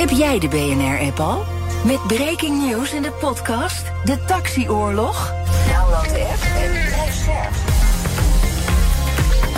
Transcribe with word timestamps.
Heb 0.00 0.10
jij 0.10 0.38
de 0.38 0.48
BNR-app 0.48 1.20
al? 1.20 1.44
Met 1.84 2.06
breaking 2.06 2.62
news 2.62 2.92
in 2.92 3.02
de 3.02 3.10
podcast 3.10 3.92
De 4.04 4.24
Taxioorlog? 4.24 5.32
Download 5.68 6.08
de 6.08 6.20
app 6.20 6.42
en 6.62 6.70
blijf 6.70 7.14
scherp. 7.14 7.52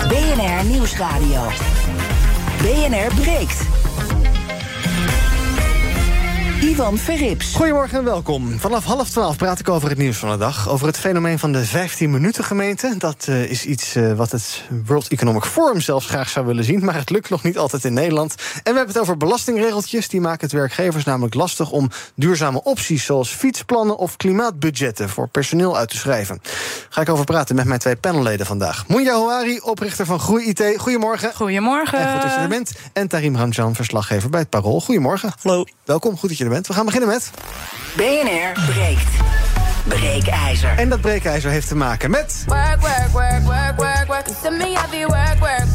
BNR 0.09 0.65
Nieuwsradio. 0.71 1.43
BNR 2.59 3.15
breekt. 3.21 3.82
Ivan 6.63 6.99
Verrips. 6.99 7.55
Goedemorgen 7.55 7.99
en 7.99 8.05
welkom. 8.05 8.59
Vanaf 8.59 8.85
half 8.85 9.11
twaalf 9.11 9.37
praat 9.37 9.59
ik 9.59 9.69
over 9.69 9.89
het 9.89 9.99
nieuws 9.99 10.17
van 10.17 10.31
de 10.31 10.37
dag. 10.37 10.69
Over 10.69 10.87
het 10.87 10.99
fenomeen 10.99 11.39
van 11.39 11.53
de 11.53 11.67
15-minuten-gemeente. 11.67 12.95
Dat 12.99 13.27
uh, 13.29 13.51
is 13.51 13.65
iets 13.65 13.97
uh, 13.97 14.13
wat 14.13 14.31
het 14.31 14.63
World 14.87 15.09
Economic 15.09 15.43
Forum 15.43 15.81
zelfs 15.81 16.07
graag 16.07 16.29
zou 16.29 16.47
willen 16.47 16.65
zien. 16.65 16.85
Maar 16.85 16.95
het 16.95 17.11
lukt 17.11 17.31
nog 17.31 17.43
niet 17.43 17.59
altijd 17.59 17.85
in 17.85 17.93
Nederland. 17.93 18.35
En 18.39 18.73
we 18.73 18.77
hebben 18.77 18.87
het 18.87 18.99
over 18.99 19.17
belastingregeltjes. 19.17 20.09
Die 20.09 20.21
maken 20.21 20.41
het 20.41 20.53
werkgevers 20.53 21.05
namelijk 21.05 21.35
lastig 21.35 21.71
om 21.71 21.91
duurzame 22.15 22.63
opties... 22.63 23.05
zoals 23.05 23.31
fietsplannen 23.31 23.97
of 23.97 24.17
klimaatbudgetten 24.17 25.09
voor 25.09 25.29
personeel 25.29 25.77
uit 25.77 25.89
te 25.89 25.97
schrijven. 25.97 26.41
Ga 26.89 27.01
ik 27.01 27.09
over 27.09 27.25
praten 27.25 27.57
met 27.57 27.65
mijn 27.65 27.81
twee 27.81 27.97
panelleden 27.97 28.47
vandaag. 28.47 28.89
Munja 28.89 29.13
Houari, 29.13 29.61
oprichter 29.61 30.07
van 30.07 30.21
Groei 30.21 30.45
IT. 30.45 30.75
Goedemorgen. 30.77 31.35
Goedemorgen. 31.35 31.99
En 31.99 32.13
goed 32.13 32.23
dat 32.23 32.35
je 32.35 32.41
er 32.41 32.49
bent. 32.49 32.73
En 32.93 33.09
Tarim 33.09 33.37
Ramjan, 33.37 33.75
verslaggever 33.75 34.31
bij 34.31 34.41
het 34.41 34.49
Parool. 34.49 34.81
Goedemorgen. 34.81 35.33
Hallo. 35.43 35.65
Welkom, 35.85 36.19
goed 36.19 36.29
dat 36.29 36.39
je 36.39 36.45
er 36.45 36.51
bent. 36.51 36.52
We 36.61 36.73
gaan 36.73 36.85
beginnen 36.85 37.09
met... 37.09 37.31
BNR 37.97 38.73
breekt. 38.73 39.09
Breekijzer. 39.85 40.77
En 40.77 40.89
dat 40.89 41.01
breekijzer 41.01 41.51
heeft 41.51 41.69
te 41.69 41.75
maken 41.75 42.11
met... 42.11 42.45
Work, 42.47 42.81
work, 42.81 43.09
work, 43.13 43.43
work, 43.45 43.77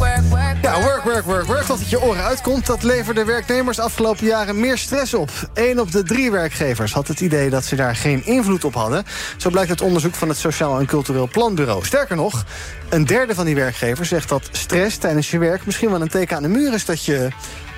work, 0.01 0.21
work. 0.31 0.46
Ja, 0.61 0.81
work, 0.81 1.03
work, 1.03 1.25
work, 1.25 1.45
work. 1.45 1.63
Tot 1.63 1.79
het 1.79 1.89
je 1.89 2.01
oren 2.01 2.23
uitkomt. 2.23 2.65
Dat 2.65 2.83
leverde 2.83 3.25
werknemers 3.25 3.79
afgelopen 3.79 4.25
jaren 4.25 4.59
meer 4.59 4.77
stress 4.77 5.13
op. 5.13 5.29
Eén 5.53 5.79
op 5.79 5.91
de 5.91 6.03
drie 6.03 6.31
werkgevers 6.31 6.93
had 6.93 7.07
het 7.07 7.19
idee 7.19 7.49
dat 7.49 7.65
ze 7.65 7.75
daar 7.75 7.95
geen 7.95 8.25
invloed 8.25 8.63
op 8.63 8.73
hadden. 8.73 9.03
Zo 9.37 9.49
blijkt 9.49 9.69
uit 9.69 9.81
onderzoek 9.81 10.15
van 10.15 10.29
het 10.29 10.37
Sociaal 10.37 10.79
en 10.79 10.85
Cultureel 10.85 11.27
Planbureau. 11.27 11.85
Sterker 11.85 12.15
nog, 12.15 12.45
een 12.89 13.05
derde 13.05 13.35
van 13.35 13.45
die 13.45 13.55
werkgevers 13.55 14.09
zegt 14.09 14.29
dat 14.29 14.49
stress 14.51 14.97
tijdens 14.97 15.31
je 15.31 15.37
werk... 15.37 15.65
misschien 15.65 15.89
wel 15.89 16.01
een 16.01 16.07
teken 16.07 16.35
aan 16.35 16.43
de 16.43 16.49
muur 16.49 16.73
is 16.73 16.85
dat 16.85 17.05
je 17.05 17.29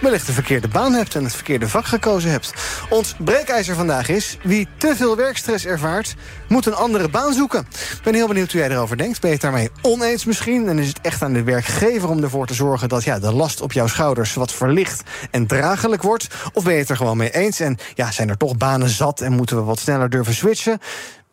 wellicht 0.02 0.26
de 0.26 0.34
verkeerde 0.34 0.68
baan 0.68 0.94
hebt 0.94 1.16
en 1.16 1.24
het 1.24 1.36
verkeerde 1.36 1.70
vak 1.70 1.86
gekozen 1.86 2.32
hebt. 2.32 2.54
Ons 2.90 3.16
breekijzer 3.18 3.76
vandaag 3.76 4.10
is: 4.10 4.38
wie 4.44 4.68
te 4.78 4.96
veel 4.96 5.16
werkstress 5.16 5.66
ervaart, 5.66 6.16
moet 6.48 6.66
een 6.66 6.74
andere 6.74 7.10
baan 7.10 7.34
zoeken. 7.34 7.60
Ik 7.70 8.00
ben 8.04 8.14
heel 8.14 8.28
benieuwd 8.28 8.52
hoe 8.52 8.62
jij 8.62 8.70
erover 8.70 8.98
denkt. 8.98 9.20
Ben 9.20 9.30
je 9.30 9.36
het 9.36 9.44
daarmee 9.46 9.70
oneens 9.82 10.26
misschien? 10.26 10.68
En 10.68 10.80
is 10.80 10.88
het 10.88 11.02
echt 11.02 11.22
aan 11.22 11.34
de 11.34 11.44
werkgever 11.44 12.10
om 12.10 12.24
ervoor 12.24 12.48
te 12.48 12.54
zorgen 12.54 12.69
dat 12.88 13.04
ja, 13.04 13.20
de 13.20 13.34
last 13.34 13.62
op 13.62 13.72
jouw 13.72 13.88
schouders 13.88 14.34
wat 14.34 14.52
verlicht 14.52 15.04
en 15.32 15.48
draaglijk 15.48 16.02
wordt? 16.02 16.28
Of 16.54 16.64
ben 16.64 16.74
je 16.74 16.80
het 16.80 16.90
er 16.90 16.96
gewoon 16.96 17.18
mee 17.18 17.32
eens? 17.32 17.60
En 17.60 17.78
ja, 17.96 18.12
zijn 18.12 18.30
er 18.30 18.38
toch 18.38 18.58
banen 18.58 18.90
zat 18.90 19.22
en 19.22 19.32
moeten 19.32 19.56
we 19.56 19.64
wat 19.64 19.80
sneller 19.80 20.10
durven 20.10 20.34
switchen? 20.34 20.80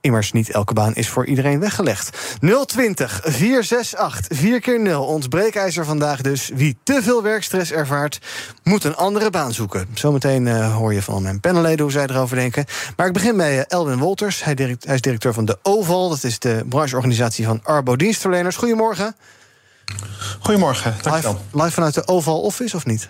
Immers, 0.07 0.33
niet 0.33 0.51
elke 0.51 0.73
baan 0.73 0.95
is 0.95 1.09
voor 1.09 1.27
iedereen 1.27 1.61
weggelegd. 1.61 2.39
020 2.67 3.21
468 3.25 4.39
4 4.39 4.61
keer 4.61 4.81
0 4.81 5.05
Ons 5.05 5.29
breekijzer 5.29 5.85
vandaag 5.85 6.21
dus. 6.21 6.51
Wie 6.55 6.77
te 6.83 7.03
veel 7.03 7.23
werkstress 7.23 7.73
ervaart, 7.73 8.19
moet 8.63 8.85
een 8.85 8.97
andere 8.97 9.31
baan 9.31 9.53
zoeken. 9.53 9.87
Zometeen 9.95 10.47
uh, 10.47 10.77
hoor 10.77 10.95
je 10.95 11.03
van 11.03 11.23
mijn 11.23 11.41
panelleden 11.41 11.81
hoe 11.81 11.91
zij 11.91 12.07
erover 12.07 12.37
denken. 12.37 12.65
Maar 12.97 13.07
ik 13.07 13.13
begin 13.13 13.37
bij 13.37 13.57
uh, 13.57 13.63
Elwin 13.67 13.99
Wolters. 13.99 14.45
Hij, 14.45 14.55
hij, 14.57 14.95
is 14.95 15.01
directeur 15.01 15.33
van 15.33 15.45
de 15.45 15.59
OVAL. 15.63 16.09
Dat 16.09 16.25
is 16.25 16.39
de 16.39 16.65
brancheorganisatie 16.69 17.47
van 17.47 17.61
Arbo-dienstverleners. 17.63 18.57
Goedemorgen. 18.57 19.17
Goedemorgen, 20.41 20.95
dankjewel. 21.03 21.33
Live, 21.33 21.63
live 21.63 21.71
vanuit 21.71 21.95
de 21.95 22.09
OVAL 22.09 22.41
Office, 22.41 22.77
of 22.77 22.87
niet? 22.87 23.09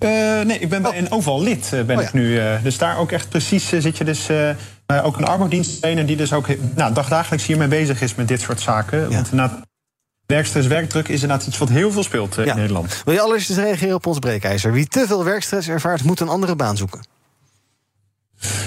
Uh, 0.00 0.08
nee, 0.40 0.58
ik 0.58 0.68
ben 0.68 0.82
bij 0.82 0.90
oh. 0.90 0.96
een 0.96 1.10
OVAL 1.10 1.42
lid 1.42 1.70
ben 1.70 1.96
oh, 1.96 2.02
ja. 2.02 2.08
ik 2.08 2.12
nu. 2.12 2.40
dus 2.62 2.78
daar 2.78 2.98
ook 2.98 3.12
echt 3.12 3.28
precies 3.28 3.68
zit 3.68 3.96
je 3.96 4.04
dus... 4.04 4.28
Ook 5.02 5.16
een 5.16 5.24
arbodiensttrainer 5.24 6.06
die 6.06 6.16
dus 6.16 6.32
ook 6.32 6.46
nou, 6.74 6.94
dagdagelijks 6.94 7.46
hiermee 7.46 7.68
bezig 7.68 8.00
is 8.00 8.14
met 8.14 8.28
dit 8.28 8.40
soort 8.40 8.60
zaken. 8.60 9.10
Ja. 9.10 9.22
Want 9.30 9.52
werkstress, 10.26 10.66
werkdruk 10.66 11.08
is 11.08 11.22
inderdaad 11.22 11.46
iets 11.46 11.58
wat 11.58 11.68
heel 11.68 11.92
veel 11.92 12.02
speelt 12.02 12.34
ja. 12.34 12.44
in 12.44 12.56
Nederland. 12.56 13.02
Wil 13.04 13.14
je 13.14 13.20
allereerst 13.20 13.50
eens 13.50 13.58
reageren 13.58 13.94
op 13.94 14.06
ons 14.06 14.18
breekijzer? 14.18 14.72
Wie 14.72 14.86
te 14.86 15.04
veel 15.06 15.24
werkstress 15.24 15.68
ervaart, 15.68 16.04
moet 16.04 16.20
een 16.20 16.28
andere 16.28 16.56
baan 16.56 16.76
zoeken. 16.76 17.06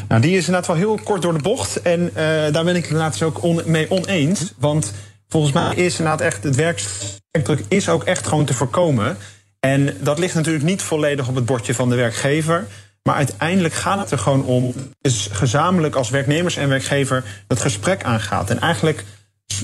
Nou, 0.07 0.21
die 0.21 0.31
is 0.31 0.45
inderdaad 0.45 0.67
wel 0.67 0.75
heel 0.75 0.99
kort 1.03 1.21
door 1.21 1.33
de 1.33 1.43
bocht. 1.43 1.81
En 1.81 2.01
uh, 2.01 2.13
daar 2.51 2.63
ben 2.63 2.75
ik 2.75 2.83
inderdaad 2.83 3.11
dus 3.11 3.23
ook 3.23 3.43
on 3.43 3.61
mee 3.65 3.91
oneens. 3.91 4.53
Want 4.57 4.93
volgens 5.29 5.53
mij 5.53 5.75
is 5.75 5.99
inderdaad 5.99 6.21
echt 6.21 6.43
het 6.43 6.55
werkdruk 6.55 7.65
is 7.67 7.89
ook 7.89 8.03
echt 8.03 8.27
gewoon 8.27 8.45
te 8.45 8.53
voorkomen. 8.53 9.17
En 9.59 9.97
dat 10.01 10.19
ligt 10.19 10.35
natuurlijk 10.35 10.65
niet 10.65 10.81
volledig 10.81 11.27
op 11.27 11.35
het 11.35 11.45
bordje 11.45 11.73
van 11.73 11.89
de 11.89 11.95
werkgever. 11.95 12.67
Maar 13.03 13.15
uiteindelijk 13.15 13.73
gaat 13.73 13.99
het 13.99 14.11
er 14.11 14.17
gewoon 14.17 14.45
om, 14.45 14.73
is 15.01 15.29
gezamenlijk 15.31 15.95
als 15.95 16.09
werknemers 16.09 16.55
en 16.55 16.69
werkgever 16.69 17.23
dat 17.47 17.61
gesprek 17.61 18.03
aangaat. 18.03 18.49
En 18.49 18.59
eigenlijk, 18.59 19.03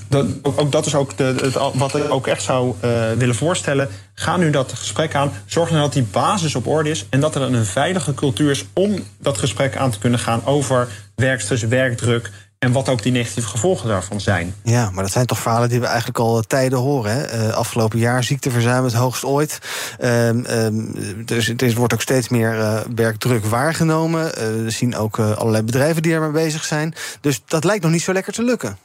dat, 0.07 0.25
ook, 0.41 0.71
dat 0.71 0.85
is 0.85 0.95
ook 0.95 1.17
de, 1.17 1.51
wat 1.73 1.95
ik 1.95 2.11
ook 2.11 2.27
echt 2.27 2.41
zou 2.41 2.75
uh, 2.83 3.11
willen 3.11 3.35
voorstellen. 3.35 3.89
Ga 4.13 4.37
nu 4.37 4.49
dat 4.49 4.73
gesprek 4.73 5.15
aan. 5.15 5.31
Zorg 5.45 5.69
nou 5.69 5.81
dat 5.81 5.93
die 5.93 6.03
basis 6.03 6.55
op 6.55 6.67
orde 6.67 6.89
is. 6.89 7.05
En 7.09 7.19
dat 7.19 7.35
er 7.35 7.41
een 7.41 7.65
veilige 7.65 8.13
cultuur 8.13 8.51
is 8.51 8.65
om 8.73 9.03
dat 9.19 9.37
gesprek 9.37 9.75
aan 9.75 9.91
te 9.91 9.99
kunnen 9.99 10.19
gaan 10.19 10.45
over 10.45 10.87
werkstress, 11.15 11.63
werkdruk. 11.63 12.31
En 12.59 12.71
wat 12.71 12.89
ook 12.89 13.03
die 13.03 13.11
negatieve 13.11 13.47
gevolgen 13.47 13.87
daarvan 13.87 14.21
zijn. 14.21 14.55
Ja, 14.63 14.89
maar 14.91 15.03
dat 15.03 15.11
zijn 15.11 15.25
toch 15.25 15.39
verhalen 15.39 15.69
die 15.69 15.79
we 15.79 15.85
eigenlijk 15.85 16.19
al 16.19 16.41
tijden 16.41 16.79
horen. 16.79 17.11
Hè? 17.11 17.47
Uh, 17.47 17.53
afgelopen 17.53 17.99
jaar 17.99 18.23
ziekteverzuim 18.23 18.83
het 18.83 18.93
hoogst 18.93 19.23
ooit. 19.23 19.59
Um, 20.03 20.45
um, 20.49 21.25
dus 21.25 21.49
er 21.57 21.73
wordt 21.73 21.93
ook 21.93 22.01
steeds 22.01 22.29
meer 22.29 22.53
uh, 22.53 22.79
werkdruk 22.95 23.45
waargenomen. 23.45 24.25
Uh, 24.25 24.63
we 24.63 24.69
zien 24.69 24.95
ook 24.95 25.19
allerlei 25.19 25.63
bedrijven 25.63 26.01
die 26.01 26.13
ermee 26.13 26.31
bezig 26.31 26.63
zijn. 26.63 26.93
Dus 27.21 27.41
dat 27.45 27.63
lijkt 27.63 27.83
nog 27.83 27.91
niet 27.91 28.01
zo 28.01 28.13
lekker 28.13 28.33
te 28.33 28.43
lukken. 28.43 28.77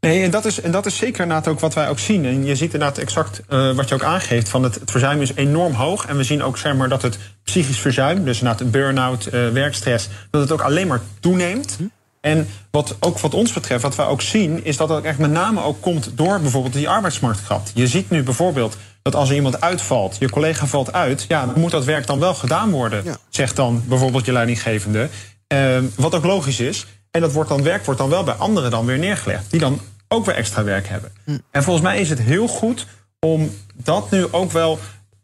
Nee, 0.00 0.22
en 0.24 0.30
dat 0.30 0.44
is, 0.44 0.60
en 0.60 0.70
dat 0.70 0.86
is 0.86 0.96
zeker 0.96 1.20
inderdaad 1.22 1.48
ook 1.48 1.60
wat 1.60 1.74
wij 1.74 1.88
ook 1.88 1.98
zien. 1.98 2.24
En 2.24 2.44
je 2.44 2.56
ziet 2.56 2.72
inderdaad 2.72 2.98
exact 2.98 3.40
uh, 3.48 3.74
wat 3.74 3.88
je 3.88 3.94
ook 3.94 4.02
aangeeft. 4.02 4.48
Van 4.48 4.62
het, 4.62 4.74
het 4.74 4.90
verzuim 4.90 5.20
is 5.20 5.34
enorm 5.34 5.72
hoog. 5.72 6.06
En 6.06 6.16
we 6.16 6.24
zien 6.24 6.42
ook 6.42 6.58
zeg 6.58 6.74
maar, 6.74 6.88
dat 6.88 7.02
het 7.02 7.18
psychisch 7.44 7.78
verzuim, 7.78 8.24
dus 8.24 8.40
inderdaad 8.40 8.70
burn-out, 8.70 9.26
uh, 9.26 9.48
werkstress, 9.48 10.08
dat 10.30 10.40
het 10.40 10.52
ook 10.52 10.60
alleen 10.60 10.86
maar 10.86 11.00
toeneemt. 11.20 11.78
En 12.20 12.48
wat 12.70 12.96
ook 13.00 13.18
wat 13.18 13.34
ons 13.34 13.52
betreft, 13.52 13.82
wat 13.82 13.96
we 13.96 14.02
ook 14.02 14.22
zien, 14.22 14.64
is 14.64 14.76
dat 14.76 14.88
het 14.88 15.04
echt 15.04 15.18
met 15.18 15.30
name 15.30 15.62
ook 15.62 15.80
komt 15.80 16.10
door 16.14 16.40
bijvoorbeeld 16.40 16.74
die 16.74 16.88
arbeidsmarktgat. 16.88 17.70
Je 17.74 17.86
ziet 17.86 18.10
nu 18.10 18.22
bijvoorbeeld 18.22 18.76
dat 19.02 19.14
als 19.14 19.28
er 19.28 19.34
iemand 19.34 19.60
uitvalt, 19.60 20.16
je 20.18 20.30
collega 20.30 20.66
valt 20.66 20.92
uit, 20.92 21.24
ja, 21.28 21.46
dan 21.46 21.60
moet 21.60 21.70
dat 21.70 21.84
werk 21.84 22.06
dan 22.06 22.18
wel 22.18 22.34
gedaan 22.34 22.70
worden, 22.70 23.04
ja. 23.04 23.16
zegt 23.28 23.56
dan 23.56 23.82
bijvoorbeeld 23.86 24.24
je 24.24 24.32
leidinggevende. 24.32 25.08
Uh, 25.52 25.78
wat 25.96 26.14
ook 26.14 26.24
logisch 26.24 26.60
is. 26.60 26.86
En 27.10 27.20
dat 27.20 27.32
wordt 27.32 27.48
dan, 27.48 27.62
werk 27.62 27.84
wordt 27.84 28.00
dan 28.00 28.10
wel 28.10 28.24
bij 28.24 28.34
anderen 28.34 28.70
dan 28.70 28.86
weer 28.86 28.98
neergelegd, 28.98 29.50
die 29.50 29.60
dan 29.60 29.80
ook 30.08 30.24
weer 30.24 30.34
extra 30.34 30.64
werk 30.64 30.88
hebben. 30.88 31.12
Hm. 31.24 31.38
En 31.50 31.62
volgens 31.62 31.84
mij 31.84 32.00
is 32.00 32.10
het 32.10 32.20
heel 32.20 32.46
goed 32.48 32.86
om 33.20 33.50
dat 33.74 34.10
nu 34.10 34.26
ook 34.30 34.52
wel, 34.52 34.78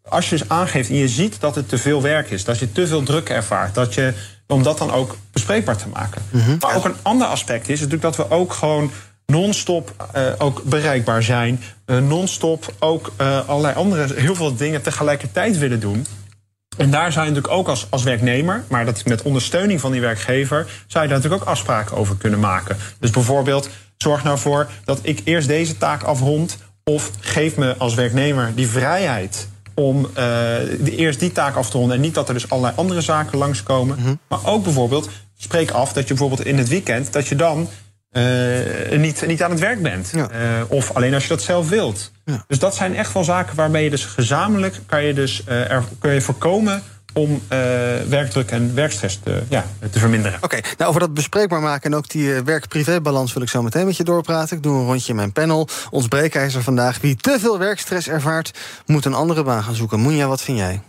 als 0.09 0.31
je 0.31 0.45
aangeeft 0.47 0.89
en 0.89 0.97
je 0.97 1.09
ziet 1.09 1.41
dat 1.41 1.55
het 1.55 1.69
te 1.69 1.79
veel 1.79 2.03
werk 2.03 2.31
is, 2.31 2.45
dat 2.45 2.59
je 2.59 2.73
te 2.73 2.87
veel 2.87 3.03
druk 3.03 3.29
ervaart, 3.29 3.75
dat 3.75 3.95
je 3.95 4.15
om 4.47 4.63
dat 4.63 4.79
dan 4.79 4.93
ook 4.93 5.17
bespreekbaar 5.33 5.77
te 5.77 5.89
maken. 5.89 6.23
Mm 6.31 6.41
-hmm. 6.41 6.57
Maar 6.61 6.77
ook 6.77 6.85
een 6.85 6.97
ander 7.03 7.27
aspect 7.27 7.69
is 7.69 7.81
natuurlijk 7.81 8.03
dat 8.03 8.17
we 8.17 8.31
ook 8.31 8.53
gewoon 8.53 8.91
non-stop 9.27 10.09
uh, 10.17 10.33
ook 10.39 10.63
bereikbaar 10.63 11.23
zijn. 11.23 11.61
Uh, 11.87 11.99
non-stop 11.99 12.75
ook 12.79 13.13
uh, 13.21 13.49
allerlei 13.49 13.75
andere, 13.75 14.15
heel 14.15 14.35
veel 14.35 14.57
dingen 14.57 14.83
tegelijkertijd 14.83 15.59
willen 15.59 15.81
doen. 15.81 16.07
En 16.77 16.91
daar 16.91 17.13
zou 17.13 17.27
je 17.27 17.33
natuurlijk 17.33 17.59
ook 17.59 17.69
als, 17.69 17.87
als 17.91 18.03
werknemer, 18.03 18.65
maar 18.69 18.85
dat 18.85 19.05
met 19.05 19.23
ondersteuning 19.23 19.81
van 19.81 19.93
die 19.93 20.01
werkgever, 20.01 20.67
zou 20.87 21.05
je 21.05 21.11
daar 21.11 21.19
natuurlijk 21.19 21.43
ook 21.43 21.49
afspraken 21.49 21.97
over 21.97 22.17
kunnen 22.17 22.41
maken. 22.41 22.77
Dus 23.01 23.11
bijvoorbeeld, 23.11 23.69
zorg 23.97 24.25
nou 24.25 24.39
voor 24.39 24.69
dat 24.85 24.99
ik 25.03 25.21
eerst 25.25 25.49
deze 25.49 25.77
taak 25.77 26.03
afrond. 26.03 26.59
Of 26.85 27.11
geef 27.21 27.57
me 27.57 27.75
als 27.77 27.95
werknemer 27.95 28.53
die 28.55 28.69
vrijheid 28.69 29.49
om 29.77 30.07
uh, 30.07 30.15
de, 30.15 30.97
eerst 30.97 31.21
die 31.21 31.33
taak 31.33 31.57
af 31.57 31.71
te 31.71 31.79
ronden. 31.79 31.97
En 31.97 32.03
niet 32.03 32.15
dat 32.15 32.29
er 32.29 32.35
dus 32.35 32.51
allerlei 32.51 32.77
andere 32.77 33.01
zaken 33.01 33.39
langskomen. 33.39 33.97
Mm 33.99 34.05
-hmm. 34.05 34.19
Maar 34.29 34.47
ook 34.47 34.65
bijvoorbeeld, 34.65 35.09
spreek 35.39 35.71
af 35.71 35.93
dat 35.93 36.03
je 36.03 36.15
bijvoorbeeld 36.15 36.45
in 36.45 36.59
het 36.59 36.69
weekend... 36.69 37.13
dat 37.13 37.29
je 37.29 37.37
dan 37.37 37.69
uh, 38.13 38.99
niet, 38.99 39.27
niet 39.27 39.43
aan 39.43 39.51
het 39.51 39.61
werk 39.61 39.83
bent. 39.83 40.11
Ja. 40.15 40.31
Uh, 40.31 40.63
of 40.69 40.95
alleen 40.95 41.15
als 41.15 41.23
je 41.23 41.29
dat 41.29 41.43
zelf 41.43 41.69
wilt. 41.69 42.13
Ja. 42.25 42.45
Dus 42.47 42.59
dat 42.59 42.75
zijn 42.75 42.97
echt 42.97 43.13
wel 43.13 43.25
zaken 43.25 43.57
waarmee 43.57 43.85
je 43.85 43.91
dus 43.91 44.05
gezamenlijk... 44.05 44.81
kan 44.87 45.05
je 45.05 45.15
dus 45.15 45.43
er, 45.47 45.85
kun 45.99 46.13
je 46.13 46.21
voorkomen 46.21 46.83
om 47.17 47.43
eh, 47.49 47.59
werkdruk 48.09 48.51
en 48.51 48.75
werkstress 48.75 49.21
te, 49.23 49.43
ja, 49.49 49.65
te 49.91 49.99
verminderen. 49.99 50.39
Oké, 50.41 50.61
nou 50.79 50.89
over 50.89 51.01
dat 51.01 51.15
bespreekbaar 51.15 51.61
maken 51.61 51.91
en 51.91 51.97
ook 51.97 52.09
die 52.09 52.35
eh, 52.35 52.41
werk-privé-balans 52.43 53.33
wil 53.33 53.43
ik 53.43 53.49
zo 53.49 53.63
meteen 53.63 53.87
met 53.87 53.97
je 53.97 54.05
doorpraten. 54.05 54.57
Ik 54.57 54.63
doe 54.63 54.77
een 54.79 54.87
rondje 54.87 55.09
in 55.11 55.17
mijn 55.17 55.33
panel. 55.33 55.69
Ons 55.91 56.09
breekijzer 56.09 56.63
vandaag. 56.63 57.01
Wie 57.01 57.17
te 57.17 57.37
veel 57.41 57.59
werkstress 57.59 58.09
ervaart, 58.09 58.59
moet 58.87 59.05
een 59.05 59.15
andere 59.15 59.43
baan 59.43 59.63
gaan 59.63 59.75
zoeken. 59.75 60.01
Moenja, 60.01 60.27
wat 60.27 60.43
vind 60.43 60.59
jij? 60.59 60.81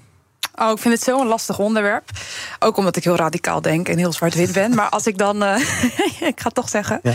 Oh, 0.56 0.72
ik 0.72 0.78
vind 0.78 0.94
het 0.94 1.04
zo'n 1.04 1.28
lastig 1.28 1.60
onderwerp. 1.60 2.10
Ook 2.60 2.78
omdat 2.78 2.96
ik 2.96 3.04
heel 3.04 3.16
radicaal 3.16 3.62
denk 3.62 3.90
en 3.90 3.98
heel 3.98 4.14
zwart-wit 4.14 4.52
ben. 4.54 4.76
Maar 4.76 4.90
als 4.90 5.08
ik 5.08 5.18
dan. 5.18 5.44
eh, 5.44 5.60
ik 6.32 6.40
ga 6.40 6.44
het 6.44 6.54
toch 6.54 6.70
zeggen. 6.70 7.00
Ja. 7.04 7.14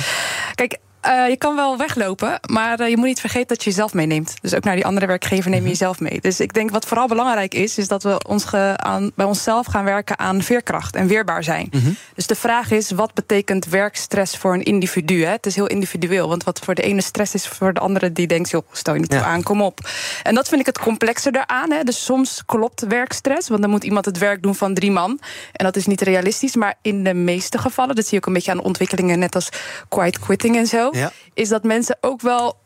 Kijk. 0.55 0.79
Eh, 1.03 1.29
je 1.29 1.37
kan 1.37 1.57
wel 1.57 1.77
weglopen, 1.79 2.41
maar 2.51 2.81
eh, 2.81 2.89
je 2.89 2.97
moet 2.97 3.07
niet 3.07 3.21
vergeten 3.21 3.49
dat 3.49 3.65
je 3.65 3.71
jezelf 3.71 3.93
meeneemt. 3.95 4.35
Dus 4.41 4.55
ook 4.55 4.65
naar 4.65 4.75
die 4.75 4.87
andere 4.87 5.07
werkgever 5.07 5.51
neem 5.51 5.63
je 5.63 5.69
jezelf 5.69 6.01
mee. 6.01 6.21
Dus 6.21 6.41
ik 6.41 6.53
denk 6.53 6.71
wat 6.71 6.87
vooral 6.87 7.07
belangrijk 7.09 7.55
is, 7.55 7.79
is 7.79 7.89
dat 7.89 8.03
we 8.03 8.25
ons 8.29 8.45
ge- 8.45 8.75
aan, 8.77 9.11
bij 9.15 9.27
onszelf 9.27 9.67
gaan 9.67 9.85
werken 9.85 10.19
aan 10.19 10.43
veerkracht 10.43 10.97
en 10.97 11.07
weerbaar 11.07 11.45
zijn. 11.45 11.71
Dus 12.15 12.27
de 12.27 12.35
vraag 12.35 12.71
is, 12.71 12.91
wat 12.91 13.15
betekent 13.15 13.65
werkstress 13.67 14.37
voor 14.37 14.55
een 14.55 14.63
individu? 14.63 15.25
Hè? 15.25 15.31
Het 15.31 15.47
is 15.47 15.55
heel 15.55 15.67
individueel, 15.67 16.29
want 16.29 16.45
wat 16.45 16.59
voor 16.65 16.75
de 16.75 16.83
ene 16.83 17.01
stress 17.03 17.35
is, 17.35 17.47
voor 17.49 17.73
de 17.73 17.81
andere 17.81 18.13
die 18.13 18.27
denkt, 18.27 18.51
joh, 18.51 18.63
stel 18.73 18.95
je 18.95 19.01
niet 19.01 19.13
Ja. 19.13 19.23
aan, 19.23 19.43
kom 19.43 19.63
op. 19.63 19.79
En 20.23 20.35
dat 20.35 20.49
vind 20.49 20.61
ik 20.61 20.67
het 20.67 20.79
complexer 20.79 21.33
daaraan. 21.33 21.71
Hè? 21.71 21.83
Dus 21.83 22.05
soms 22.05 22.43
klopt 22.47 22.87
werkstress, 22.87 23.49
want 23.49 23.61
dan 23.61 23.71
moet 23.71 23.85
iemand 23.85 24.05
het 24.05 24.19
werk 24.19 24.43
doen 24.43 24.55
van 24.55 24.75
drie 24.75 24.91
man. 24.91 25.21
En 25.53 25.65
dat 25.65 25.77
is 25.77 25.87
niet 25.87 26.01
realistisch, 26.01 26.55
maar 26.57 26.75
in 26.83 27.05
de 27.05 27.15
meeste 27.15 27.59
gevallen, 27.59 27.95
dat 27.95 28.05
zie 28.05 28.13
je 28.15 28.19
ook 28.21 28.27
een 28.27 28.33
beetje 28.33 28.51
aan 28.51 28.61
ontwikkelingen, 28.61 29.19
net 29.19 29.35
als 29.35 29.49
quiet 29.89 30.19
quitting 30.19 30.57
en 30.57 30.67
zo. 30.67 30.91
Is 31.35 31.49
dat 31.49 31.65
mensen 31.65 31.97
ook 32.01 32.21
wel 32.21 32.62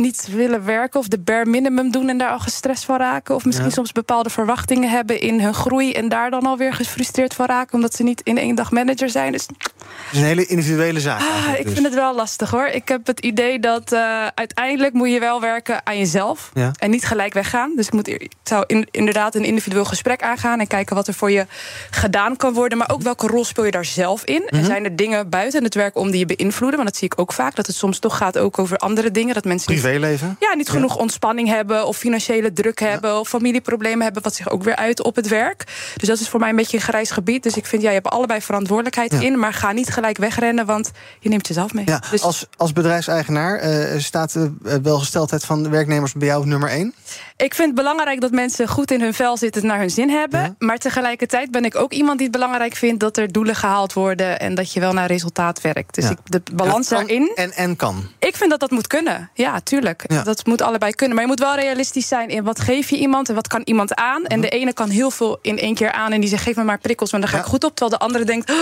niet 0.00 0.28
willen 0.30 0.64
werken 0.64 1.00
of 1.00 1.08
de 1.08 1.18
bare 1.18 1.46
minimum 1.46 1.90
doen 1.90 2.08
en 2.08 2.18
daar 2.18 2.30
al 2.30 2.38
gestrest 2.38 2.84
van 2.84 2.96
raken. 2.98 3.34
Of 3.34 3.44
misschien 3.44 3.66
Ja. 3.68 3.72
soms 3.74 3.92
bepaalde 3.92 4.30
verwachtingen 4.30 4.90
hebben 4.90 5.20
in 5.20 5.40
hun 5.40 5.54
groei 5.54 5.92
en 5.92 6.08
daar 6.08 6.30
dan 6.30 6.46
alweer 6.46 6.74
gefrustreerd 6.74 7.34
van 7.34 7.46
raken 7.46 7.74
omdat 7.74 7.94
ze 7.94 8.02
niet 8.02 8.20
in 8.24 8.38
één 8.38 8.54
dag 8.54 8.70
manager 8.70 9.08
zijn. 9.10 9.32
Dus 9.32 9.46
Het 9.46 10.12
is 10.12 10.18
een 10.18 10.24
hele 10.24 10.46
individuele 10.46 11.00
zaak. 11.00 11.20
Ah, 11.20 11.58
ik 11.58 11.64
dus. 11.64 11.72
vind 11.72 11.84
het 11.84 11.94
wel 11.94 12.14
lastig 12.14 12.50
hoor. 12.50 12.66
Ik 12.66 12.88
heb 12.88 13.06
het 13.06 13.20
idee 13.20 13.58
dat 13.58 13.92
eh, 13.92 14.26
uiteindelijk 14.34 14.92
moet 14.92 15.10
je 15.10 15.20
wel 15.20 15.40
werken 15.40 15.86
aan 15.86 15.98
jezelf. 15.98 16.50
Ja. 16.54 16.70
En 16.78 16.90
niet 16.90 17.04
gelijk 17.04 17.34
weggaan. 17.34 17.72
Dus 17.76 17.86
ik, 17.86 17.92
moet, 17.92 18.08
ik 18.08 18.32
zou 18.44 18.64
in- 18.66 18.88
inderdaad 18.90 19.34
een 19.34 19.44
individueel 19.44 19.84
gesprek 19.84 20.22
aangaan. 20.22 20.60
En 20.60 20.66
kijken 20.66 20.96
wat 20.96 21.08
er 21.08 21.14
voor 21.14 21.30
je 21.30 21.46
gedaan 21.90 22.36
kan 22.36 22.52
worden. 22.52 22.78
Maar 22.78 22.90
ook 22.90 23.02
welke 23.02 23.26
rol 23.26 23.44
speel 23.44 23.64
je 23.64 23.70
daar 23.70 23.84
zelf 23.84 24.24
in? 24.24 24.42
Mhm. 24.46 24.54
En 24.56 24.64
zijn 24.64 24.84
er 24.84 24.96
dingen 24.96 25.28
buiten 25.28 25.64
het 25.64 25.74
werk 25.74 25.96
om 25.96 26.10
die 26.10 26.26
je 26.26 26.36
beïnvloeden? 26.36 26.78
Want 26.78 26.88
dat 26.90 26.98
zie 26.98 27.06
ik 27.12 27.18
ook 27.20 27.32
vaak. 27.32 27.54
Dat 27.54 27.66
het 27.66 27.76
soms 27.76 27.98
toch 27.98 28.16
gaat 28.16 28.38
ook 28.38 28.58
over 28.58 28.76
andere 28.76 29.10
dingen. 29.10 29.34
Dat 29.34 29.44
mensen 29.44 29.72
niet 29.72 29.82
Privéleven? 29.90 30.36
ja, 30.40 30.54
niet 30.54 30.68
genoeg 30.68 30.96
ontspanning 30.96 31.48
hebben 31.48 31.86
of 31.86 31.96
financiële 31.96 32.52
druk 32.52 32.80
hebben 32.80 33.18
of 33.18 33.28
familieproblemen 33.28 34.02
hebben, 34.02 34.22
wat 34.22 34.34
zich 34.34 34.50
ook 34.50 34.62
weer 34.62 34.76
uit 34.76 35.02
op 35.02 35.16
het 35.16 35.28
werk. 35.28 35.64
Dus 35.96 36.08
dat 36.08 36.20
is 36.20 36.28
voor 36.28 36.40
mij 36.40 36.48
een 36.48 36.56
beetje 36.56 36.76
een 36.76 36.82
grijs 36.82 37.10
gebied. 37.10 37.42
Dus 37.42 37.56
ik 37.56 37.66
vind, 37.66 37.82
ja, 37.82 37.88
je 37.88 37.94
hebt 37.94 38.08
allebei 38.08 38.40
verantwoordelijkheid 38.40 39.12
Ja. 39.12 39.20
in, 39.20 39.38
maar 39.38 39.52
ga 39.52 39.72
niet 39.72 39.88
gelijk 39.88 40.16
wegrennen, 40.16 40.66
want 40.66 40.90
je 41.20 41.28
neemt 41.28 41.46
jezelf 41.46 41.72
mee. 41.72 41.84
Ja, 41.86 42.02
dus 42.10 42.22
als, 42.22 42.46
als 42.56 42.72
bedrijfseigenaar 42.72 43.58
eh, 43.58 43.98
staat 44.00 44.32
de 44.32 44.52
eh, 44.64 44.74
welgesteldheid 44.82 45.44
van 45.44 45.62
de 45.62 45.68
werknemers 45.68 46.12
bij 46.12 46.28
jou 46.28 46.40
op 46.40 46.46
nummer 46.46 46.68
één? 46.68 46.94
ik 47.36 47.54
vind 47.54 47.66
het 47.66 47.76
belangrijk 47.76 48.20
dat 48.20 48.30
mensen 48.30 48.68
goed 48.68 48.90
in 48.90 49.00
hun 49.00 49.14
vel 49.14 49.36
zitten, 49.36 49.66
naar 49.66 49.78
hun 49.78 49.90
zin 49.90 50.10
hebben. 50.10 50.54
Maar 50.58 50.78
tegelijkertijd 50.78 51.50
ben 51.50 51.64
ik 51.64 51.76
ook 51.76 51.92
iemand 51.92 52.18
die 52.18 52.26
het 52.26 52.36
belangrijk 52.36 52.74
vindt 52.74 53.00
dat 53.00 53.16
er 53.16 53.32
doelen 53.32 53.54
gehaald 53.54 53.92
worden 53.92 54.40
en 54.40 54.54
dat 54.54 54.72
je 54.72 54.80
wel 54.80 54.92
naar 54.92 55.06
resultaat 55.06 55.60
werkt. 55.60 55.94
Dus 55.94 56.10
ik, 56.10 56.18
de 56.24 56.42
balans 56.52 56.88
daarin. 56.88 57.32
En, 57.34 57.52
en 57.52 57.76
kan. 57.76 58.08
Ik 58.18 58.36
vind 58.36 58.50
dat 58.50 58.60
dat 58.60 58.70
moet 58.70 58.86
kunnen. 58.86 59.30
Ja, 59.34 59.52
tuurlijk. 59.52 59.73
Ja. 60.06 60.22
Dat 60.22 60.46
moet 60.46 60.62
allebei 60.62 60.92
kunnen. 60.92 61.14
Maar 61.16 61.24
je 61.24 61.30
moet 61.30 61.40
wel 61.40 61.54
realistisch 61.54 62.08
zijn 62.08 62.28
in 62.28 62.44
wat 62.44 62.60
geef 62.60 62.90
je 62.90 62.96
iemand 62.96 63.28
en 63.28 63.34
wat 63.34 63.48
kan 63.48 63.60
iemand 63.64 63.94
aan. 63.94 64.24
En 64.24 64.40
de 64.40 64.48
ene 64.48 64.72
kan 64.72 64.88
heel 64.88 65.10
veel 65.10 65.38
in 65.42 65.58
één 65.58 65.74
keer 65.74 65.92
aan 65.92 66.12
en 66.12 66.20
die 66.20 66.28
zegt 66.28 66.42
geef 66.42 66.56
me 66.56 66.64
maar 66.64 66.78
prikkels, 66.78 67.10
want 67.10 67.22
daar 67.22 67.32
ga 67.32 67.38
Ja. 67.38 67.44
ik 67.44 67.48
goed 67.50 67.64
op. 67.64 67.70
Terwijl 67.76 67.98
de 67.98 68.04
andere 68.04 68.24
denkt 68.24 68.50
oh, 68.50 68.56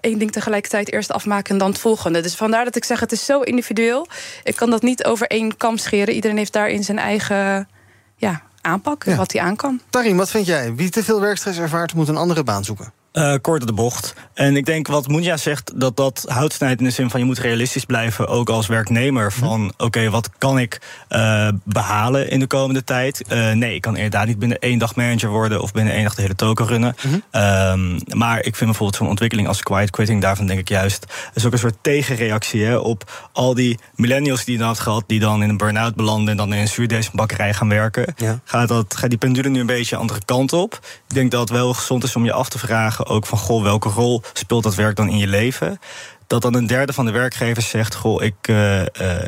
één 0.00 0.18
ding 0.18 0.32
tegelijkertijd 0.32 0.92
eerst 0.92 1.12
afmaken 1.12 1.52
en 1.52 1.58
dan 1.58 1.68
het 1.70 1.78
volgende. 1.78 2.20
Dus 2.20 2.34
vandaar 2.34 2.64
dat 2.64 2.76
ik 2.76 2.84
zeg 2.84 3.00
het 3.00 3.12
is 3.12 3.24
zo 3.24 3.40
individueel. 3.40 4.06
Ik 4.44 4.56
kan 4.56 4.70
dat 4.70 4.82
niet 4.82 5.04
over 5.04 5.26
één 5.26 5.56
kam 5.56 5.76
scheren. 5.76 6.14
Iedereen 6.14 6.36
heeft 6.36 6.52
daarin 6.52 6.84
zijn 6.84 6.98
eigen 6.98 7.68
ja, 8.16 8.42
aanpak, 8.60 9.04
Ja. 9.04 9.16
wat 9.16 9.32
hij 9.32 9.40
aan 9.42 9.56
kan. 9.56 9.80
Tarim, 9.90 10.16
wat 10.16 10.30
vind 10.30 10.46
jij? 10.46 10.74
Wie 10.74 10.90
te 10.90 11.04
veel 11.04 11.20
werkstress 11.20 11.58
ervaart, 11.58 11.94
moet 11.94 12.08
een 12.08 12.16
andere 12.16 12.42
baan 12.42 12.64
zoeken. 12.64 12.92
Eh, 13.16 13.34
kort 13.40 13.60
op 13.60 13.66
de 13.66 13.72
bocht. 13.72 14.14
En 14.34 14.56
ik 14.56 14.66
denk 14.66 14.86
wat 14.86 15.08
Moenja 15.08 15.36
zegt, 15.36 15.80
dat 15.80 15.96
dat 15.96 16.24
hout 16.28 16.52
snijdt 16.52 16.80
in 16.80 16.86
de 16.86 16.92
zin 16.92 17.10
van 17.10 17.20
je 17.20 17.26
moet 17.26 17.38
realistisch 17.38 17.84
blijven, 17.84 18.28
ook 18.28 18.50
als 18.50 18.66
werknemer. 18.66 19.32
Van 19.32 19.72
oké, 19.76 20.10
wat 20.10 20.30
kan 20.38 20.58
ik 20.58 20.80
eh, 21.08 21.48
behalen 21.64 22.30
in 22.30 22.40
de 22.40 22.46
komende 22.46 22.84
tijd? 22.84 23.22
Eh, 23.28 23.52
nee, 23.52 23.74
ik 23.74 23.80
kan 23.80 23.96
inderdaad 23.96 24.26
niet 24.26 24.38
binnen 24.38 24.58
één 24.58 24.78
dag 24.78 24.94
manager 24.94 25.28
worden 25.28 25.62
of 25.62 25.72
binnen 25.72 25.94
één 25.94 26.02
dag 26.02 26.14
de 26.14 26.22
hele 26.22 26.34
token 26.34 26.66
runnen. 26.66 26.96
Ehm, 27.30 27.98
maar 28.08 28.38
ik 28.38 28.56
vind 28.56 28.70
bijvoorbeeld 28.70 28.96
zo'n 28.96 29.08
ontwikkeling 29.08 29.48
als 29.48 29.62
quiet 29.62 29.90
quitting, 29.90 30.22
daarvan 30.22 30.46
denk 30.46 30.60
ik 30.60 30.68
juist, 30.68 31.06
is 31.34 31.46
ook 31.46 31.52
een 31.52 31.58
soort 31.58 31.78
tegenreactie 31.80 32.64
hè, 32.64 32.76
op 32.76 33.28
al 33.32 33.54
die 33.54 33.78
millennials 33.94 34.44
die 34.44 34.52
je 34.52 34.58
dan 34.58 34.68
had 34.68 34.80
gehad, 34.80 35.04
die 35.06 35.20
dan 35.20 35.42
in 35.42 35.48
een 35.48 35.56
burn-out 35.56 35.94
belanden 35.94 36.28
en 36.28 36.36
dan 36.36 36.52
in 36.52 36.60
een 36.60 36.68
zuurdesembakkerij 36.68 37.54
gaan 37.54 37.68
werken. 37.68 38.14
Ja. 38.16 38.40
Gaat, 38.44 38.68
dat, 38.68 38.96
gaat 38.96 39.10
die 39.10 39.18
pendule 39.18 39.48
nu 39.48 39.60
een 39.60 39.66
beetje 39.66 39.94
de 39.94 40.00
andere 40.00 40.20
kant 40.24 40.52
op? 40.52 40.74
Ik 41.08 41.14
denk 41.14 41.30
dat 41.30 41.40
het 41.40 41.50
wel 41.50 41.74
gezond 41.74 42.04
is 42.04 42.16
om 42.16 42.24
je 42.24 42.32
af 42.32 42.48
te 42.48 42.58
vragen, 42.58 43.05
ook 43.06 43.26
van 43.26 43.38
goh, 43.38 43.62
welke 43.62 43.88
rol 43.88 44.22
speelt 44.32 44.62
dat 44.62 44.74
werk 44.74 44.96
dan 44.96 45.08
in 45.08 45.18
je 45.18 45.26
leven? 45.26 45.78
Dat 46.26 46.42
dan 46.42 46.54
een 46.54 46.66
derde 46.66 46.92
van 46.92 47.04
de 47.04 47.10
werkgevers 47.10 47.68
zegt: 47.68 47.94
Goh, 47.94 48.22
ik, 48.22 48.34
eh, 48.40 48.80
eh, 48.80 49.26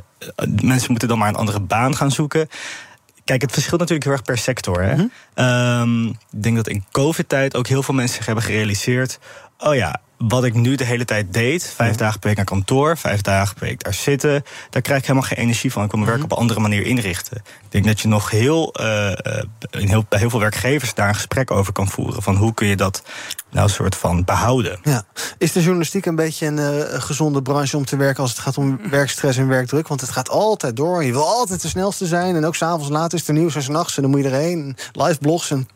mensen 0.63 0.91
moeten 0.91 1.09
dan 1.09 1.19
maar 1.19 1.29
een 1.29 1.35
andere 1.35 1.61
baan 1.61 1.97
gaan 1.97 2.11
zoeken. 2.11 2.49
Kijk, 3.25 3.43
het 3.43 3.53
verschilt 3.53 3.81
natuurlijk 3.81 4.07
heel 4.07 4.17
erg 4.17 4.27
per 4.27 4.39
sector. 4.39 4.83
Hè? 4.83 5.05
Ehm, 5.35 6.07
ik 6.07 6.43
denk 6.43 6.57
dat 6.57 6.69
in 6.69 6.85
COVID-tijd 6.91 7.57
ook 7.57 7.67
heel 7.67 7.83
veel 7.83 7.95
mensen 7.95 8.17
zich 8.17 8.27
hebben 8.27 8.45
gerealiseerd: 8.45 9.19
oh 9.59 9.75
ja, 9.75 10.01
wat 10.19 10.45
ik 10.45 10.55
nu 10.55 10.75
de 10.75 10.85
hele 10.85 11.05
tijd 11.05 11.33
deed, 11.33 11.73
vijf 11.77 11.97
dagen 11.97 12.19
per 12.19 12.29
week 12.29 12.37
naar 12.37 12.47
kantoor, 12.47 12.97
vijf 12.97 13.21
dagen 13.21 13.55
per 13.55 13.67
week 13.67 13.85
daar 13.85 13.95
zitten, 13.95 14.43
daar 14.71 14.83
krijg 14.83 15.01
ik 15.01 15.07
helemaal 15.07 15.29
geen 15.29 15.39
energie 15.39 15.73
van. 15.73 15.85
Ik 15.85 15.91
wil 15.91 16.01
mijn 16.01 16.13
werk 16.13 16.25
op 16.25 16.33
een 16.33 16.39
andere 16.39 16.61
manier 16.61 16.83
inrichten. 16.83 17.37
Ik 17.37 17.71
denk 17.71 17.85
dat 17.85 18.01
je 18.01 18.09
nog 18.09 18.31
heel, 18.31 18.75
eh, 18.75 19.13
in 19.71 19.89
heel, 19.89 20.05
bij 20.09 20.19
heel 20.19 20.31
veel 20.31 20.41
werkgevers 20.41 20.95
daar 20.95 21.09
een 21.09 21.15
gesprek 21.15 21.51
over 21.51 21.73
kan 21.73 21.89
voeren. 21.89 22.23
Van 22.23 22.37
hoe 22.37 22.55
kun 22.55 22.67
je 22.67 22.77
dat 22.77 23.03
nou 23.51 23.69
soort 23.69 23.95
van 23.95 24.25
behouden? 24.25 24.79
Ja. 24.83 25.03
Is 25.39 25.53
de 25.53 25.61
journalistiek 25.61 26.07
een 26.07 26.17
beetje 26.17 26.47
een 26.47 26.59
eh, 26.59 27.01
gezonde 27.01 27.43
branche 27.43 27.77
om 27.77 27.85
te 27.85 27.97
werken 27.97 28.23
als 28.23 28.31
het 28.31 28.41
gaat 28.41 28.59
om 28.59 28.81
werkstress 28.91 29.39
en 29.39 29.49
werkdruk? 29.49 29.89
Want 29.89 30.01
het 30.01 30.11
gaat 30.11 30.31
altijd 30.31 30.77
door. 30.77 31.05
Je 31.05 31.13
wil 31.13 31.27
altijd 31.27 31.63
de 31.63 31.69
snelste 31.69 32.07
zijn. 32.07 32.37
En 32.37 32.45
ook 32.45 32.57
s'avonds 32.57 32.89
laat 32.89 33.13
is 33.13 33.29
er 33.29 33.35
nieuws 33.35 33.55
en 33.55 33.63
s'nachts. 33.63 33.97
En 33.97 34.03
dan 34.03 34.11
moet 34.11 34.23
je 34.23 34.29
erheen. 34.29 34.77
Live 34.93 35.19
blogs 35.19 35.51
en 35.51 35.69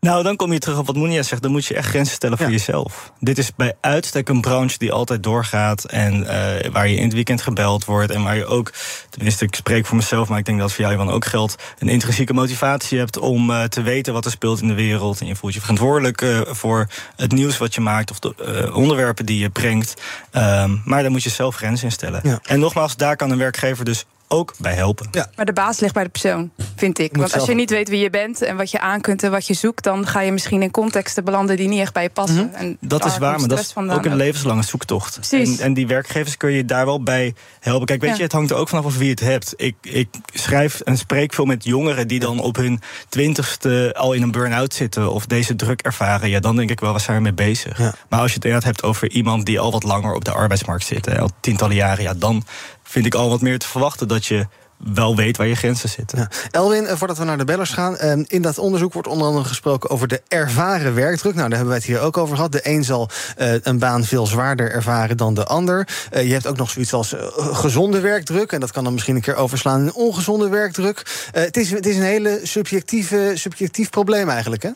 Nou, 0.00 0.22
dan 0.22 0.36
kom 0.36 0.52
je 0.52 0.58
terug 0.58 0.78
op 0.78 0.86
wat 0.86 0.96
Monia 0.96 1.22
zegt. 1.22 1.42
Dan 1.42 1.50
moet 1.50 1.66
je 1.66 1.74
echt 1.74 1.88
grenzen 1.88 2.14
stellen 2.14 2.36
voor 2.36 2.46
Ja. 2.46 2.52
jezelf. 2.52 3.12
Dit 3.20 3.38
is 3.38 3.54
bij 3.54 3.74
uitstek 3.80 4.28
een 4.28 4.40
branche 4.40 4.78
die 4.78 4.92
altijd 4.92 5.22
doorgaat. 5.22 5.84
En 5.84 6.26
eh, 6.26 6.70
waar 6.70 6.88
je 6.88 6.96
in 6.96 7.02
het 7.04 7.12
weekend 7.12 7.42
gebeld 7.42 7.84
wordt. 7.84 8.10
En 8.12 8.22
waar 8.22 8.36
je 8.36 8.46
ook, 8.46 8.72
tenminste, 9.10 9.44
ik 9.44 9.54
spreek 9.54 9.86
voor 9.86 9.96
mezelf, 9.96 10.28
maar 10.28 10.38
ik 10.38 10.44
denk 10.44 10.58
dat 10.58 10.72
voor 10.72 10.80
jou 10.84 10.94
Ivan 10.94 11.10
ook 11.10 11.24
geldt. 11.24 11.56
Een 11.78 11.88
intrinsieke 11.88 12.32
motivatie 12.32 12.98
hebt 12.98 13.18
om 13.18 13.50
eh, 13.50 13.64
te 13.64 13.82
weten 13.82 14.12
wat 14.12 14.24
er 14.24 14.30
speelt 14.30 14.60
in 14.60 14.68
de 14.68 14.74
wereld. 14.74 15.20
En 15.20 15.26
je 15.26 15.36
voelt 15.36 15.54
je 15.54 15.60
verantwoordelijk 15.60 16.22
eh, 16.22 16.40
voor 16.46 16.88
het 17.16 17.32
nieuws 17.32 17.58
wat 17.58 17.74
je 17.74 17.80
maakt. 17.80 18.10
Of 18.10 18.18
de 18.18 18.70
onderwerpen 18.74 19.26
die 19.26 19.38
je 19.38 19.50
brengt. 19.50 19.94
Ehm, 20.30 20.76
maar 20.84 21.02
daar 21.02 21.10
moet 21.10 21.22
je 21.22 21.30
zelf 21.30 21.56
grenzen 21.56 21.86
in 21.86 21.92
stellen. 21.92 22.20
Ja. 22.22 22.38
En 22.42 22.58
nogmaals, 22.58 22.96
daar 22.96 23.16
kan 23.16 23.30
een 23.30 23.38
werkgever 23.38 23.84
dus 23.84 24.04
ook 24.28 24.54
bij 24.58 24.74
helpen. 24.74 25.08
Ja. 25.10 25.30
Maar 25.36 25.44
de 25.44 25.52
baas 25.52 25.80
ligt 25.80 25.94
bij 25.94 26.04
de 26.04 26.08
persoon, 26.10 26.50
vind 26.76 26.98
ik. 26.98 27.10
Want 27.12 27.22
als 27.22 27.32
zelf- 27.32 27.46
je 27.48 27.54
niet 27.54 27.70
weet 27.70 27.88
wie 27.88 28.00
je 28.00 28.10
bent 28.10 28.42
en 28.42 28.56
wat 28.56 28.70
je 28.70 28.80
aan 28.80 29.00
kunt 29.00 29.22
en 29.22 29.30
wat 29.30 29.46
je 29.46 29.54
zoekt, 29.54 29.84
dan 29.84 30.06
ga 30.06 30.20
je 30.20 30.32
misschien 30.32 30.62
in 30.62 30.70
contexten 30.70 31.24
belanden 31.24 31.56
die 31.56 31.68
niet 31.68 31.80
echt 31.80 31.92
bij 31.92 32.02
je 32.02 32.10
passen. 32.10 32.54
En 32.54 32.66
Mhm. 32.66 32.88
Dat 32.88 33.02
daar 33.02 33.10
is 33.10 33.18
waar, 33.18 33.38
maar 33.38 33.48
dat 33.48 33.58
is 33.58 33.76
ook 33.76 34.04
een 34.04 34.16
levenslange 34.16 34.62
zoektocht. 34.62 35.32
En, 35.32 35.56
en 35.58 35.74
die 35.74 35.86
werkgevers 35.86 36.36
kun 36.36 36.50
je 36.50 36.64
daar 36.64 36.84
wel 36.84 37.02
bij 37.02 37.34
helpen. 37.60 37.86
Kijk, 37.86 38.00
weet 38.00 38.10
Ja. 38.10 38.16
je, 38.16 38.22
het 38.22 38.32
hangt 38.32 38.50
er 38.50 38.56
ook 38.56 38.68
vanaf 38.68 38.84
of 38.84 38.96
wie 38.96 39.10
het 39.10 39.20
hebt. 39.20 39.52
Ik, 39.56 39.74
ik 39.82 40.08
schrijf 40.32 40.80
en 40.80 40.96
spreek 40.98 41.34
veel 41.34 41.44
met 41.44 41.64
jongeren 41.64 42.08
die 42.08 42.20
dan 42.20 42.40
op 42.40 42.56
hun 42.56 42.80
twintigste 43.08 43.94
al 43.96 44.12
in 44.12 44.22
een 44.22 44.30
burn-out 44.30 44.74
zitten 44.74 45.12
of 45.12 45.26
deze 45.26 45.56
druk 45.56 45.80
ervaren. 45.82 46.28
Ja, 46.28 46.40
dan 46.40 46.56
denk 46.56 46.70
ik 46.70 46.80
wel, 46.80 46.90
waar 46.90 47.00
zijn 47.00 47.16
we 47.16 47.22
mee 47.22 47.32
bezig? 47.32 47.78
Ja. 47.78 47.94
Maar 48.08 48.20
als 48.20 48.28
je 48.28 48.34
het 48.36 48.44
inderdaad 48.44 48.68
hebt 48.68 48.82
over 48.82 49.10
iemand 49.10 49.46
die 49.46 49.60
al 49.60 49.72
wat 49.72 49.82
langer 49.82 50.14
op 50.14 50.24
de 50.24 50.32
arbeidsmarkt 50.32 50.84
zit, 50.86 51.18
al 51.18 51.30
tientallen 51.40 51.74
jaren, 51.76 52.02
ja, 52.02 52.14
dan 52.14 52.44
vind 52.88 53.06
ik 53.06 53.14
al 53.14 53.28
wat 53.28 53.40
meer 53.40 53.58
te 53.58 53.68
verwachten 53.68 54.08
dat 54.08 54.26
je 54.26 54.46
wel 54.78 55.16
weet 55.16 55.36
waar 55.36 55.46
je 55.46 55.54
grenzen 55.54 55.88
zitten. 55.88 56.18
Ja. 56.18 56.28
Elwin, 56.50 56.86
eh, 56.86 56.96
voordat 56.96 57.18
we 57.18 57.24
naar 57.24 57.38
de 57.38 57.44
bellers 57.44 57.70
gaan. 57.70 57.96
eh, 57.96 58.12
in 58.26 58.42
dat 58.42 58.58
onderzoek 58.58 58.92
wordt 58.92 59.08
onder 59.08 59.26
andere 59.26 59.44
gesproken 59.44 59.90
over 59.90 60.08
de 60.08 60.22
ervaren 60.28 60.94
werkdruk. 60.94 61.34
Nou, 61.34 61.48
daar 61.48 61.58
hebben 61.58 61.68
wij 61.68 61.76
het 61.76 61.86
hier 61.86 62.00
ook 62.00 62.16
over 62.16 62.36
gehad. 62.36 62.52
De 62.52 62.60
een 62.62 62.84
zal 62.84 63.10
eh, 63.36 63.52
een 63.62 63.78
baan 63.78 64.04
veel 64.04 64.26
zwaarder 64.26 64.70
ervaren 64.70 65.16
dan 65.16 65.34
de 65.34 65.44
ander. 65.44 65.88
Eh, 66.10 66.26
je 66.26 66.32
hebt 66.32 66.46
ook 66.46 66.56
nog 66.56 66.70
zoiets 66.70 66.92
als 66.92 67.14
gezonde 67.36 68.00
werkdruk. 68.00 68.52
En 68.52 68.60
dat 68.60 68.72
kan 68.72 68.84
dan 68.84 68.92
misschien 68.92 69.16
een 69.16 69.22
keer 69.22 69.36
overslaan 69.36 69.80
in 69.80 69.94
ongezonde 69.94 70.48
werkdruk. 70.48 71.28
Het, 71.32 71.56
is, 71.56 71.70
het 71.70 71.86
is 71.86 71.96
een 71.96 72.02
hele 72.02 72.40
subjectieve, 72.42 73.32
subjectief 73.34 73.90
probleem 73.90 74.28
eigenlijk, 74.28 74.62
hè? 74.62 74.70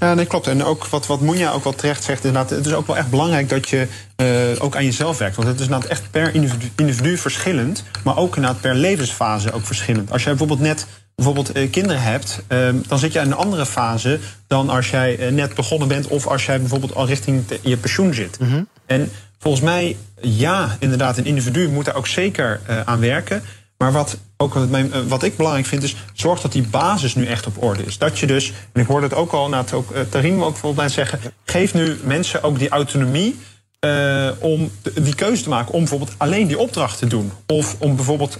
Ja, 0.00 0.14
nee, 0.14 0.26
klopt. 0.26 0.46
En 0.46 0.64
ook 0.64 0.86
wat, 0.86 1.06
wat 1.06 1.20
Moenja 1.20 1.50
ook 1.50 1.64
wel 1.64 1.74
terecht 1.74 2.04
zegt, 2.04 2.24
inderdaad, 2.24 2.50
het 2.50 2.66
is 2.66 2.72
ook 2.72 2.86
wel 2.86 2.96
echt 2.96 3.10
belangrijk 3.10 3.48
dat 3.48 3.68
je 3.68 3.86
eh, 4.16 4.26
ook 4.58 4.76
aan 4.76 4.84
jezelf 4.84 5.18
werkt. 5.18 5.36
Want 5.36 5.48
het 5.48 5.58
is 5.58 5.64
inderdaad 5.64 5.90
echt 5.90 6.10
per 6.10 6.34
individu, 6.34 6.70
individu 6.76 7.16
verschillend, 7.16 7.84
maar 8.04 8.16
ook 8.16 8.36
inderdaad 8.36 8.60
per 8.60 8.74
levensfase 8.74 9.52
ook 9.52 9.66
verschillend. 9.66 10.12
Als 10.12 10.22
jij 10.22 10.30
bijvoorbeeld 10.30 10.68
net 10.68 10.86
bijvoorbeeld 11.14 11.52
eh, 11.52 11.70
kinderen 11.70 12.02
hebt, 12.02 12.42
ehm, 12.46 12.76
dan 12.88 12.98
zit 12.98 13.12
je 13.12 13.18
in 13.18 13.26
een 13.26 13.34
andere 13.34 13.66
fase 13.66 14.18
dan 14.46 14.70
als 14.70 14.90
jij 14.90 15.18
eh, 15.18 15.32
net 15.32 15.54
begonnen 15.54 15.88
bent 15.88 16.06
of 16.06 16.26
als 16.26 16.46
jij 16.46 16.60
bijvoorbeeld 16.60 16.94
al 16.94 17.06
richting 17.06 17.44
je 17.62 17.76
pensioen 17.76 18.14
zit. 18.14 18.38
En 18.86 19.10
volgens 19.38 19.62
mij, 19.64 19.96
ja, 20.20 20.76
inderdaad, 20.78 21.16
een 21.16 21.24
individu 21.24 21.68
moet 21.68 21.84
daar 21.84 21.94
ook 21.94 22.06
zeker 22.06 22.60
aan 22.84 23.00
werken. 23.00 23.42
Maar 23.76 23.92
wat, 23.92 24.18
ook 24.42 24.54
wat, 24.54 24.68
mijn, 24.68 24.92
eh, 24.92 25.00
wat 25.08 25.22
ik 25.22 25.36
belangrijk 25.36 25.66
vind, 25.66 25.82
is 25.82 25.96
zorg 26.12 26.40
dat 26.40 26.52
die 26.52 26.62
basis 26.62 27.14
nu 27.14 27.26
echt 27.26 27.46
op 27.46 27.62
orde 27.62 27.82
is. 27.84 27.98
Dat 27.98 28.18
je 28.18 28.26
dus, 28.26 28.52
en 28.72 28.80
ik 28.80 28.86
hoorde 28.86 29.06
het 29.06 29.14
ook 29.16 29.32
al, 29.32 29.48
nou, 29.48 29.62
het 29.62 29.72
ook, 29.72 29.90
uh, 29.90 30.00
Tarim 30.08 30.42
ook 30.42 30.56
volgens 30.56 30.80
mij 30.80 30.88
zeggen, 30.90 31.20
geef 31.44 31.74
nu 31.74 31.96
mensen 32.04 32.42
ook 32.42 32.58
die 32.58 32.68
autonomie. 32.68 33.36
eh, 33.80 34.28
om 34.38 34.70
de- 34.82 35.02
die 35.02 35.14
keuze 35.14 35.42
te 35.42 35.48
maken 35.48 35.72
om 35.72 35.78
bijvoorbeeld 35.80 36.14
alleen 36.16 36.46
die 36.46 36.58
opdracht 36.58 36.98
te 36.98 37.06
doen. 37.06 37.32
Of 37.46 37.76
om 37.78 37.96
bijvoorbeeld 37.96 38.38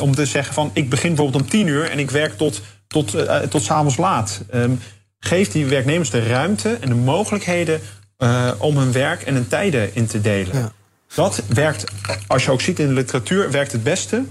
om 0.00 0.14
te 0.14 0.26
zeggen 0.26 0.54
van 0.54 0.70
ik 0.72 0.88
begin 0.90 1.14
bijvoorbeeld 1.14 1.42
om 1.44 1.48
tien 1.50 1.66
uur 1.66 1.90
en 1.90 1.98
ik 1.98 2.10
werk 2.10 2.36
tot, 2.36 2.60
tot, 2.86 3.14
tot 3.50 3.62
s'avonds 3.62 3.96
laat. 3.96 4.40
Ehm, 4.50 4.70
geef 5.20 5.48
die 5.50 5.66
werknemers 5.66 6.10
de 6.10 6.26
ruimte 6.26 6.76
en 6.80 6.88
de 6.88 6.94
mogelijkheden 6.94 7.80
om 8.58 8.76
hun 8.78 8.92
werk 8.92 9.22
en 9.22 9.34
hun 9.34 9.48
tijden 9.48 9.94
in 9.94 10.06
te 10.06 10.20
delen. 10.20 10.54
Dat 11.14 11.42
werkt, 11.48 11.84
als 12.26 12.44
je 12.44 12.50
ook 12.50 12.60
ziet 12.60 12.78
in 12.78 12.86
de 12.88 12.94
literatuur, 12.94 13.50
werkt 13.50 13.72
het 13.72 13.82
beste. 13.82 14.22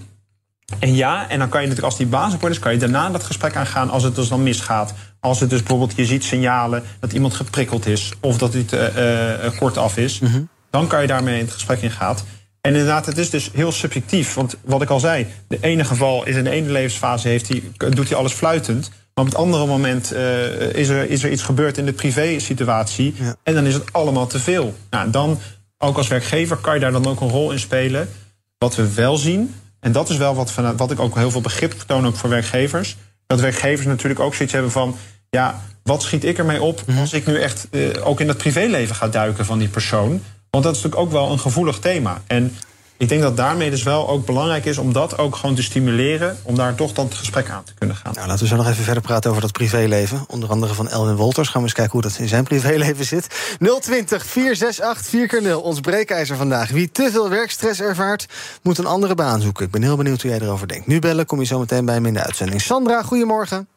En 0.80 0.96
ja, 0.96 1.30
en 1.30 1.40
dan 1.40 1.50
kan 1.50 1.62
je 1.62 1.68
natuurlijk 1.68 1.94
als 1.94 1.98
die 1.98 2.08
basis 2.08 2.40
wordt, 2.40 2.60
kan 2.60 2.72
je 2.72 2.80
daarna 2.80 3.10
dat 3.10 3.24
gesprek 3.24 3.56
aangaan 3.56 3.90
als 3.90 4.04
het 4.04 4.16
dus 4.16 4.28
dan 4.28 4.44
misgaat. 4.44 4.94
Als 5.20 5.40
het 5.40 5.50
dus 5.50 5.60
bijvoorbeeld, 5.60 5.98
je 5.98 6.06
ziet 6.06 6.24
signalen 6.24 6.84
dat 7.00 7.14
iemand 7.14 7.34
geprikkeld 7.34 7.86
is 7.86 8.12
of 8.20 8.38
dat 8.38 8.54
het 8.54 8.74
eh 8.74 9.46
eh, 9.46 9.58
kortaf 9.58 9.98
is. 9.98 10.22
Dan 10.70 10.88
kan 10.88 11.02
je 11.02 11.08
daarmee 11.08 11.38
in 11.38 11.44
het 11.44 11.54
gesprek 11.54 11.82
in 11.82 11.92
gaan. 11.92 12.16
En 12.62 12.72
inderdaad, 12.72 13.06
het 13.06 13.18
is 13.18 13.30
dus 13.30 13.50
heel 13.54 13.72
subjectief. 13.72 14.34
Want 14.34 14.58
wat 14.62 14.82
ik 14.82 14.90
al 14.90 15.00
zei, 15.00 15.28
de 15.48 15.58
ene 15.62 15.84
geval 15.84 16.26
is 16.26 16.36
in 16.36 16.44
de 16.44 16.50
ene 16.50 16.72
levensfase 16.72 17.28
heeft 17.28 17.48
hij, 17.48 17.64
doet 17.90 18.10
hij 18.10 18.18
alles 18.18 18.34
fluitend. 18.34 18.90
Maar 18.90 19.26
op 19.26 19.32
het 19.32 19.36
andere 19.36 19.66
moment 19.66 20.12
eh, 20.12 20.74
is, 20.74 20.90
er, 20.90 21.10
is 21.10 21.24
er 21.24 21.32
iets 21.32 21.44
gebeurd 21.44 21.78
in 21.78 21.86
de 21.86 21.94
privé-situatie. 21.94 23.16
En 23.44 23.54
dan 23.54 23.66
is 23.66 23.74
het 23.74 23.94
allemaal 23.94 24.28
te 24.28 24.40
veel. 24.40 24.76
Nou, 24.90 25.10
dan, 25.10 25.40
ook 25.78 25.98
als 25.98 26.08
werkgever, 26.08 26.58
kan 26.58 26.74
je 26.74 26.80
daar 26.80 26.92
dan 26.92 27.08
ook 27.08 27.22
een 27.22 27.30
rol 27.30 27.52
in 27.52 27.60
spelen. 27.60 28.10
Wat 28.58 28.76
we 28.76 28.94
wel 28.94 29.18
zien, 29.18 29.56
en 29.82 29.92
dat 29.92 30.10
is 30.10 30.18
wel 30.18 30.36
wat, 30.36 30.52
van, 30.52 30.78
wat 30.78 30.92
ik 30.92 31.00
ook 31.00 31.16
heel 31.16 31.32
veel 31.32 31.42
begrip 31.42 31.74
vertoon 31.78 32.08
ook 32.08 32.16
voor 32.16 32.30
werkgevers. 32.30 32.98
Dat 33.28 33.40
werkgevers 33.40 33.88
natuurlijk 33.88 34.20
ook 34.20 34.36
zoiets 34.36 34.54
hebben 34.54 34.72
van. 34.72 34.96
Ja, 35.30 35.62
wat 35.84 36.02
schiet 36.02 36.24
ik 36.24 36.38
ermee 36.38 36.62
op 36.62 36.84
als 37.00 37.14
ik 37.14 37.26
nu 37.26 37.40
echt 37.40 37.68
eh, 37.72 38.08
ook 38.08 38.20
in 38.20 38.28
het 38.28 38.38
privéleven 38.38 38.96
ga 38.96 39.08
duiken 39.08 39.46
van 39.46 39.60
die 39.60 39.68
persoon? 39.68 40.22
Want 40.50 40.64
dat 40.64 40.76
is 40.76 40.82
natuurlijk 40.82 41.08
ook 41.08 41.12
wel 41.12 41.32
een 41.32 41.40
gevoelig 41.40 41.80
thema. 41.80 42.22
En 42.28 42.56
ik 43.02 43.10
denk 43.10 43.22
dat 43.22 43.38
daarmee 43.38 43.70
dus 43.70 43.84
wel 43.84 44.10
ook 44.10 44.26
belangrijk 44.26 44.66
is 44.66 44.78
om 44.78 44.94
dat 44.94 45.18
ook 45.18 45.36
gewoon 45.36 45.56
te 45.56 45.64
stimuleren. 45.64 46.38
Om 46.44 46.56
daar 46.56 46.76
toch 46.76 46.94
dan 46.94 47.06
het 47.06 47.14
gesprek 47.14 47.50
aan 47.50 47.64
te 47.64 47.74
kunnen 47.74 47.96
gaan. 47.96 48.14
Nou, 48.14 48.28
laten 48.28 48.44
we 48.44 48.50
zo 48.50 48.56
nog 48.56 48.68
even 48.68 48.84
verder 48.84 49.04
praten 49.04 49.30
over 49.30 49.42
dat 49.42 49.52
privéleven. 49.52 50.26
Onder 50.28 50.50
andere 50.50 50.74
van 50.74 50.90
Elwin 50.90 51.16
Wolters. 51.16 51.48
Gaan 51.48 51.62
we 51.62 51.68
eens 51.68 51.76
kijken 51.76 51.94
hoe 51.94 52.02
dat 52.02 52.18
in 52.18 52.28
zijn 52.28 52.44
privéleven 52.44 53.06
zit. 53.06 53.28
020 53.80 54.26
468 54.26 55.06
4 55.06 55.42
0 55.42 55.62
ons 55.62 55.80
breekijzer 55.80 56.36
vandaag. 56.36 56.70
Wie 56.70 56.92
te 56.92 57.10
veel 57.12 57.30
werkstress 57.30 57.82
ervaart, 57.82 58.26
moet 58.62 58.78
een 58.78 58.86
andere 58.86 59.16
baan 59.16 59.42
zoeken. 59.42 59.66
Ik 59.66 59.72
ben 59.72 59.84
heel 59.84 59.98
benieuwd 59.98 60.22
hoe 60.22 60.32
jij 60.32 60.40
erover 60.40 60.68
denkt. 60.68 60.88
Nu 60.88 61.00
bellen, 61.00 61.26
kom 61.26 61.40
je 61.40 61.46
zo 61.46 61.60
meteen 61.60 61.86
bij 61.86 61.96
hem 61.96 62.06
in 62.06 62.14
de 62.14 62.24
uitzending. 62.24 62.62
Sandra, 62.62 63.04
goedemorgen. 63.04 63.68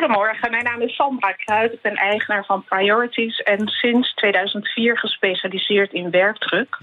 Goedemorgen, 0.00 0.50
mijn 0.50 0.64
naam 0.64 0.80
is 0.80 0.94
Sandra 0.94 1.32
Kruid. 1.32 1.72
Ik 1.72 1.80
ben 1.82 1.94
eigenaar 1.94 2.44
van 2.44 2.64
Priorities 2.64 3.38
en 3.38 3.68
sinds 3.68 4.14
2004 4.14 4.98
gespecialiseerd 4.98 5.92
in 5.92 6.10
werkdruk. 6.10 6.78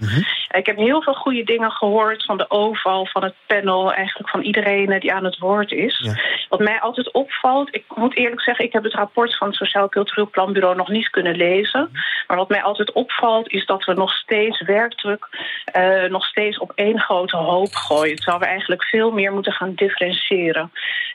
Ik 0.56 0.66
heb 0.66 0.76
heel 0.76 1.02
veel 1.02 1.14
goede 1.14 1.44
dingen 1.44 1.70
gehoord 1.70 2.24
van 2.24 2.36
de 2.36 2.50
OVAL, 2.50 3.06
van 3.06 3.22
het 3.24 3.34
panel, 3.46 3.92
eigenlijk 3.92 4.28
van 4.28 4.42
iedereen 4.42 5.00
die 5.00 5.12
aan 5.12 5.24
het 5.24 5.38
woord 5.38 5.72
is. 5.72 6.10
Wat 6.48 6.60
mij 6.60 6.80
altijd 6.80 7.12
opvalt, 7.12 7.74
ik 7.74 7.84
moet 7.94 8.16
eerlijk 8.16 8.42
zeggen, 8.42 8.64
ik 8.64 8.72
heb 8.72 8.82
het 8.82 8.94
rapport 8.94 9.36
van 9.36 9.46
het 9.46 9.56
Sociaal 9.56 9.88
Cultureel 9.88 10.30
Planbureau 10.30 10.76
nog 10.76 10.88
niet 10.88 11.10
kunnen 11.10 11.36
lezen. 11.36 11.90
Maar 12.26 12.36
wat 12.36 12.48
mij 12.48 12.62
altijd 12.62 12.92
opvalt, 12.92 13.48
is 13.50 13.66
dat 13.66 13.84
we 13.84 13.92
nog 13.92 14.12
steeds 14.12 14.62
werkdruk 14.62 15.28
eh, 15.64 16.04
nog 16.04 16.24
steeds 16.24 16.58
op 16.58 16.72
één 16.74 17.00
grote 17.00 17.36
hoop 17.36 17.74
gooien. 17.74 18.16
Terwijl 18.16 18.38
we 18.38 18.46
eigenlijk 18.46 18.84
veel 18.84 19.10
meer 19.10 19.32
moeten 19.32 19.52
gaan 19.52 19.74
differentiëren. 19.74 20.70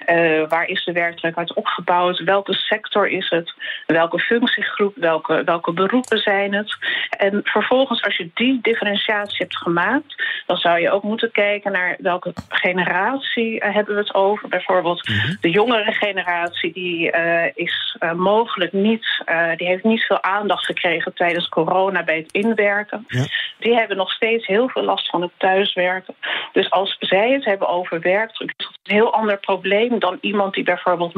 Eh, 0.06 0.48
waar 0.48 0.68
is 0.68 0.86
de 0.86 0.92
werkdruk 0.92 1.38
uit 1.38 1.54
opgebouwd? 1.54 1.92
Welke 2.26 2.54
sector 2.54 3.08
is 3.08 3.30
het? 3.30 3.54
Welke 3.86 4.20
functiegroep? 4.20 4.96
Welke, 4.96 5.44
welke 5.44 5.74
beroepen 5.74 6.18
zijn 6.18 6.54
het? 6.54 6.78
En 7.10 7.40
vervolgens, 7.44 8.04
als 8.04 8.18
je 8.18 8.30
die 8.34 8.60
differentiatie 8.62 9.38
hebt 9.38 9.58
gemaakt, 9.58 10.24
dan 10.46 10.58
zou 10.58 10.80
je 10.80 10.92
ook 10.92 11.04
moeten 11.04 11.32
kijken 11.32 11.72
naar 11.72 11.96
welke 12.00 12.34
generatie 12.50 13.60
eh, 13.60 13.74
hebben 13.74 13.96
we 13.96 14.00
het 14.00 14.14
over. 14.14 14.50
Bijvoorbeeld 14.50 15.12
de 15.42 15.50
jongere 15.50 15.92
generatie, 15.92 16.74
die 16.74 17.12
eh, 17.12 17.52
is 17.56 17.96
eh, 18.00 18.12
mogelijk 18.14 18.74
niet, 18.74 19.24
die 19.56 19.68
heeft 19.68 19.84
niet 19.84 20.04
veel 20.04 20.24
aandacht 20.24 20.66
gekregen 20.66 21.14
tijdens 21.14 21.50
corona 21.50 22.04
bij 22.04 22.18
het 22.18 22.32
inwerken. 22.32 23.08
Die 23.60 23.76
hebben 23.76 23.98
nog 23.98 24.12
steeds 24.12 24.48
heel 24.48 24.70
veel 24.70 24.84
last 24.84 25.10
van 25.10 25.22
het 25.22 25.32
thuiswerken. 25.38 26.16
Dus 26.52 26.70
als 26.70 26.96
zij 27.00 27.32
het 27.32 27.46
hebben 27.46 27.68
over 27.68 28.00
werkdruk, 28.00 28.54
is 28.58 28.66
dat 28.66 28.78
een 28.84 28.96
heel 28.96 29.14
ander 29.14 29.38
probleem 29.38 30.00
dan 30.00 30.18
iemand 30.22 30.54
die 30.54 30.64
bijvoorbeeld 30.64 31.14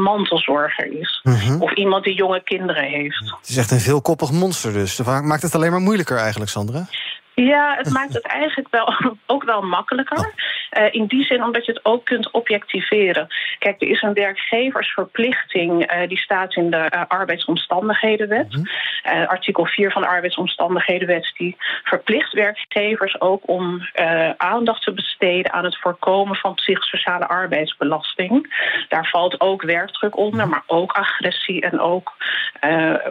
is. 1.00 1.19
Mhm. 1.24 1.62
Of 1.62 1.74
iemand 1.74 2.03
die 2.03 2.15
jonge 2.15 2.43
kinderen 2.43 2.84
heeft. 2.84 3.19
Het 3.39 3.50
is 3.50 3.57
echt 3.57 3.72
een 3.72 3.79
veelkoppig 3.79 4.31
monster 4.31 4.74
dus. 4.74 4.95
Dat 4.95 5.24
maakt 5.24 5.41
het 5.41 5.55
alleen 5.55 5.72
maar 5.72 5.81
moeilijker 5.81 6.17
eigenlijk, 6.17 6.51
Sandra. 6.51 6.88
Ja, 7.36 7.75
het 7.77 7.89
maakt 7.89 8.13
het 8.13 8.27
eigenlijk 8.27 8.68
wel, 8.70 8.94
ook 9.25 9.44
wel 9.44 9.62
makkelijker. 9.62 10.34
Eh, 10.70 10.94
in 10.94 11.06
die 11.06 11.24
zin 11.24 11.44
omdat 11.44 11.65
je 11.65 11.72
het 11.72 11.86
ook 11.86 12.06
kunt 12.06 12.32
objectiveren. 12.32 13.27
Kijk, 13.60 13.82
er 13.82 13.88
is 13.88 14.01
een 14.01 14.13
werkgeversverplichting, 14.13 15.86
eh, 15.86 16.08
die 16.08 16.18
staat 16.18 16.56
in 16.56 16.70
de 16.70 16.77
eh, 16.77 17.01
arbeidsomstandighedenwet. 17.08 18.70
Eh, 19.04 19.27
artikel 19.27 19.65
4 19.65 19.92
van 19.92 20.01
de 20.01 20.08
arbeidsomstandighedenwet, 20.08 21.34
die 21.38 21.56
verplicht 21.84 22.34
werkgevers 22.34 23.22
ook 23.22 23.50
om 23.50 23.88
aandacht 24.38 24.84
te 24.84 24.94
besteden 24.94 25.54
aan 25.54 25.63
het 25.63 25.80
voorkomen 25.80 26.36
van 26.36 26.54
psychosociale 26.54 27.27
arbeidsbelasting. 27.27 28.56
Daar 28.89 29.08
valt 29.08 29.42
ook 29.42 29.62
werkdruk 29.62 30.18
onder, 30.18 30.48
maar 30.48 30.63
ook 30.68 30.92
agressie 30.92 31.62
en 31.62 31.80
ook 31.80 32.13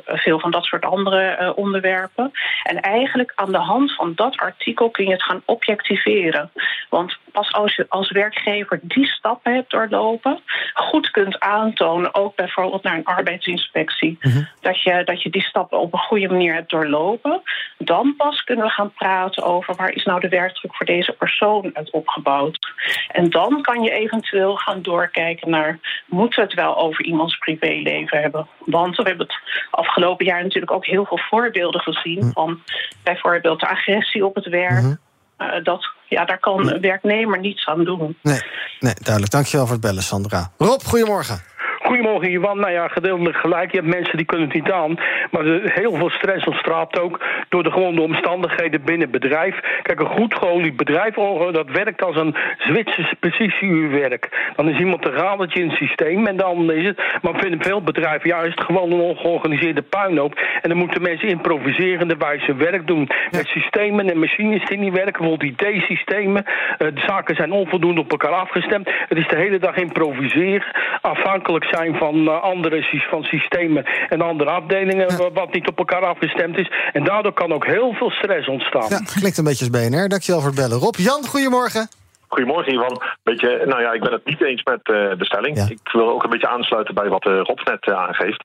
veel 0.05 0.41
van 0.41 0.51
dat 0.51 0.65
soort 0.65 0.85
andere 0.85 1.53
onderwerpen. 1.57 2.31
En 2.63 2.81
eigenlijk 2.81 3.33
aan 3.35 3.53
de 3.53 3.59
hand 3.59 3.95
van 3.95 4.14
dat 4.15 4.37
artikel 4.37 4.91
kun 4.91 5.05
je 5.05 5.13
het 5.13 5.23
gaan 5.23 5.43
objectiveren. 5.45 6.51
Want 6.89 7.19
pas 7.33 7.53
als 7.53 7.75
je 7.75 7.87
als 7.89 8.11
werkgever 8.11 8.81
die 8.83 9.07
stappen 9.07 9.55
hebt 9.55 9.71
doorlopen, 9.71 10.41
goed 10.75 11.11
kunt 11.11 11.41
aantonen, 11.41 12.15
ook 12.15 12.37
bijvoorbeeld 12.37 12.83
naar 12.83 12.97
een 12.97 13.05
arbeidsinspectie, 13.05 14.19
dat, 14.61 14.83
je, 14.83 15.03
dat 15.05 15.23
je 15.23 15.31
die 15.31 15.43
stappen 15.43 15.79
op 15.79 15.93
een 15.93 15.99
goede 15.99 16.29
manier 16.29 16.55
hebt 16.55 16.71
doorlopen, 16.71 17.43
dan 17.79 18.15
pas 18.17 18.45
kunnen 18.45 18.65
we 18.65 18.71
gaan 18.71 18.93
praten 18.93 19.43
over 19.43 19.75
waar 19.75 19.93
is 19.93 20.05
nou 20.05 20.21
de 20.21 20.29
werkdruk 20.29 20.75
voor 20.75 20.87
deze 20.87 21.13
persoon 21.13 21.71
uit 21.73 21.91
opgebouwd. 21.91 22.73
En 23.09 23.31
dan 23.31 23.63
kan 23.63 23.83
je 23.83 23.91
eventueel 23.91 24.57
gaan 24.57 24.83
doorkijken 24.83 25.51
naar, 25.51 25.79
moeten 26.07 26.39
we 26.39 26.45
het 26.45 26.55
wel 26.55 26.77
over 26.77 27.05
iemands 27.05 27.39
privéleven 27.39 28.21
hebben? 28.21 28.49
Want 28.59 28.97
we 28.97 29.03
hebben 29.03 29.27
het 29.27 29.37
afgelopen 29.71 30.27
jaar 30.27 30.43
natuurlijk 30.43 30.73
ook 30.73 30.87
heel 30.87 31.05
veel 31.05 31.19
voorbeelden 31.19 31.81
gezien 31.81 32.31
van 32.33 32.63
bijvoorbeeld 33.03 33.61
de 33.61 33.69
agressie 33.69 34.04
op 34.13 34.35
het 34.35 34.49
werk. 34.49 34.97
Eh, 35.37 35.65
dat, 35.65 35.91
ja, 36.09 36.25
daar 36.25 36.39
kan 36.39 36.69
een 36.69 36.81
werknemer 36.81 37.39
niets 37.39 37.67
aan 37.67 37.85
doen. 37.85 38.17
Nee, 38.23 38.41
nee, 38.81 38.95
duidelijk. 38.95 39.33
Dankjewel 39.33 39.67
voor 39.67 39.75
het 39.75 39.85
bellen, 39.85 40.03
Sandra. 40.03 40.51
Rob, 40.59 40.83
goedemorgen. 40.83 41.43
Goedemorgen, 41.87 42.33
Ivan. 42.33 42.59
Nou 42.59 42.73
ja, 42.73 42.89
gedeeltelijk 42.89 43.37
gelijk. 43.37 43.71
Je 43.71 43.79
hebt 43.79 43.95
mensen 43.95 44.17
die 44.17 44.27
kunnen 44.27 44.47
het 44.47 44.57
niet 44.57 44.73
aan. 44.73 44.99
Maar 45.31 45.47
er 45.47 45.73
heel 45.73 45.95
veel 45.95 46.11
stress 46.11 46.47
ontstaat 46.47 47.01
ook 47.01 47.21
door 47.49 47.63
de 47.63 47.71
gewone 47.71 48.01
omstandigheden 48.01 48.85
binnen 48.85 49.11
het 49.11 49.21
bedrijf. 49.21 49.61
Kijk, 49.83 50.01
een 50.01 50.07
goed 50.07 50.35
geolied 50.35 50.77
bedrijf, 50.77 51.15
dat 51.53 51.71
werkt 51.71 52.03
als 52.03 52.17
een 52.17 52.35
Zwitserse 52.59 53.17
precisieuurwerk. 53.21 54.53
Dan 54.57 54.69
is 54.69 54.79
iemand 54.79 55.07
een 55.07 55.13
radertje 55.13 55.61
in 55.61 55.69
het 55.69 55.77
systeem 55.77 56.27
en 56.27 56.37
dan 56.37 56.73
is 56.73 56.87
het... 56.87 57.03
Maar 57.23 57.35
vinden 57.37 57.63
veel 57.63 57.83
bedrijven, 57.83 58.29
ja, 58.29 58.41
is 58.41 58.55
het 58.55 58.65
gewoon 58.65 58.93
een 58.93 59.01
ongeorganiseerde 59.01 59.83
puinhoop. 59.83 60.35
En 60.63 60.69
dan 60.69 60.79
moeten 60.79 61.03
mensen 61.03 61.29
improviserende 61.29 62.17
wijze 62.17 62.55
werk 62.55 62.87
doen. 62.87 63.09
Met 63.31 63.47
systemen 63.47 64.11
en 64.11 64.19
machines 64.19 64.69
die 64.69 64.79
niet 64.79 64.93
werken, 64.93 65.21
bijvoorbeeld 65.21 65.63
IT-systemen. 65.63 66.45
Eh, 66.45 66.79
de 66.79 67.03
zaken 67.07 67.37
zijn 67.37 67.53
onvoldoende 67.53 68.01
op 68.01 68.11
elkaar 68.11 68.33
afgestemd. 68.33 68.91
Het 69.09 69.19
is 69.19 69.29
de 69.29 69.37
hele 69.37 69.59
dag 69.59 69.77
improviseren, 69.77 70.67
afhankelijk 71.01 71.65
zijn 71.77 71.95
van 71.95 72.17
uh, 72.17 72.43
andere 72.43 73.03
van 73.11 73.23
systemen 73.23 73.85
en 74.09 74.21
andere 74.21 74.51
afdelingen, 74.51 75.09
ja. 75.09 75.31
wat 75.33 75.53
niet 75.53 75.69
op 75.69 75.79
elkaar 75.79 76.05
afgestemd 76.07 76.59
is. 76.59 76.73
En 76.93 77.05
daardoor 77.05 77.33
kan 77.33 77.53
ook 77.53 77.67
heel 77.67 77.93
veel 77.93 78.11
stress 78.11 78.49
ontstaan. 78.49 78.89
Ja, 78.89 79.01
klinkt 79.15 79.39
een 79.39 79.45
beetje 79.45 79.69
als 79.71 79.77
BNR. 79.79 80.09
Dankjewel 80.09 80.41
voor 80.41 80.51
het 80.51 80.61
bellen. 80.61 80.79
Rob, 80.79 80.97
Jan, 80.97 81.27
goedemorgen. 81.27 82.04
Goedemorgen, 82.35 82.73
Ivan. 82.73 83.03
Beetje, 83.23 83.63
nou 83.67 83.81
ja, 83.83 83.93
ik 83.93 84.01
ben 84.01 84.13
het 84.13 84.25
niet 84.25 84.43
eens 84.43 84.63
met 84.63 84.81
uh, 84.83 85.19
de 85.19 85.25
stelling. 85.25 85.57
Ja. 85.57 85.67
Ik 85.69 85.91
wil 85.93 86.11
ook 86.11 86.25
een 86.25 86.31
beetje 86.31 86.49
aansluiten 86.49 86.95
bij 86.95 87.09
wat 87.09 87.27
uh, 87.27 87.41
Rob 87.43 87.61
net 87.65 87.87
uh, 87.87 87.95
aangeeft. 87.95 88.45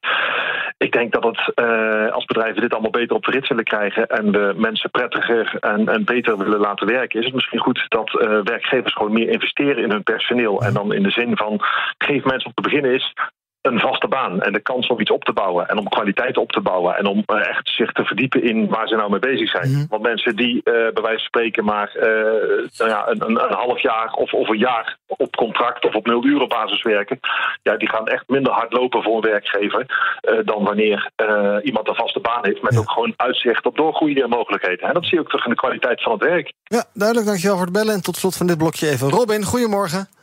Ik 0.80 0.92
denk 0.92 1.12
dat 1.12 1.24
het, 1.24 1.52
eh, 1.56 2.12
als 2.12 2.26
bedrijven 2.26 2.62
dit 2.62 2.72
allemaal 2.72 2.92
beter 2.92 3.16
op 3.16 3.26
de 3.26 3.32
rit 3.32 3.48
willen 3.48 3.64
krijgen 3.64 4.08
en 4.08 4.32
we 4.32 4.54
mensen 4.58 4.92
prettiger 4.92 5.58
en, 5.60 5.88
en 5.88 6.04
beter 6.04 6.38
willen 6.38 6.60
laten 6.60 6.88
werken, 6.88 7.20
is 7.20 7.26
het 7.26 7.34
misschien 7.34 7.60
goed 7.60 7.86
dat 7.88 8.20
eh, 8.20 8.40
werkgevers 8.44 8.94
gewoon 8.94 9.14
meer 9.14 9.30
investeren 9.30 9.84
in 9.84 9.92
hun 9.92 10.04
personeel. 10.04 10.62
En 10.62 10.74
dan 10.74 10.94
in 10.94 11.04
de 11.04 11.12
zin 11.12 11.38
van 11.38 11.58
geef 11.98 12.24
mensen 12.24 12.48
om 12.48 12.54
te 12.54 12.62
beginnen 12.62 12.94
is 12.94 13.14
een 13.62 13.80
vaste 13.80 14.08
baan 14.08 14.42
en 14.42 14.54
de 14.54 14.60
kans 14.60 14.88
om 14.88 15.00
iets 15.00 15.12
op 15.12 15.24
te 15.24 15.34
bouwen 15.34 15.68
en 15.68 15.78
om 15.78 15.88
kwaliteit 15.88 16.38
op 16.38 16.52
te 16.52 16.62
bouwen 16.62 16.96
en 16.98 17.06
om 17.06 17.24
eh, 17.26 17.48
echt 17.48 17.70
zich 17.70 17.92
te 17.92 18.04
verdiepen 18.04 18.44
in 18.44 18.68
waar 18.68 18.88
ze 18.88 18.96
nou 18.96 19.10
mee 19.10 19.20
bezig 19.20 19.50
zijn. 19.50 19.86
Want 19.90 20.02
mensen 20.02 20.36
die 20.36 20.64
eh, 20.64 20.74
bij 20.74 21.04
wijze 21.04 21.18
van 21.18 21.20
spreken 21.20 21.66
maar 21.66 21.96
eh, 21.96 22.68
nou 22.78 22.90
ja, 22.90 23.08
een, 23.08 23.24
een, 23.24 23.44
een 23.44 23.58
half 23.58 23.82
jaar 23.82 24.14
of, 24.14 24.34
of 24.34 24.50
een 24.50 24.58
jaar 24.58 24.98
op 25.08 25.36
contract 25.36 25.86
of 25.86 25.96
op 25.96 26.06
nul 26.06 26.26
uren 26.26 26.48
basis 26.48 26.84
werken, 26.84 27.20
ja, 27.62 27.78
die 27.78 27.90
gaan 27.90 28.08
echt 28.08 28.24
minder 28.28 28.54
hard 28.54 28.74
lopen 28.74 29.04
voor 29.04 29.16
een 29.16 29.30
werkgever 29.32 29.86
dan 30.46 30.64
wanneer 30.64 31.12
iemand 31.64 31.88
een 31.88 31.96
vaste 31.96 32.20
baan 32.20 32.46
heeft 32.46 32.62
met 32.62 32.78
ook 32.78 32.92
gewoon 32.92 33.14
uitzicht 33.16 33.66
op 33.66 33.76
doorgroeimogelijkheden. 33.76 34.88
En 34.88 34.94
dat 34.94 35.06
zie 35.06 35.14
je 35.14 35.20
ook 35.20 35.30
terug 35.30 35.46
in 35.46 35.52
de 35.52 35.58
kwaliteit 35.58 36.04
van 36.04 36.12
het 36.12 36.22
werk. 36.22 36.54
Ja, 36.64 36.84
duidelijk. 36.94 37.28
Dankjewel 37.28 37.56
voor 37.56 37.66
het 37.66 37.74
bellen. 37.74 37.94
En 37.94 38.02
tot 38.02 38.16
slot 38.16 38.38
van 38.38 38.48
dit 38.48 38.58
blokje 38.58 38.90
even 38.90 39.10
Robin. 39.10 39.44
Goedemorgen. 39.44 40.19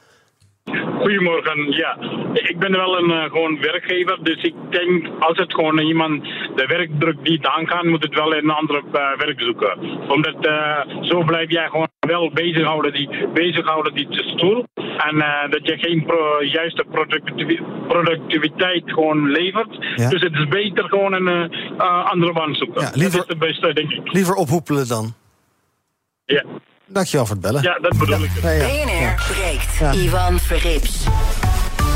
Goedemorgen, 1.00 1.72
ja. 1.72 1.98
Ik 2.32 2.58
ben 2.58 2.72
wel 2.72 2.98
een 2.98 3.10
uh, 3.10 3.24
gewoon 3.24 3.60
werkgever, 3.60 4.18
dus 4.22 4.42
ik 4.42 4.54
denk 4.70 5.08
als 5.18 5.38
het 5.38 5.54
gewoon 5.54 5.78
iemand 5.78 6.24
de 6.54 6.66
werkdruk 6.66 7.16
niet 7.22 7.46
aangaan, 7.46 7.88
moet 7.88 8.02
het 8.02 8.14
wel 8.14 8.34
een 8.36 8.50
andere 8.50 8.82
uh, 8.86 9.16
werk 9.16 9.40
zoeken. 9.40 9.78
Omdat 10.08 10.46
uh, 10.46 11.02
zo 11.02 11.24
blijf 11.24 11.50
jij 11.50 11.68
gewoon 11.68 11.88
wel 12.00 12.30
bezighouden 12.32 12.92
die, 12.92 13.28
bezighouden 13.34 13.94
die 13.94 14.06
stoel. 14.10 14.64
En 14.74 15.24
dat 15.50 15.66
je 15.66 15.78
geen 15.78 16.04
pro, 16.06 16.44
juiste 16.44 16.84
productivi 16.90 17.60
productiviteit 17.88 18.82
gewoon 18.86 19.30
levert. 19.30 19.76
Ja. 19.96 20.08
Dus 20.08 20.22
het 20.22 20.34
is 20.34 20.48
beter 20.48 20.84
gewoon 20.84 21.12
een 21.12 21.50
andere 22.04 22.32
baan 22.32 22.54
zoeken. 22.54 22.80
Ja, 22.80 22.90
liever- 22.94 23.18
dat 23.18 23.26
is 23.26 23.28
het 23.28 23.38
beste, 23.38 23.72
denk 23.72 23.90
ik. 23.92 24.12
Liever 24.12 24.34
ophoepelen 24.34 24.88
dan. 24.88 25.14
Ja. 26.24 26.44
Dankjewel 26.86 27.26
voor 27.26 27.34
het 27.34 27.44
bellen. 27.44 27.62
Ja, 27.62 27.78
dat 27.78 27.98
bedoel 27.98 28.22
ik. 28.22 28.30
Ja, 28.42 28.50
ja. 28.50 28.66
BNR 28.66 29.22
breekt. 29.32 29.76
Ja. 29.78 29.92
Ivan 29.92 30.38
Verrips. 30.40 31.04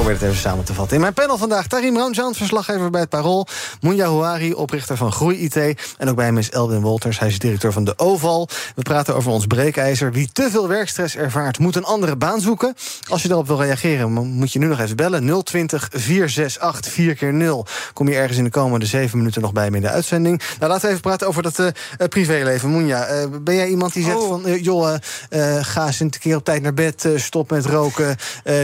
Probeer 0.01 0.19
het 0.19 0.29
even 0.29 0.41
samen 0.41 0.65
te 0.65 0.75
vatten. 0.75 0.95
In 0.95 1.01
mijn 1.03 1.13
panel 1.15 1.39
vandaag 1.39 1.67
Tarim 1.67 1.97
Ramjan, 1.97 2.35
verslaggever 2.35 2.91
bij 2.91 3.01
het 3.01 3.09
Parool. 3.09 3.47
Munja 3.81 4.05
Houari, 4.07 4.55
oprichter 4.55 4.97
van 4.97 5.13
Groei 5.13 5.39
IT. 5.39 5.57
En 5.99 6.09
ook 6.09 6.17
bij 6.17 6.25
hem 6.25 6.39
is 6.39 6.51
Elwin 6.51 6.81
Wolters, 6.81 7.19
hij 7.19 7.29
is 7.29 7.39
directeur 7.39 7.73
van 7.73 7.85
de 7.85 7.99
Oval. 7.99 8.49
We 8.75 8.83
praten 8.83 9.15
over 9.17 9.31
ons 9.33 9.47
breekijzer. 9.47 10.13
Wie 10.13 10.29
te 10.33 10.49
veel 10.51 10.69
werkstress 10.69 11.17
ervaart, 11.17 11.59
moet 11.59 11.77
een 11.77 11.85
andere 11.85 12.17
baan 12.17 12.41
zoeken. 12.41 12.75
Als 13.09 13.23
je 13.23 13.29
daarop 13.29 13.47
wil 13.47 13.63
reageren, 13.63 14.13
mo- 14.13 14.25
moet 14.25 14.53
je 14.53 14.59
nu 14.59 14.67
nog 14.67 14.81
even 14.81 14.97
bellen. 14.97 15.43
020 15.45 15.89
468 15.93 16.93
4 16.93 17.15
keer 17.15 17.33
0 17.33 17.67
Kom 17.93 18.09
je 18.09 18.17
ergens 18.17 18.39
in 18.39 18.45
de 18.45 18.51
komende 18.51 18.87
zeven 18.87 19.19
minuten 19.19 19.43
nog 19.43 19.53
bij 19.53 19.71
me 19.71 19.77
in 19.77 19.83
de 19.83 19.89
uitzending. 19.91 20.43
Nou, 20.59 20.71
laten 20.73 20.83
we 20.85 20.89
even 20.89 21.01
praten 21.01 21.27
over 21.27 21.43
dat 21.43 21.59
eh, 21.59 21.67
privéleven. 22.09 22.71
Munja, 22.71 23.05
eh, 23.05 23.27
ben 23.43 23.55
jij 23.55 23.69
iemand 23.69 23.93
die 23.93 24.05
zegt 24.05 24.25
van... 24.25 24.47
eh, 24.47 24.63
joh, 24.63 24.95
ga 25.61 25.87
eens 25.87 26.01
een 26.01 26.11
keer 26.11 26.37
op 26.37 26.45
tijd 26.45 26.63
naar 26.63 26.75
bed, 26.75 27.09
stop 27.17 27.51
met 27.51 27.67
roken. 27.67 28.17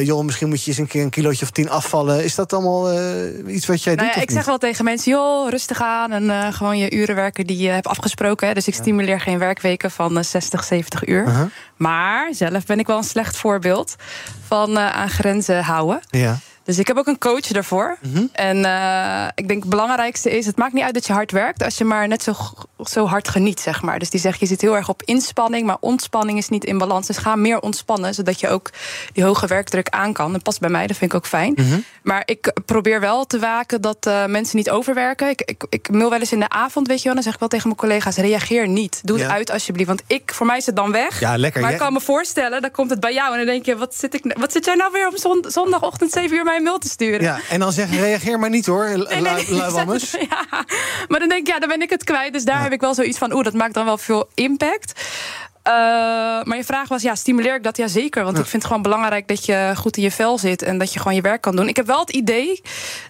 Joh, 0.02 0.24
misschien 0.24 0.48
moet 0.48 0.62
je 0.62 0.70
eens 0.70 0.78
een 0.78 0.86
keer 0.86 1.02
een 1.02 1.10
kilootje 1.26 1.44
of 1.44 1.50
tien 1.50 1.70
afvallen. 1.70 2.24
Is 2.24 2.34
dat 2.34 2.52
allemaal 2.52 2.90
eh, 2.90 3.54
iets 3.54 3.66
wat 3.66 3.82
jij 3.82 3.94
Nou 3.94 4.06
doet? 4.06 4.16
ja, 4.16 4.22
ik 4.22 4.30
zeg 4.30 4.44
wel 4.44 4.58
tegen 4.58 4.84
mensen, 4.84 5.12
joh, 5.12 5.50
rustig 5.50 5.82
aan 5.82 6.12
en 6.12 6.30
eh, 6.30 6.52
gewoon 6.52 6.78
je 6.78 6.92
uren 6.92 7.14
werken 7.14 7.46
die 7.46 7.58
je 7.58 7.68
hebt 7.68 7.86
afgesproken. 7.86 8.48
Hè. 8.48 8.54
Dus 8.54 8.66
ik 8.66 8.74
stimuleer 8.74 9.20
geen 9.20 9.38
werkweken 9.38 9.90
van 9.90 10.18
eh, 10.18 10.24
60, 10.24 10.64
70 10.64 11.06
uur. 11.06 11.50
Maar 11.76 12.34
zelf 12.34 12.66
ben 12.66 12.78
ik 12.78 12.86
wel 12.86 12.96
een 12.96 13.04
slecht 13.04 13.36
voorbeeld 13.36 13.96
van 14.46 14.76
eh, 14.76 14.96
aan 14.96 15.10
grenzen 15.10 15.64
houden. 15.64 16.00
Ja. 16.10 16.38
Dus 16.66 16.78
ik 16.78 16.86
heb 16.86 16.96
ook 16.96 17.06
een 17.06 17.18
coach 17.18 17.40
daarvoor. 17.46 17.98
Mhm. 18.02 18.24
En 18.32 18.64
eh, 18.64 19.26
ik 19.34 19.48
denk 19.48 19.60
het 19.60 19.70
belangrijkste 19.70 20.30
is... 20.36 20.46
het 20.46 20.56
maakt 20.56 20.72
niet 20.72 20.82
uit 20.82 20.94
dat 20.94 21.06
je 21.06 21.12
hard 21.12 21.30
werkt... 21.30 21.62
als 21.62 21.78
je 21.78 21.84
maar 21.84 22.08
net 22.08 22.22
zo, 22.22 22.32
zo 22.84 23.06
hard 23.06 23.28
geniet, 23.28 23.60
zeg 23.60 23.82
maar. 23.82 23.98
Dus 23.98 24.10
die 24.10 24.20
zegt, 24.20 24.40
je 24.40 24.46
zit 24.46 24.60
heel 24.60 24.76
erg 24.76 24.88
op 24.88 25.02
inspanning... 25.02 25.66
maar 25.66 25.76
ontspanning 25.80 26.38
is 26.38 26.48
niet 26.48 26.64
in 26.64 26.78
balans. 26.78 27.06
Dus 27.06 27.16
ga 27.16 27.36
meer 27.36 27.60
ontspannen, 27.60 28.14
zodat 28.14 28.40
je 28.40 28.48
ook 28.48 28.70
die 29.12 29.24
hoge 29.24 29.46
werkdruk 29.46 29.88
aan 29.88 30.12
kan. 30.12 30.32
Dat 30.32 30.42
past 30.42 30.60
bij 30.60 30.70
mij, 30.70 30.86
dat 30.86 30.96
vind 30.96 31.10
ik 31.12 31.16
ook 31.16 31.26
fijn. 31.26 31.52
Mhm. 31.56 31.78
Maar 32.02 32.22
ik 32.24 32.52
probeer 32.66 33.00
wel 33.00 33.24
te 33.26 33.38
waken 33.38 33.80
dat 33.80 34.06
eh, 34.06 34.24
mensen 34.26 34.56
niet 34.56 34.70
overwerken. 34.70 35.28
Ik, 35.28 35.40
ik, 35.44 35.64
ik 35.68 35.90
mail 35.90 36.10
wel 36.10 36.18
eens 36.18 36.32
in 36.32 36.40
de 36.40 36.48
avond, 36.48 36.86
weet 36.86 36.98
je 36.98 37.04
wel. 37.04 37.14
Dan 37.14 37.22
zeg 37.22 37.32
ik 37.32 37.38
wel 37.40 37.48
tegen 37.48 37.66
mijn 37.68 37.80
collega's, 37.80 38.16
reageer 38.16 38.68
niet. 38.68 39.00
Doe 39.04 39.18
het 39.18 39.26
Ja. 39.26 39.32
uit 39.32 39.50
alsjeblieft. 39.50 39.88
Want 39.88 40.02
ik, 40.06 40.32
voor 40.34 40.46
mij 40.46 40.56
is 40.56 40.66
het 40.66 40.76
dan 40.76 40.92
weg. 40.92 41.20
Ja, 41.20 41.36
lekker. 41.36 41.60
Maar 41.60 41.72
ik 41.72 41.78
kan 41.78 41.92
me 41.92 42.00
voorstellen, 42.00 42.60
dan 42.62 42.70
komt 42.70 42.90
het 42.90 43.00
bij 43.00 43.12
jou. 43.14 43.30
En 43.32 43.36
dan 43.36 43.46
denk 43.46 43.64
je, 43.64 43.76
wat 43.76 43.94
zit, 43.94 44.14
ik, 44.14 44.34
wat 44.38 44.52
zit 44.52 44.64
jij 44.64 44.74
nou 44.74 44.92
weer 44.92 45.06
op 45.06 45.16
zon- 45.16 45.44
zondagochtend 45.48 46.12
7 46.12 46.36
uur 46.36 46.44
mij 46.56 46.64
een 46.66 46.70
mail 46.72 46.78
te 46.78 46.88
sturen? 46.88 47.20
Ja, 47.20 47.38
en 47.50 47.60
dan 47.60 47.72
zeggen, 47.72 47.98
reageer 48.00 48.38
maar 48.38 48.50
niet 48.50 48.66
hoor, 48.66 48.84
Nee, 48.88 48.96
nee, 48.96 49.20
lui- 49.22 49.44
nee, 49.48 49.54
luiwammers. 49.58 50.10
ja. 50.10 50.64
Maar 51.08 51.18
dan 51.18 51.28
denk 51.28 51.40
ik, 51.40 51.46
ja, 51.46 51.58
dan 51.58 51.68
ben 51.68 51.82
ik 51.82 51.90
het 51.90 52.04
kwijt. 52.04 52.32
Dus 52.32 52.44
daar 52.44 52.62
heb 52.62 52.72
ik 52.72 52.80
wel 52.80 52.94
zoiets 52.94 53.18
van, 53.18 53.32
oeh, 53.32 53.44
dat 53.44 53.52
maakt 53.54 53.74
dan 53.74 53.84
wel 53.84 53.98
veel 53.98 54.28
impact. 54.34 55.00
Eh, 55.62 55.72
maar 56.42 56.56
je 56.56 56.64
vraag 56.64 56.88
was, 56.88 57.02
ja, 57.02 57.14
stimuleer 57.14 57.54
ik 57.54 57.62
dat? 57.62 57.76
Ja, 57.76 57.88
zeker. 57.88 58.24
Want 58.24 58.38
ik 58.38 58.42
vind 58.46 58.62
het 58.62 58.66
gewoon 58.66 58.82
belangrijk 58.82 59.28
dat 59.28 59.44
je 59.46 59.72
goed 59.76 59.96
in 59.96 60.02
je 60.02 60.10
vel 60.10 60.38
zit... 60.38 60.62
en 60.62 60.78
dat 60.78 60.92
je 60.92 60.98
gewoon 60.98 61.14
je 61.14 61.20
werk 61.20 61.40
kan 61.40 61.56
doen. 61.56 61.68
Ik 61.68 61.76
heb 61.76 61.86
wel 61.86 62.00
het 62.00 62.10
idee 62.10 62.62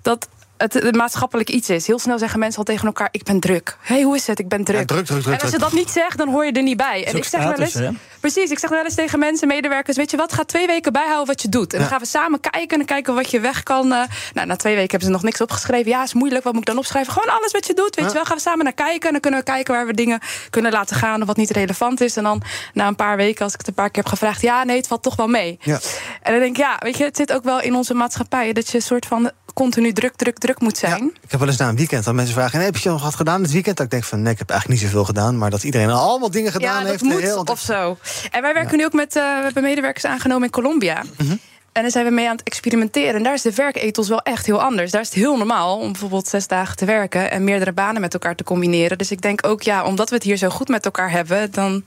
dat 0.03 0.29
het 0.57 0.97
maatschappelijk 0.97 1.51
iets 1.51 1.69
is. 1.71 1.87
Heel 1.87 1.99
snel 1.99 2.19
zeggen 2.19 2.39
mensen 2.39 2.59
al 2.59 2.65
tegen 2.65 2.87
elkaar, 2.87 3.09
ik 3.11 3.23
ben 3.23 3.41
druk. 3.41 3.77
Hé, 3.81 3.95
hey, 3.95 4.05
hoe 4.05 4.17
is 4.17 4.27
het? 4.27 4.39
Ik 4.39 4.49
ben 4.49 4.65
druk. 4.65 4.79
Ja, 4.79 4.85
druk, 4.85 5.05
druk, 5.07 5.23
druk, 5.23 5.35
En 5.35 5.41
als 5.41 5.51
je 5.51 5.59
dat 5.59 5.73
niet 5.73 5.91
zegt, 5.91 6.19
dan 6.19 6.29
hoor 6.29 6.45
je 6.45 6.53
er 6.53 6.63
niet 6.63 6.77
bij. 6.77 7.05
En 7.07 7.17
ik 7.17 7.25
zeg 7.25 7.43
wel 7.43 7.53
eens... 7.53 7.75
hè? 7.75 7.89
Precies, 8.21 8.51
ik 8.51 8.59
zeg 8.59 8.71
wel 8.71 8.85
eens 8.85 8.95
tegen 8.95 9.19
mensen, 9.19 9.49
medewerkers... 9.49 9.97
weet 9.97 10.11
je 10.11 10.17
wat, 10.17 10.33
ga 10.33 10.45
twee 10.45 10.67
weken 10.67 10.93
bijhouden 10.93 11.27
wat 11.27 11.43
je 11.43 11.49
doet. 11.49 11.73
En 11.73 11.79
dan 11.79 11.89
gaan 11.89 11.99
we 11.99 12.07
samen 12.07 12.41
kijken 12.41 12.81
en 12.81 12.85
kijken 12.87 13.15
wat 13.15 13.31
je 13.31 13.41
weg 13.41 13.63
kan. 13.63 13.93
eh. 13.93 14.03
nou, 14.35 14.47
na 14.47 14.57
twee 14.57 14.75
weken 14.75 14.91
hebben 14.91 15.09
ze 15.09 15.15
nog 15.15 15.23
niks 15.23 15.41
opgeschreven. 15.41 15.91
Ja, 15.91 16.03
is 16.03 16.15
moeilijk, 16.15 16.45
wat 16.45 16.53
moet 16.53 16.63
ik 16.63 16.69
dan 16.69 16.79
opschrijven? 16.79 17.13
Gewoon 17.13 17.39
alles 17.39 17.53
wat 17.53 17.67
je 17.67 17.75
doet, 17.75 17.95
weet 17.97 18.05
Ja. 18.05 18.07
je 18.07 18.13
wel. 18.17 18.25
Gaan 18.25 18.37
we 18.37 18.43
samen 18.43 18.65
naar 18.65 18.73
kijken 18.73 19.07
en 19.07 19.11
dan 19.13 19.21
kunnen 19.21 19.41
we 19.41 19.47
kijken... 19.47 19.75
waar 19.75 19.87
we 19.87 19.95
dingen 19.95 20.21
kunnen 20.51 20.73
laten 20.73 20.97
gaan 20.97 21.21
of 21.21 21.27
wat 21.27 21.37
niet 21.37 21.51
relevant 21.51 22.01
is. 22.01 22.17
En 22.17 22.23
dan 22.23 22.43
na 22.75 22.87
een 22.87 22.97
paar 22.97 23.17
weken, 23.17 23.45
als 23.45 23.53
ik 23.53 23.59
het 23.59 23.69
een 23.69 23.75
paar 23.75 23.91
keer 23.91 24.03
heb 24.03 24.13
gevraagd... 24.13 24.41
ja, 24.41 24.65
nee, 24.65 24.77
het 24.77 24.87
valt 24.87 25.03
toch 25.03 25.17
wel 25.17 25.29
mee. 25.29 25.59
Ja. 25.61 25.79
En 26.23 26.33
dan 26.33 26.41
denk 26.41 26.57
ik, 26.57 26.63
ja, 26.63 26.77
weet 26.79 26.97
je, 26.97 27.05
het 27.05 27.17
zit 27.17 27.33
ook 27.33 27.45
wel 27.45 27.61
in 27.61 27.75
onze 27.75 27.95
maatschappij... 27.95 28.53
dat 28.53 28.69
je 28.69 28.77
een 28.77 28.83
soort 28.83 29.07
van 29.07 29.31
continu 29.63 29.93
druk, 29.93 30.17
druk, 30.17 30.39
druk 30.39 30.61
moet 30.61 30.79
zijn. 30.79 31.03
Ja, 31.05 31.21
ik 31.23 31.31
heb 31.31 31.41
wel 31.41 31.49
eens 31.49 31.59
na 31.59 31.69
een 31.69 31.77
weekend 31.77 32.05
dat 32.05 32.15
mensen 32.15 32.35
vragen... 32.35 32.59
"Nee, 32.59 32.67
heb 32.67 32.77
je 32.77 32.89
nog 32.89 33.03
wat 33.03 33.15
gedaan 33.15 33.43
dit 33.43 33.53
weekend? 33.53 33.77
Dat 33.77 33.87
ik 33.87 33.93
denk 33.93 34.05
van, 34.05 34.23
nee, 34.23 34.33
ik 34.33 34.39
heb 34.39 34.51
eigenlijk 34.51 34.81
niet 34.81 34.91
zoveel 34.91 35.05
gedaan... 35.05 35.39
maar 35.39 35.51
dat 35.51 35.63
iedereen 35.65 35.91
allemaal 35.91 36.31
dingen 36.31 36.53
gedaan 36.53 36.83
ja, 36.83 36.91
heeft. 36.91 37.03
moet 37.03 37.21
heel- 37.21 37.43
of 37.45 37.61
zo. 37.61 37.99
En 38.31 38.43
wij 38.43 38.55
werken 38.55 38.77
nu 38.77 38.85
ook 38.85 38.93
met, 38.93 39.17
eh, 39.17 39.23
we 39.23 39.43
hebben 39.43 39.63
medewerkers 39.63 40.05
aangenomen 40.05 40.45
in 40.45 40.51
Colombia. 40.51 41.03
Mhm. 41.17 41.37
En 41.73 41.83
daar 41.83 41.91
zijn 41.91 42.05
we 42.05 42.11
mee 42.11 42.29
aan 42.29 42.37
het 42.37 42.47
experimenteren. 42.47 43.15
En 43.15 43.23
daar 43.23 43.35
is 43.35 43.43
de 43.43 43.55
werkethos 43.55 44.09
wel 44.09 44.21
echt 44.23 44.47
heel 44.47 44.63
anders. 44.63 44.91
Daar 44.91 45.01
is 45.01 45.09
het 45.09 45.17
heel 45.17 45.37
normaal 45.37 45.79
om 45.79 45.93
bijvoorbeeld 45.93 46.29
zes 46.29 46.47
dagen 46.47 46.77
te 46.77 46.85
werken... 46.85 47.31
en 47.31 47.45
meerdere 47.45 47.73
banen 47.73 48.01
met 48.01 48.13
elkaar 48.13 48.35
te 48.35 48.45
combineren. 48.45 48.99
Dus 48.99 49.11
ik 49.11 49.21
denk 49.21 49.47
ook, 49.47 49.63
ja, 49.63 49.85
omdat 49.85 50.09
we 50.09 50.15
het 50.15 50.25
hier 50.25 50.37
zo 50.37 50.49
goed 50.49 50.69
met 50.69 50.85
elkaar 50.85 51.11
hebben... 51.11 51.51
dan 51.53 51.85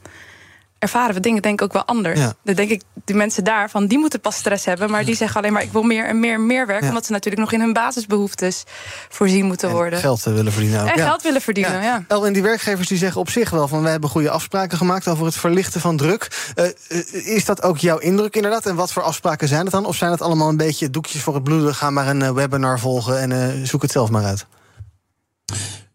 ervaren 0.80 1.16
we 1.16 1.20
dingen 1.20 1.42
denk 1.42 1.62
ik 1.62 1.66
ook 1.66 1.74
wel 1.74 1.86
anders. 1.86 2.20
Ja. 2.20 2.34
Dan 2.44 2.56
denk 2.56 2.70
ik, 2.70 2.82
die 3.06 3.16
mensen 3.16 3.44
daarvan, 3.44 3.88
die 3.88 3.98
moeten 3.98 4.20
pas 4.20 4.36
stress 4.36 4.66
hebben... 4.66 4.92
maar 4.92 5.06
die 5.06 5.16
zeggen 5.16 5.42
alleen 5.42 5.54
maar, 5.54 5.62
ik 5.62 5.72
wil 5.72 5.84
meer 5.84 6.06
en 6.06 6.20
meer 6.20 6.34
en 6.34 6.46
meer 6.46 6.68
werk... 6.68 6.82
Ja. 6.82 6.88
omdat 6.88 7.06
ze 7.06 7.12
natuurlijk 7.12 7.42
nog 7.42 7.52
in 7.52 7.60
hun 7.60 7.74
basisbehoeftes 7.74 8.64
voorzien 9.10 9.46
moeten 9.46 9.70
En 9.70 9.76
worden. 9.76 10.00
geld 10.00 10.26
eh, 10.26 10.34
willen 10.34 10.52
verdienen 10.52 10.82
ook. 10.82 10.88
En 10.88 11.04
geld 11.04 11.22
willen 11.22 11.42
verdienen, 11.42 11.82
ja. 11.82 12.04
El, 12.08 12.26
en 12.26 12.34
die 12.34 12.42
werkgevers 12.42 12.88
die 12.88 12.98
zeggen 12.98 13.22
op 13.22 13.30
zich 13.30 13.50
wel 13.50 13.68
van... 13.68 13.82
wij 13.82 13.92
hebben 13.92 14.10
goede 14.10 14.30
afspraken 14.30 14.78
gemaakt 14.78 15.08
over 15.08 15.26
het 15.26 15.36
verlichten 15.36 15.82
van 15.82 15.98
druk. 15.98 16.52
Eh, 16.56 16.66
eh, 16.66 17.36
is 17.36 17.46
dat 17.46 17.62
ook 17.62 17.78
jouw 17.78 17.98
indruk 17.98 18.36
inderdaad? 18.36 18.66
En 18.66 18.76
wat 18.76 18.92
voor 18.92 19.04
afspraken 19.04 19.48
zijn 19.48 19.62
het 19.62 19.72
dan? 19.72 19.86
Of 19.86 19.96
zijn 19.96 20.12
het 20.12 20.22
allemaal 20.22 20.50
een 20.50 20.58
beetje 20.58 20.90
doekjes 20.90 21.22
voor 21.22 21.34
het 21.34 21.44
bloeden... 21.44 21.76
ga 21.76 21.90
maar 21.90 22.08
een 22.08 22.34
webinar 22.34 22.80
volgen 22.80 23.20
en 23.20 23.68
zoek 23.68 23.82
het 23.82 23.92
zelf 23.92 24.10
maar 24.10 24.26
uit? 24.26 24.46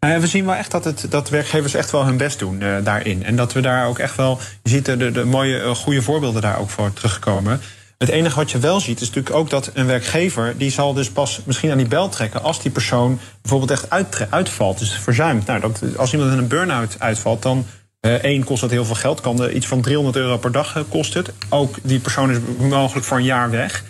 Nou 0.04 0.20
we 0.20 0.26
zien 0.26 0.44
wel 0.44 0.54
echt 0.54 0.70
dat, 0.70 0.84
het, 0.84 1.06
dat 1.08 1.28
werkgevers 1.28 1.74
echt 1.74 1.90
wel 1.90 2.04
hun 2.04 2.16
best 2.16 2.38
doen 2.38 2.62
eh, 2.62 2.76
daarin. 2.82 3.24
En 3.24 3.36
dat 3.36 3.52
we 3.52 3.60
daar 3.60 3.86
ook 3.86 3.98
echt 3.98 4.16
wel. 4.16 4.38
Je 4.62 4.70
ziet 4.70 4.84
de, 4.84 4.96
de, 4.96 5.10
de 5.10 5.24
mooie, 5.24 5.60
eh, 5.60 5.70
goede 5.70 6.02
voorbeelden 6.02 6.42
daar 6.42 6.58
ook 6.58 6.70
voor 6.70 6.92
terugkomen. 6.92 7.60
Het 7.98 8.08
enige 8.08 8.36
wat 8.36 8.50
je 8.50 8.58
wel 8.58 8.80
ziet 8.80 9.00
is 9.00 9.06
natuurlijk 9.06 9.36
ook 9.36 9.50
dat 9.50 9.70
een 9.74 9.86
werkgever. 9.86 10.54
die 10.58 10.70
zal 10.70 10.94
dus 10.94 11.10
pas 11.10 11.40
misschien 11.44 11.70
aan 11.70 11.76
die 11.76 11.88
bel 11.88 12.08
trekken. 12.08 12.42
als 12.42 12.62
die 12.62 12.70
persoon 12.70 13.18
bijvoorbeeld 13.42 13.70
echt 13.70 13.90
uitvalt. 14.30 14.78
Dus 14.78 14.92
verzuimt. 14.92 15.46
Nou, 15.46 15.60
dat, 15.60 15.82
als 15.96 16.12
iemand 16.12 16.32
in 16.32 16.38
een 16.38 16.48
burn-out 16.48 16.96
uitvalt, 16.98 17.42
dan. 17.42 17.66
eh, 18.00 18.14
één, 18.14 18.44
kost 18.44 18.60
dat 18.60 18.70
heel 18.70 18.84
veel 18.84 18.94
geld. 18.94 19.20
Kan 19.20 19.42
er 19.42 19.52
iets 19.52 19.66
van 19.66 19.80
300 19.80 20.16
euro 20.16 20.36
per 20.36 20.52
dag 20.52 20.84
kost 20.88 21.14
het. 21.14 21.32
Ook 21.48 21.76
die 21.82 21.98
persoon 21.98 22.30
is 22.30 22.38
mogelijk 22.58 23.06
voor 23.06 23.16
een 23.16 23.24
jaar 23.24 23.50
weg. 23.50 23.84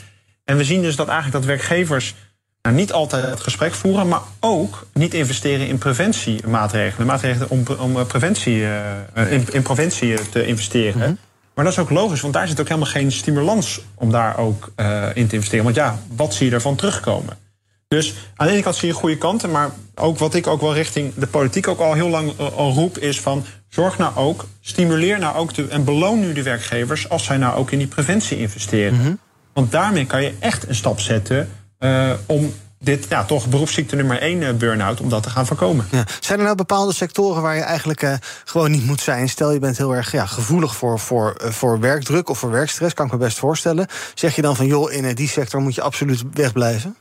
En 0.45 0.57
we 0.57 0.65
zien 0.65 0.83
dus 0.83 0.97
dat 0.97 1.09
eigenlijk 1.09 1.37
dat 1.37 1.57
werkgevers 1.57 2.15
nou, 2.65 2.77
niet 2.77 2.93
altijd 2.93 3.25
het 3.25 3.41
gesprek 3.41 3.75
voeren, 3.75 4.09
maar 4.09 4.21
ook 4.41 4.87
niet 4.93 5.15
investeren 5.15 5.67
in 5.67 5.79
preventiemaatregelen. 5.79 7.07
Maatregelen 7.07 7.51
om, 7.51 7.65
om 7.79 7.99
eh, 7.99 8.07
preventie, 8.07 8.65
eh, 8.65 9.33
in, 9.33 9.47
in 9.53 9.63
preventie 9.63 10.19
eh, 10.19 10.25
te 10.25 10.47
investeren. 10.47 11.19
Maar 11.55 11.65
dat 11.65 11.73
is 11.73 11.79
ook 11.79 11.91
logisch, 11.91 12.21
want 12.21 12.35
daar 12.35 12.49
zit 12.49 12.61
ook 12.61 12.69
helemaal 12.69 12.91
geen 12.91 13.13
stimulans 13.13 13.81
om 13.95 14.11
daar 14.11 14.39
ook 14.39 14.73
eh, 14.77 15.07
in 15.15 15.27
te 15.27 15.35
investeren. 15.35 15.65
Want 15.65 15.77
ja, 15.77 15.99
wat 16.17 16.35
zie 16.35 16.49
je 16.49 16.55
ervan 16.55 16.77
terugkomen? 16.77 17.37
Dus 17.89 18.15
aan 18.37 18.47
de 18.47 18.53
ene 18.53 18.63
kant 18.63 18.77
zie 18.77 18.89
je 18.89 18.95
goede 18.95 19.19
kanten, 19.19 19.51
maar 19.51 19.71
ook 19.95 20.19
wat 20.19 20.35
ik 20.35 20.47
ook 20.47 20.61
wel 20.61 20.75
richting 20.75 21.15
de 21.15 21.27
politiek 21.27 21.69
ook 21.69 21.79
al 21.79 21.93
heel 21.93 22.09
lang 22.09 22.33
eh, 22.39 22.53
al 22.53 22.73
roep, 22.73 22.99
is 22.99 23.21
van 23.21 23.45
zorg 23.69 23.99
nou 23.99 24.17
ook, 24.17 24.45
stimuleer 24.61 25.19
nou 25.19 25.37
ook 25.37 25.55
de, 25.55 25.69
en 25.69 25.85
beloon 25.85 26.21
nu 26.21 26.33
de 26.33 26.43
werkgevers 26.43 27.09
als 27.09 27.25
zij 27.25 27.37
nou 27.37 27.57
ook 27.57 27.71
in 27.71 27.79
die 27.79 27.87
preventie 27.87 28.39
investeren. 28.39 29.19
Want 29.53 29.73
daarmee 29.73 30.07
kan 30.07 30.23
je 30.23 30.35
echt 30.39 30.69
een 30.69 30.75
stap 30.75 31.01
zetten 31.01 31.49
eh, 31.85 32.11
om 32.27 32.55
dit 32.79 33.07
ja, 33.09 33.25
toch 33.25 33.47
beroepsziekte 33.47 33.97
nummer 33.97 34.21
één 34.21 34.43
eh, 34.43 34.55
burn-out, 34.55 35.01
om 35.01 35.09
dat 35.09 35.23
te 35.23 35.31
gaan 35.31 35.47
voorkomen. 35.47 35.87
Ja. 35.91 36.05
Zijn 36.21 36.39
er 36.39 36.45
nou 36.45 36.57
bepaalde 36.57 36.93
sectoren 36.93 37.43
waar 37.43 37.57
je 37.57 37.63
eigenlijk 37.63 38.03
eh, 38.03 38.15
gewoon 38.45 38.71
niet 38.71 38.87
moet 38.87 39.01
zijn? 39.01 39.29
Stel 39.29 39.53
je 39.53 39.59
bent 39.59 39.77
heel 39.77 39.95
erg 39.95 40.13
ja, 40.13 40.27
gevoelig 40.27 40.77
voor, 40.77 40.99
voor, 40.99 41.37
voor 41.39 41.81
werkdruk 41.81 42.29
of 42.29 42.39
voor 42.39 42.51
werkstress, 42.51 42.95
kan 42.95 43.07
ik 43.07 43.13
me 43.13 43.19
best 43.19 43.39
voorstellen. 43.39 43.87
Zeg 44.15 44.37
je 44.37 44.43
dan 44.43 44.57
van 44.57 44.67
joh, 44.67 44.93
in 44.93 45.15
die 45.15 45.29
sector 45.29 45.61
moet 45.61 45.75
je 45.75 45.83
absoluut 45.83 46.23
wegblijven? 46.33 46.97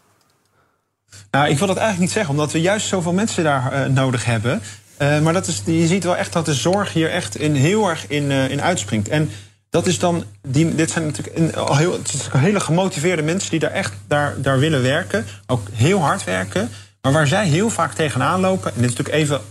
Nou, 1.32 1.50
ik 1.50 1.58
wil 1.58 1.67
dat 1.67 1.78
eigenlijk 1.78 2.06
niet 2.06 2.15
zeggen, 2.15 2.34
omdat 2.34 2.52
we 2.52 2.62
juist 2.62 2.88
zoveel 2.88 3.13
mensen 3.13 3.43
daar 3.43 3.91
nodig 3.91 4.26
hebben. 4.26 4.62
Maar 4.98 5.34
dat 5.34 5.48
is, 5.48 5.62
je 5.65 5.88
ziet 5.88 6.04
wel 6.04 6.17
echt 6.17 6.34
dat 6.34 6.46
de 6.46 6.54
zorg 6.54 6.93
hier 6.93 7.10
echt 7.10 7.36
in, 7.36 7.56
heel 7.56 7.89
erg 7.89 8.08
in, 8.08 8.32
in 8.32 8.62
uitspringt. 8.62 9.08
En 9.08 9.30
dat 9.73 9.88
is 9.88 9.99
dan, 9.99 10.23
die, 10.41 10.75
dit 10.75 10.91
zijn 10.91 11.05
natuurlijk 11.05 11.38
een, 11.38 11.75
heel, 11.77 11.93
het 11.93 12.13
is 12.13 12.27
hele 12.31 12.59
gemotiveerde 12.59 13.21
mensen 13.21 13.49
die 13.49 13.59
daar 13.59 13.71
echt 13.71 13.93
daar, 14.07 14.41
daar 14.41 14.59
willen 14.59 14.81
werken. 14.81 15.25
Ook 15.47 15.67
heel 15.71 15.99
hard 15.99 16.23
werken. 16.23 16.69
Maar 17.01 17.12
waar 17.12 17.27
zij 17.27 17.47
heel 17.47 17.69
vaak 17.69 17.93
tegenaan 17.93 18.39
lopen, 18.39 18.73
en 18.75 18.81
dit 18.81 18.89
is 18.89 18.95
natuurlijk 18.95 19.23
even 19.23 19.41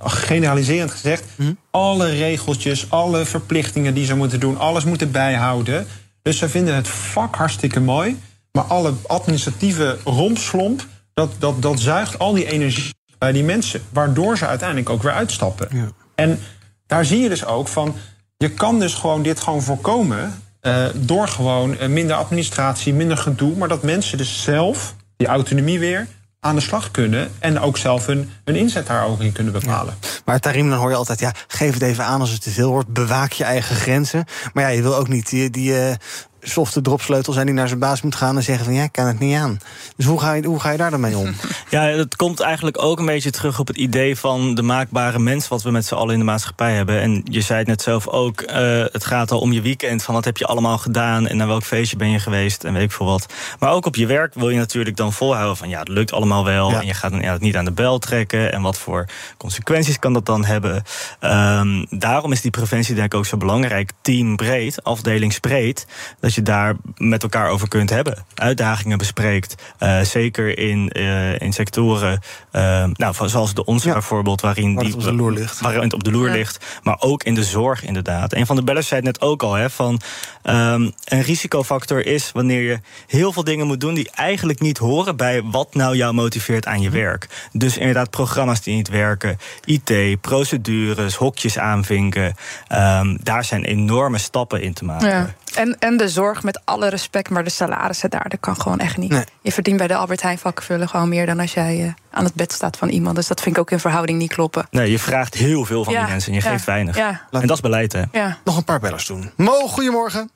generaliserend 0.00 0.90
gezegd, 0.90 1.24
alle 1.70 2.10
regeltjes, 2.10 2.90
alle 2.90 3.24
verplichtingen 3.24 3.94
die 3.94 4.04
ze 4.04 4.16
moeten 4.16 4.40
doen, 4.40 4.58
alles 4.58 4.84
moeten 4.84 5.10
bijhouden. 5.10 5.86
Dus 6.22 6.38
ze 6.38 6.48
vinden 6.48 6.74
het 6.74 6.88
vak 6.88 7.34
hartstikke 7.34 7.80
mooi. 7.80 8.20
Maar 8.52 8.64
alle 8.64 8.92
administratieve 9.06 9.98
rompslomp, 10.04 10.86
dat, 11.14 11.32
dat, 11.38 11.62
dat 11.62 11.80
zuigt 11.80 12.18
al 12.18 12.32
die 12.32 12.50
energie 12.50 12.94
bij 13.18 13.32
die 13.32 13.44
mensen. 13.44 13.80
Waardoor 13.88 14.38
ze 14.38 14.46
uiteindelijk 14.46 14.90
ook 14.90 15.02
weer 15.02 15.12
uitstappen. 15.12 15.94
En 16.14 16.38
daar 16.86 17.04
zie 17.04 17.18
je 17.18 17.28
dus 17.28 17.44
ook 17.44 17.68
van, 17.68 17.94
je 18.42 18.50
kan 18.50 18.78
dus 18.78 18.94
gewoon 18.94 19.22
dit 19.22 19.40
gewoon 19.40 19.62
voorkomen... 19.62 20.42
eh, 20.60 20.86
door 20.94 21.28
gewoon 21.28 21.78
eh, 21.78 21.88
minder 21.88 22.16
administratie, 22.16 22.94
minder 22.94 23.16
gedoe... 23.16 23.56
maar 23.56 23.68
dat 23.68 23.82
mensen 23.82 24.18
dus 24.18 24.42
zelf, 24.42 24.94
die 25.16 25.26
autonomie 25.26 25.78
weer, 25.78 26.06
aan 26.40 26.54
de 26.54 26.60
slag 26.60 26.90
kunnen... 26.90 27.30
en 27.38 27.60
ook 27.60 27.76
zelf 27.76 28.06
hun, 28.06 28.30
hun 28.44 28.56
inzet 28.56 28.86
daar 28.86 29.06
in 29.18 29.32
kunnen 29.32 29.52
bepalen. 29.52 29.94
Maar 30.24 30.40
Tarim, 30.40 30.70
dan 30.70 30.78
hoor 30.78 30.90
je 30.90 30.96
altijd, 30.96 31.20
ja, 31.20 31.32
geef 31.46 31.72
het 31.72 31.82
even 31.82 32.04
aan 32.04 32.20
als 32.20 32.30
het 32.30 32.42
te 32.42 32.50
veel 32.50 32.70
wordt. 32.70 32.88
Bewaak 32.88 33.32
je 33.32 33.44
eigen 33.44 33.76
grenzen. 33.76 34.24
Maar 34.52 34.62
ja, 34.64 34.68
je 34.68 34.82
wil 34.82 34.96
ook 34.96 35.08
niet 35.08 35.28
die, 35.28 35.50
die 35.50 35.78
eh, 35.78 35.94
softe 36.42 36.80
dropsleutel 36.80 37.32
zijn 37.32 37.46
die 37.46 37.54
naar 37.54 37.68
zijn 37.68 37.80
baas 37.80 38.02
moet 38.02 38.14
gaan 38.14 38.36
en 38.36 38.42
zeggen 38.42 38.64
van 38.64 38.74
ja, 38.74 38.82
ik 38.82 38.92
kan 38.92 39.06
het 39.06 39.18
niet 39.18 39.36
aan. 39.36 39.58
Dus 39.96 40.06
hoe 40.06 40.20
ga 40.20 40.32
je, 40.32 40.46
hoe 40.46 40.60
ga 40.60 40.70
je 40.70 40.78
daar 40.78 40.90
dan 40.90 41.00
mee 41.00 41.16
om? 41.16 41.34
Ja, 41.70 41.82
het 41.82 42.16
komt 42.16 42.40
eigenlijk 42.40 42.82
ook 42.82 42.98
een 42.98 43.06
beetje 43.06 43.30
terug 43.30 43.58
op 43.58 43.66
het 43.66 43.76
idee 43.76 44.16
van 44.16 44.54
de 44.54 44.62
maakbare 44.62 45.18
mens 45.18 45.48
wat 45.48 45.62
we 45.62 45.70
met 45.70 45.86
z'n 45.86 45.94
allen 45.94 46.12
in 46.12 46.18
de 46.18 46.24
maatschappij 46.24 46.74
hebben. 46.74 47.00
En 47.00 47.22
je 47.24 47.40
zei 47.40 47.58
het 47.58 47.68
net 47.68 47.82
zelf 47.82 48.08
ook, 48.08 48.40
eh, 48.40 48.84
het 48.92 49.04
gaat 49.04 49.30
al 49.30 49.40
om 49.40 49.52
je 49.52 49.60
weekend, 49.60 50.02
van 50.02 50.14
wat 50.14 50.24
heb 50.24 50.36
je 50.36 50.46
allemaal 50.46 50.78
gedaan 50.78 51.26
en 51.26 51.36
naar 51.36 51.46
welk 51.46 51.64
feestje 51.64 51.96
ben 51.96 52.10
je 52.10 52.18
geweest 52.18 52.64
en 52.64 52.72
weet 52.72 52.82
ik 52.82 52.92
veel 52.92 53.06
wat. 53.06 53.26
Maar 53.58 53.70
ook 53.70 53.86
op 53.86 53.96
je 53.96 54.06
werk 54.06 54.34
wil 54.34 54.50
je 54.50 54.58
natuurlijk 54.58 54.96
dan 54.96 55.12
volhouden 55.12 55.56
van 55.56 55.68
ja, 55.68 55.78
het 55.78 55.88
lukt 55.88 56.12
allemaal 56.12 56.44
wel 56.44 56.72
en 56.72 56.86
je 56.86 56.94
gaat 56.94 57.10
dan 57.10 57.20
ja, 57.20 57.32
het 57.32 57.40
niet 57.40 57.56
aan 57.56 57.64
de 57.64 57.72
bel 57.72 57.98
trekken 57.98 58.52
en 58.52 58.62
wat 58.62 58.78
voor 58.78 59.06
consequenties 59.36 59.98
kan 59.98 60.12
dat 60.12 60.26
dan 60.26 60.44
hebben. 60.44 60.82
Ehm, 61.20 61.84
daarom 61.90 62.32
is 62.32 62.40
die 62.40 62.50
preventie 62.50 62.94
denk 62.94 63.12
ik 63.12 63.18
ook 63.18 63.26
zo 63.26 63.36
belangrijk, 63.36 63.90
teambreed, 64.00 64.84
afdelingsbreed, 64.84 65.86
dat 66.20 66.31
je 66.34 66.42
daar 66.42 66.74
met 66.96 67.22
elkaar 67.22 67.48
over 67.48 67.68
kunt 67.68 67.90
hebben. 67.90 68.24
Uitdagingen 68.34 68.98
bespreekt, 68.98 69.54
eh, 69.78 70.00
zeker 70.00 70.58
in, 70.58 70.90
eh, 70.90 71.40
in 71.40 71.52
sectoren, 71.52 72.20
eh, 72.50 72.84
nou, 72.92 73.14
zoals 73.28 73.54
de 73.54 73.64
onze 73.64 73.92
bijvoorbeeld, 73.92 74.40
waarin 74.40 74.74
Waar 74.74 74.84
het 74.84 74.92
die 74.92 75.00
op 75.02 75.06
de 75.06 75.12
loer 75.14 75.32
ligt. 75.32 75.60
waarin 75.60 75.82
het 75.82 75.92
op 75.92 76.04
de 76.04 76.10
loer 76.10 76.26
Ja. 76.28 76.32
ligt, 76.34 76.64
maar 76.82 76.96
ook 77.00 77.22
in 77.22 77.34
de 77.34 77.44
zorg 77.44 77.84
inderdaad. 77.84 78.32
Een 78.34 78.46
van 78.46 78.56
de 78.56 78.62
bellers 78.62 78.86
zei 78.88 79.00
het 79.00 79.08
net 79.08 79.20
ook 79.28 79.42
al, 79.42 79.54
hè, 79.54 79.70
van 79.70 80.00
ehm, 80.42 80.90
een 81.04 81.22
risicofactor 81.22 82.06
is 82.06 82.30
wanneer 82.32 82.60
je 82.62 82.80
heel 83.06 83.32
veel 83.32 83.44
dingen 83.44 83.66
moet 83.66 83.80
doen 83.80 83.94
die 83.94 84.10
eigenlijk 84.14 84.60
niet 84.60 84.78
horen 84.78 85.16
bij 85.16 85.42
wat 85.42 85.74
nou 85.74 85.96
jou 85.96 86.14
motiveert 86.14 86.66
aan 86.66 86.80
je 86.80 86.88
Mhm. 86.88 86.96
werk. 86.98 87.28
Dus 87.52 87.76
inderdaad 87.76 88.10
programma's 88.10 88.60
die 88.60 88.74
niet 88.74 88.88
werken, 88.88 89.38
IT, 89.64 90.20
procedures, 90.20 91.14
hokjes 91.14 91.58
aanvinken. 91.58 92.34
Ehm, 92.68 93.16
daar 93.22 93.44
zijn 93.44 93.64
enorme 93.64 94.18
stappen 94.18 94.62
in 94.62 94.72
te 94.72 94.84
maken. 94.84 95.08
Ja. 95.08 95.34
En, 95.56 95.76
en 95.78 95.96
de 95.96 96.08
zorg 96.08 96.42
met 96.42 96.62
alle 96.64 96.88
respect, 96.88 97.30
maar 97.30 97.44
de 97.44 97.50
salarissen 97.50 98.10
daar, 98.10 98.28
dat 98.28 98.40
kan 98.40 98.56
gewoon 98.56 98.78
echt 98.78 98.96
niet. 98.96 99.10
Nee. 99.10 99.24
Je 99.40 99.52
verdient 99.52 99.76
bij 99.78 99.86
de 99.86 99.94
Albert 99.96 100.22
Heijn 100.22 100.38
vakvullen 100.38 100.88
gewoon 100.88 101.08
meer 101.08 101.26
dan 101.26 101.40
als 101.40 101.54
jij 101.54 101.80
eh, 101.80 101.92
aan 102.10 102.24
het 102.24 102.34
bed 102.34 102.52
staat 102.52 102.76
van 102.76 102.88
iemand. 102.88 103.16
Dus 103.16 103.28
dat 103.28 103.40
vind 103.40 103.54
ik 103.56 103.60
ook 103.60 103.70
in 103.70 103.78
verhouding 103.78 104.18
niet 104.18 104.34
kloppen. 104.34 104.66
Nee, 104.70 104.90
je 104.90 104.98
vraagt 104.98 105.34
heel 105.34 105.64
veel 105.64 105.84
van 105.84 105.92
Ja, 105.92 106.00
die 106.00 106.08
mensen 106.10 106.32
en 106.32 106.38
je 106.38 106.44
ja, 106.44 106.50
geeft 106.50 106.64
weinig. 106.64 106.96
ja. 106.96 107.08
En 107.30 107.46
dat 107.46 107.50
is 107.56 107.60
beleid, 107.60 107.92
hè? 107.92 108.02
Ja. 108.12 108.36
Nog 108.44 108.56
een 108.56 108.64
paar 108.64 108.80
bellers 108.80 109.06
doen. 109.06 109.30
Mo, 109.36 109.52
goedemorgen. 109.52 110.30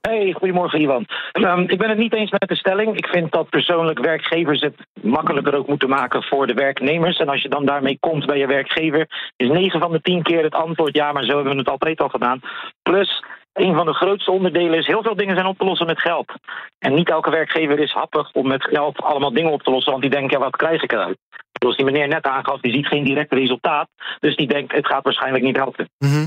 Hey, 0.00 0.32
goedemorgen 0.38 0.80
Ivan. 0.80 1.04
Ehm, 1.32 1.60
ik 1.60 1.78
ben 1.78 1.88
het 1.88 1.98
niet 1.98 2.14
eens 2.14 2.30
met 2.30 2.44
de 2.48 2.56
stelling. 2.56 2.96
Ik 2.96 3.06
vind 3.06 3.32
dat 3.32 3.48
persoonlijk 3.48 3.98
werkgevers 3.98 4.60
het 4.60 4.74
makkelijker 5.02 5.54
ook 5.54 5.68
moeten 5.68 5.88
maken 5.88 6.22
voor 6.22 6.46
de 6.46 6.54
werknemers. 6.54 7.18
En 7.18 7.28
als 7.28 7.42
je 7.42 7.48
dan 7.48 7.64
daarmee 7.66 7.96
komt 8.00 8.26
bij 8.26 8.38
je 8.38 8.46
werkgever, 8.46 9.32
is 9.36 9.48
9 9.48 9.80
van 9.80 9.92
de 9.92 10.00
10 10.00 10.22
keer 10.22 10.42
het 10.42 10.54
antwoord 10.54 10.96
ja, 10.96 11.12
maar 11.12 11.24
zo 11.24 11.34
hebben 11.34 11.52
we 11.52 11.58
het 11.58 11.68
altijd 11.68 12.00
al 12.00 12.08
gedaan. 12.08 12.40
Plus, 12.82 13.24
een 13.56 13.74
van 13.74 13.86
de 13.86 13.94
grootste 13.94 14.30
onderdelen 14.30 14.78
is 14.78 14.86
heel 14.86 15.02
veel 15.02 15.16
dingen 15.16 15.34
zijn 15.34 15.46
op 15.46 15.58
te 15.58 15.64
lossen 15.64 15.86
met 15.86 16.00
geld. 16.00 16.32
En 16.78 16.94
niet 16.94 17.10
elke 17.10 17.30
werkgever 17.30 17.78
is 17.78 17.92
happig 17.92 18.32
om 18.32 18.46
met 18.48 18.64
geld 18.64 19.02
allemaal 19.02 19.32
dingen 19.32 19.52
op 19.52 19.62
te 19.62 19.70
lossen, 19.70 19.90
want 19.90 20.02
die 20.02 20.10
denken, 20.10 20.38
ja, 20.38 20.44
wat 20.44 20.56
krijg 20.56 20.82
ik 20.82 20.92
eruit? 20.92 21.18
Zoals 21.52 21.76
die 21.76 21.84
meneer 21.84 22.08
net 22.08 22.24
aangaf, 22.24 22.60
die 22.60 22.72
ziet 22.72 22.86
geen 22.86 23.04
direct 23.04 23.32
resultaat. 23.32 23.88
Dus 24.20 24.36
die 24.36 24.46
denkt, 24.46 24.72
het 24.72 24.86
gaat 24.86 25.04
waarschijnlijk 25.04 25.44
niet 25.44 25.56
helpen. 25.56 25.88
Mhm. 25.98 26.26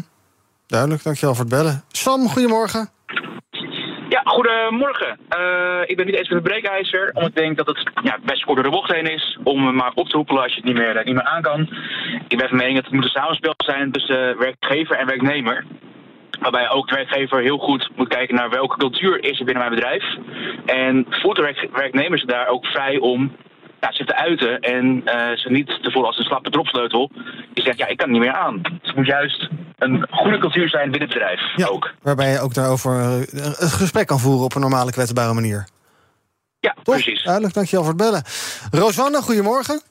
Duidelijk, 0.68 1.04
dankjewel 1.04 1.36
voor 1.36 1.46
het 1.46 1.54
bellen. 1.54 1.84
Sam, 1.88 2.28
goedemorgen. 2.28 2.90
Ja, 4.10 4.22
goedemorgen. 4.24 5.20
Eh, 5.30 5.82
ik 5.86 5.96
ben 5.96 6.06
niet 6.06 6.16
eens 6.16 6.30
met 6.30 6.44
de 6.44 6.50
breekijzer, 6.50 7.12
omdat 7.14 7.30
ik 7.30 7.36
denk 7.36 7.58
dat 7.58 7.68
het 7.68 7.92
ja, 8.04 8.18
best 8.24 8.44
kort 8.44 8.56
door 8.56 8.72
de 8.72 8.78
bocht 8.78 8.94
heen 8.94 9.12
is 9.12 9.40
om 9.44 9.66
hem 9.66 9.76
maar 9.76 9.92
op 9.96 10.10
te 10.10 10.18
hoepelen 10.18 10.44
als 10.44 10.52
je 10.52 10.58
het 10.58 10.66
niet 10.66 10.78
meer, 10.78 10.96
eh, 10.96 11.06
niet 11.06 11.14
meer 11.14 11.24
aan 11.24 11.42
kan. 11.42 11.70
Ik 12.28 12.38
ben 12.38 12.48
van 12.48 12.58
mening 12.58 12.76
dat 12.76 12.86
het 12.86 12.94
moet 12.94 13.04
een 13.04 13.10
samenspel 13.10 13.54
zijn 13.58 13.92
tussen 13.92 14.38
werkgever 14.38 14.96
en 14.96 15.06
werknemer. 15.06 15.66
Waarbij 16.40 16.70
ook 16.70 16.88
de 16.88 16.96
werkgever 16.96 17.42
heel 17.42 17.58
goed 17.58 17.90
moet 17.96 18.08
kijken 18.08 18.36
naar 18.36 18.50
welke 18.50 18.78
cultuur 18.78 19.24
is 19.24 19.40
er 19.40 19.46
binnen 19.46 19.64
mijn 19.64 19.76
bedrijf. 19.76 20.04
En 20.66 21.06
voelt 21.10 21.36
de 21.36 21.42
werk- 21.42 21.70
werknemer 21.74 22.20
zich 22.20 22.28
daar 22.28 22.48
ook 22.48 22.66
vrij 22.66 22.98
om 22.98 23.36
ja, 23.80 23.92
zich 23.92 24.06
te 24.06 24.16
uiten 24.16 24.60
en 24.60 25.02
eh, 25.06 25.38
ze 25.38 25.50
niet 25.52 25.68
te 25.68 25.92
voelen 25.92 26.06
als 26.06 26.18
een 26.18 26.24
slappe 26.24 26.50
dropsleutel. 26.50 27.12
Die 27.54 27.64
zegt, 27.64 27.78
ja, 27.78 27.88
ik 27.88 27.98
kan 27.98 28.08
er 28.08 28.14
niet 28.14 28.22
meer 28.22 28.34
aan. 28.36 28.62
Het 28.82 28.96
moet 28.96 29.06
juist 29.06 29.50
een 29.78 30.06
goede 30.10 30.38
cultuur 30.38 30.70
zijn 30.70 30.92
binnen 30.92 31.10
het 31.10 31.18
bedrijf. 31.18 31.42
Ja, 31.56 31.94
Waarbij 32.02 32.32
je 32.32 32.40
ook 32.40 32.54
daarover 32.54 33.00
eh, 33.00 33.18
het 33.60 33.74
gesprek 33.74 34.08
kan 34.08 34.20
voeren 34.20 34.44
op 34.44 34.56
een 34.56 34.62
normale 34.62 34.92
kwetsbare 34.92 35.34
manier. 35.34 35.68
Ja, 36.60 36.76
precies. 36.84 37.24
Duidelijk, 37.24 37.54
dankjewel 37.54 37.84
voor 37.86 37.94
het 37.94 38.02
bellen. 38.02 38.24
Rosanne, 38.72 39.22
goedemorgen. 39.22 39.82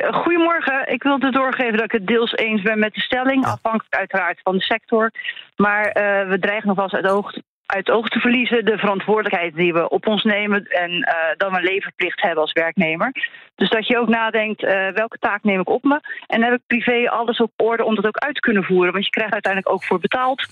Eh, 0.00 0.12
Goedemorgen. 0.12 0.92
Ik 0.92 1.02
wilde 1.02 1.30
doorgeven 1.30 1.72
dat 1.72 1.84
ik 1.84 1.92
het 1.92 2.06
deels 2.06 2.32
eens 2.32 2.62
ben 2.62 2.78
met 2.78 2.94
de 2.94 3.00
stelling. 3.00 3.44
Afhankelijk 3.44 3.94
uiteraard 3.94 4.40
van 4.42 4.56
de 4.56 4.62
sector. 4.62 5.10
Maar 5.56 5.86
eh, 5.86 6.28
we 6.28 6.38
dreigen 6.38 6.66
nog 6.66 6.76
wel 6.76 6.84
eens 6.84 6.94
uit 6.94 7.06
oog, 7.06 7.32
uit 7.66 7.90
oog 7.90 8.08
te 8.08 8.18
verliezen 8.18 8.64
de 8.64 8.78
verantwoordelijkheid 8.78 9.54
die 9.54 9.72
we 9.72 9.88
op 9.88 10.06
ons 10.06 10.22
nemen. 10.22 10.64
En 10.64 11.08
dat 11.36 11.50
we 11.50 11.56
een 11.56 11.62
leverplicht 11.62 12.22
hebben 12.22 12.40
als 12.40 12.52
werknemer. 12.52 13.12
Dus 13.54 13.70
dat 13.70 13.86
je 13.86 13.98
ook 13.98 14.08
nadenkt, 14.08 14.62
welke 14.94 15.18
taak 15.18 15.42
neem 15.42 15.60
ik 15.60 15.68
op 15.68 15.84
me? 15.84 16.00
En 16.26 16.42
heb 16.42 16.52
ik 16.52 16.60
privé 16.66 17.10
alles 17.10 17.38
op 17.38 17.52
orde 17.56 17.84
om 17.84 17.94
dat 17.94 18.06
ook 18.06 18.18
uit 18.18 18.34
te 18.34 18.40
kunnen 18.40 18.64
voeren? 18.64 18.92
Want 18.92 19.04
je 19.04 19.10
krijgt 19.10 19.32
uiteindelijk 19.32 19.74
ook 19.74 19.84
voor 19.84 19.98
betaald. 19.98 20.46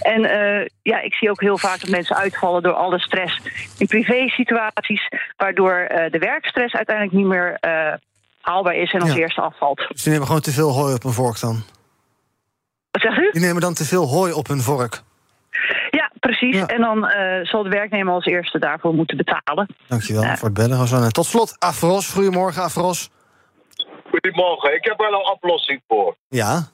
En 0.00 0.20
ja, 0.82 1.00
ik 1.00 1.14
zie 1.14 1.30
ook 1.30 1.40
heel 1.40 1.58
vaak 1.58 1.80
dat 1.80 1.90
mensen 1.90 2.16
uitvallen 2.16 2.62
door 2.62 2.72
alle 2.72 2.98
stress 2.98 3.40
in 3.78 3.86
privé 3.86 4.28
situaties. 4.28 5.08
Waardoor 5.36 5.88
de 6.10 6.18
werkstress 6.18 6.74
uiteindelijk 6.74 7.16
niet 7.16 7.26
meer 7.26 7.58
haalbaar 8.46 8.74
is 8.74 8.92
en 8.92 9.00
als 9.00 9.10
Ja. 9.12 9.16
eerste 9.16 9.40
afvalt. 9.40 9.84
Dus 9.88 10.02
die 10.02 10.12
nemen 10.12 10.26
gewoon 10.26 10.40
te 10.42 10.52
veel 10.52 10.70
hooi 10.70 10.94
op 10.94 11.04
een 11.04 11.12
vork 11.12 11.40
dan. 11.40 11.62
Wat 12.90 13.02
zegt 13.02 13.18
u? 13.18 13.30
Die 13.32 13.40
nemen 13.40 13.60
dan 13.60 13.74
te 13.74 13.84
veel 13.84 14.06
hooi 14.06 14.32
op 14.32 14.46
hun 14.46 14.60
vork. 14.60 15.02
Ja, 15.90 16.10
precies. 16.20 16.66
En 16.66 16.80
dan 16.80 17.06
eh, 17.08 17.44
zal 17.44 17.62
de 17.62 17.68
werknemer 17.68 18.14
als 18.14 18.24
eerste 18.24 18.58
daarvoor 18.58 18.94
moeten 18.94 19.16
betalen. 19.16 19.66
Dankjewel 19.88 20.22
voor 20.22 20.48
het 20.48 20.56
bellen, 20.56 20.78
Rosanne. 20.78 21.10
Tot 21.10 21.24
slot, 21.26 21.56
Afros. 21.58 22.12
Goedemorgen, 22.12 22.62
Afros. 22.62 23.10
Goedemorgen, 24.10 24.74
ik 24.74 24.84
heb 24.84 24.98
wel 24.98 25.12
een 25.12 25.30
oplossing 25.30 25.82
voor. 25.88 26.16
Ja, 26.28 26.68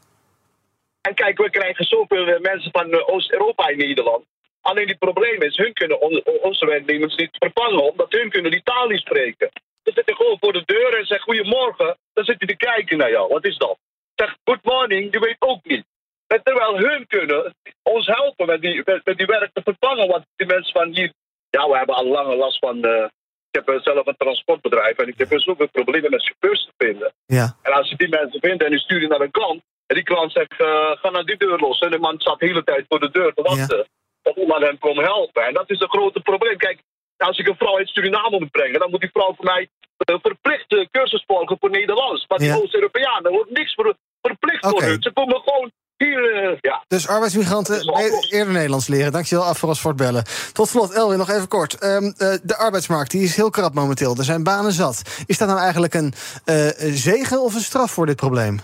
En 1.00 1.14
kijk, 1.14 1.38
we 1.38 1.50
krijgen 1.50 1.84
zoveel 1.84 2.26
eh, 2.26 2.40
mensen 2.40 2.70
van 2.72 2.90
eh, 2.90 3.08
Oost-Europa 3.14 3.68
in 3.68 3.78
Nederland. 3.78 4.24
Alleen 4.60 4.88
het 4.88 4.98
probleem 4.98 5.42
is, 5.42 5.56
hun 5.56 5.72
kunnen 5.72 6.00
on- 6.00 6.22
onze 6.42 6.66
werknemers 6.66 7.14
niet 7.16 7.36
vervangen, 7.38 7.90
omdat 7.90 8.06
hun 8.12 8.30
kunnen 8.30 8.50
die 8.50 8.62
taal 8.62 8.86
niet 8.88 9.00
spreken. 9.00 9.50
Ze 9.84 9.92
zitten 9.94 10.16
gewoon 10.16 10.36
voor 10.40 10.52
de 10.52 10.62
deur 10.64 10.98
en 10.98 11.06
zeggen 11.06 11.34
goedemorgen, 11.34 11.96
dan 12.12 12.24
zit 12.24 12.40
je 12.40 12.46
te 12.46 12.56
kijken 12.56 12.98
naar 12.98 13.10
jou. 13.10 13.28
Wat 13.28 13.44
is 13.44 13.56
dat? 13.56 13.78
Zeg 14.14 14.36
good 14.44 14.62
morning, 14.64 15.10
die 15.10 15.20
weet 15.20 15.36
ook 15.38 15.64
niet. 15.64 15.84
En 16.26 16.40
terwijl 16.42 16.78
hun 16.78 17.06
kunnen 17.06 17.54
ons 17.82 18.06
helpen 18.06 18.46
met 18.46 18.60
die, 18.60 18.82
met, 18.84 19.04
met 19.04 19.16
die 19.16 19.26
werk 19.26 19.50
te 19.52 19.62
vervangen, 19.64 20.08
want 20.08 20.24
die 20.36 20.46
mensen 20.46 20.72
van 20.72 20.88
hier, 20.94 21.12
ja, 21.50 21.68
we 21.68 21.76
hebben 21.76 21.94
al 21.94 22.06
lange 22.06 22.36
last 22.36 22.58
van. 22.58 22.84
eh, 22.84 23.04
ik 23.50 23.64
heb 23.64 23.68
eh, 23.68 23.82
zelf 23.82 24.06
een 24.06 24.16
transportbedrijf 24.16 24.96
en 24.96 25.08
ik 25.08 25.18
heb 25.18 25.40
zoveel 25.40 25.68
problemen 25.68 26.10
met 26.10 26.22
chauffeurs 26.22 26.64
te 26.64 26.84
vinden. 26.86 27.12
Ja. 27.26 27.56
En 27.62 27.72
als 27.72 27.88
je 27.88 27.96
die 27.96 28.08
mensen 28.08 28.40
vindt 28.40 28.62
en 28.62 28.70
die 28.70 28.78
sturen 28.78 29.08
naar 29.08 29.20
een 29.20 29.30
klant. 29.30 29.62
En 29.86 29.94
die 29.96 30.04
klant 30.04 30.32
zegt, 30.32 30.60
eh, 30.60 30.90
ga 31.00 31.10
naar 31.10 31.24
die 31.24 31.36
deur 31.36 31.58
los. 31.58 31.78
En 31.78 31.90
de 31.90 31.98
man 31.98 32.20
staat 32.20 32.38
de 32.38 32.46
hele 32.46 32.64
tijd 32.64 32.84
voor 32.88 33.00
de 33.00 33.10
deur 33.10 33.32
te 33.34 33.42
wachten. 33.42 33.86
Of 34.22 34.36
iemand 34.36 34.62
hem 34.62 34.78
komt 34.78 35.00
helpen. 35.00 35.44
En 35.44 35.54
dat 35.54 35.70
is 35.70 35.80
een 35.80 35.88
grote 35.90 36.20
probleem. 36.20 36.56
Kijk, 36.56 36.78
Ja, 36.78 36.91
als 37.22 37.38
ik 37.38 37.48
een 37.48 37.56
vrouw 37.56 37.76
uit 37.76 37.88
Suriname 37.88 38.38
moet 38.38 38.50
brengen, 38.50 38.80
dan 38.80 38.90
moet 38.90 39.00
die 39.00 39.10
vrouw 39.12 39.34
voor 39.36 39.44
mij 39.44 39.68
uh, 40.10 40.16
verplicht 40.22 40.72
uh, 40.72 40.86
cursus 40.90 41.24
volgen 41.26 41.56
voor 41.60 41.70
Nederlands. 41.70 42.24
Maar 42.28 42.38
die. 42.38 42.62
Oost-Europeanen, 42.62 43.32
wordt 43.32 43.50
niks 43.50 43.74
voor, 43.74 43.96
verplicht 44.20 44.66
voor 44.66 44.82
hun. 44.82 45.02
Ze 45.02 45.12
komen 45.12 45.40
gewoon 45.44 45.70
hier, 46.04 46.34
eh, 46.34 46.56
ja. 46.60 46.84
Dus 46.88 47.08
arbeidsmigranten 47.08 47.86
ne- 47.86 48.26
eerder 48.30 48.52
Nederlands 48.52 48.88
leren. 48.88 49.12
Dankjewel 49.12 49.44
Afros 49.44 49.80
voor 49.80 49.90
het 49.90 50.00
bellen. 50.00 50.24
Tot 50.52 50.68
slot, 50.68 50.92
Elwin, 50.92 51.18
nog 51.18 51.30
even 51.30 51.48
kort. 51.48 51.78
Ehm, 51.78 52.04
eh, 52.04 52.34
de 52.42 52.56
arbeidsmarkt 52.56 53.10
die 53.10 53.22
is 53.22 53.36
heel 53.36 53.50
krap 53.50 53.74
momenteel. 53.74 54.16
Er 54.16 54.24
zijn 54.24 54.42
banen 54.42 54.72
zat. 54.72 55.02
Is 55.26 55.38
dat 55.38 55.48
nou 55.48 55.60
eigenlijk 55.60 55.94
een 55.94 56.12
eh, 56.44 56.68
zegen 56.78 57.42
of 57.42 57.54
een 57.54 57.60
straf 57.60 57.90
voor 57.90 58.06
dit 58.06 58.16
probleem? 58.16 58.60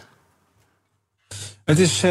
Het 1.68 1.78
is 1.78 2.02
eh, 2.02 2.10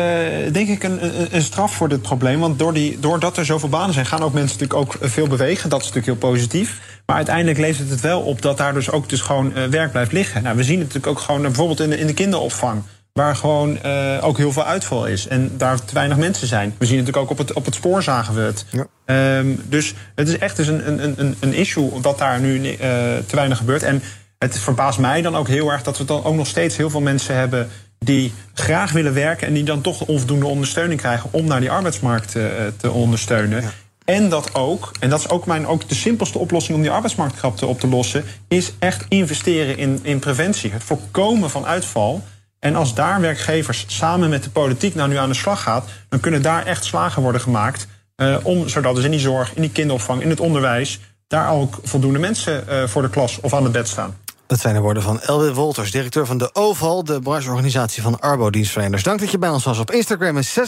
denk 0.51 0.67
ik 0.67 0.83
een, 0.83 0.99
een, 1.35 1.41
straf 1.41 1.75
voor 1.75 1.89
dit 1.89 2.01
probleem. 2.01 2.39
Want 2.39 2.59
door 2.59 2.73
die, 2.73 2.99
doordat 2.99 3.37
er 3.37 3.45
zoveel 3.45 3.69
banen 3.69 3.93
zijn, 3.93 4.05
gaan 4.05 4.21
ook 4.21 4.33
mensen 4.33 4.59
natuurlijk 4.59 4.79
ook 4.79 5.09
veel 5.09 5.27
bewegen. 5.27 5.69
Dat 5.69 5.81
is 5.81 5.85
natuurlijk 5.85 6.21
heel 6.21 6.31
positief. 6.31 6.79
Maar 7.05 7.15
uiteindelijk 7.15 7.57
levert 7.57 7.89
het 7.89 8.01
wel 8.01 8.21
op 8.21 8.41
dat 8.41 8.57
daar 8.57 8.73
dus 8.73 8.91
ook 8.91 9.09
dus 9.09 9.21
gewoon 9.21 9.55
eh, 9.55 9.65
werk 9.65 9.91
blijft 9.91 10.11
liggen. 10.11 10.43
Nou, 10.43 10.55
we 10.55 10.63
zien 10.63 10.79
het 10.79 10.87
natuurlijk 10.87 11.17
ook 11.17 11.19
gewoon 11.19 11.39
eh, 11.39 11.45
bijvoorbeeld 11.45 11.79
in 11.79 11.89
de, 11.89 11.99
in 11.99 12.07
de 12.07 12.13
kinderopvang. 12.13 12.83
Waar 13.17 13.35
gewoon 13.35 13.81
eh, 13.81 14.17
ook 14.21 14.37
heel 14.37 14.51
veel 14.51 14.63
uitval 14.63 15.05
is. 15.05 15.27
En 15.27 15.51
daar 15.57 15.85
te 15.85 15.93
weinig 15.93 16.17
mensen 16.17 16.47
zijn. 16.47 16.75
We 16.77 16.85
zien 16.85 16.97
het 16.97 17.05
natuurlijk 17.05 17.31
ook 17.31 17.39
op 17.39 17.47
het, 17.47 17.57
op 17.57 17.65
het 17.65 17.75
spoor 17.75 18.03
zagen 18.03 18.35
we 18.35 18.41
het. 18.41 18.65
Ehm, 19.05 19.47
dus 19.69 19.93
het 20.15 20.27
is 20.27 20.37
echt 20.37 20.55
dus 20.55 20.67
een, 20.67 20.87
een, 20.87 21.13
een, 21.17 21.35
een 21.39 21.53
issue 21.53 22.01
dat 22.01 22.17
daar 22.17 22.39
nu 22.39 22.71
eh, 22.71 22.77
te 23.25 23.35
weinig 23.35 23.57
gebeurt. 23.57 23.83
En 23.83 24.01
het 24.37 24.59
verbaast 24.59 24.99
mij 24.99 25.21
dan 25.21 25.35
ook 25.35 25.47
heel 25.47 25.71
erg 25.71 25.83
dat 25.83 25.97
we 25.97 26.05
dan 26.05 26.23
ook 26.23 26.35
nog 26.35 26.47
steeds 26.47 26.77
heel 26.77 26.89
veel 26.89 27.01
mensen 27.01 27.35
hebben 27.35 27.69
die 27.99 28.33
graag 28.53 28.91
willen 28.91 29.13
werken 29.13 29.47
en 29.47 29.53
die 29.53 29.63
dan 29.63 29.81
toch 29.81 30.05
onvoldoende 30.05 30.45
ondersteuning 30.45 30.99
krijgen 30.99 31.29
om 31.33 31.45
naar 31.45 31.59
die 31.59 31.71
arbeidsmarkt 31.71 32.35
eh, 32.35 32.43
te 32.77 32.91
ondersteunen. 32.91 33.63
En 34.05 34.29
dat 34.29 34.55
ook, 34.55 34.91
en 34.99 35.09
dat 35.09 35.19
is 35.19 35.29
ook, 35.29 35.45
mijn, 35.45 35.67
ook 35.67 35.89
de 35.89 35.95
simpelste 35.95 36.37
oplossing 36.37 36.75
om 36.75 36.81
die 36.81 36.91
arbeidsmarktkrapte 36.91 37.65
op 37.65 37.79
te 37.79 37.87
lossen, 37.87 38.23
is 38.47 38.73
echt 38.79 39.05
investeren 39.09 39.77
in, 39.77 39.99
in 40.01 40.19
preventie. 40.19 40.71
Het 40.71 40.83
voorkomen 40.83 41.49
van 41.49 41.65
uitval. 41.65 42.23
En 42.59 42.75
als 42.75 42.93
daar 42.93 43.21
werkgevers 43.21 43.85
samen 43.87 44.29
met 44.29 44.43
de 44.43 44.49
politiek 44.49 44.95
nou 44.95 45.09
nu 45.09 45.15
aan 45.15 45.29
de 45.29 45.35
slag 45.35 45.61
gaat, 45.61 45.89
dan 46.09 46.19
kunnen 46.19 46.41
daar 46.41 46.65
echt 46.65 46.85
slagen 46.85 47.21
worden 47.21 47.41
gemaakt. 47.41 47.87
eh, 48.15 48.37
om, 48.43 48.67
zodat 48.69 48.95
dus 48.95 49.03
in 49.03 49.11
die 49.11 49.19
zorg, 49.19 49.53
in 49.53 49.61
die 49.61 49.71
kinderopvang, 49.71 50.21
in 50.21 50.29
het 50.29 50.39
onderwijs, 50.39 50.99
daar 51.27 51.51
ook 51.51 51.79
voldoende 51.83 52.19
mensen 52.19 52.67
eh, 52.67 52.87
voor 52.87 53.01
de 53.01 53.09
klas 53.09 53.39
of 53.41 53.53
aan 53.53 53.63
het 53.63 53.71
bed 53.71 53.87
staan. 53.87 54.15
Dat 54.47 54.59
zijn 54.59 54.73
de 54.73 54.81
woorden 54.81 55.03
van 55.03 55.21
Elwin 55.21 55.53
Wolters, 55.53 55.91
directeur 55.91 56.25
van 56.25 56.37
de 56.37 56.49
OVAL... 56.53 57.03
de 57.03 57.19
brancheorganisatie 57.19 58.01
van 58.03 58.19
arbodienstverleners. 58.19 59.03
Dank 59.03 59.19
dat 59.19 59.31
je 59.31 59.37
bij 59.37 59.49
ons 59.49 59.63
was. 59.63 59.79
Op 59.79 59.91
Instagram 59.91 60.37
is 60.37 60.59
56% 60.59 60.63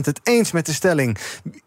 het 0.00 0.20
eens 0.22 0.52
met 0.52 0.66
de 0.66 0.72
stelling... 0.72 1.18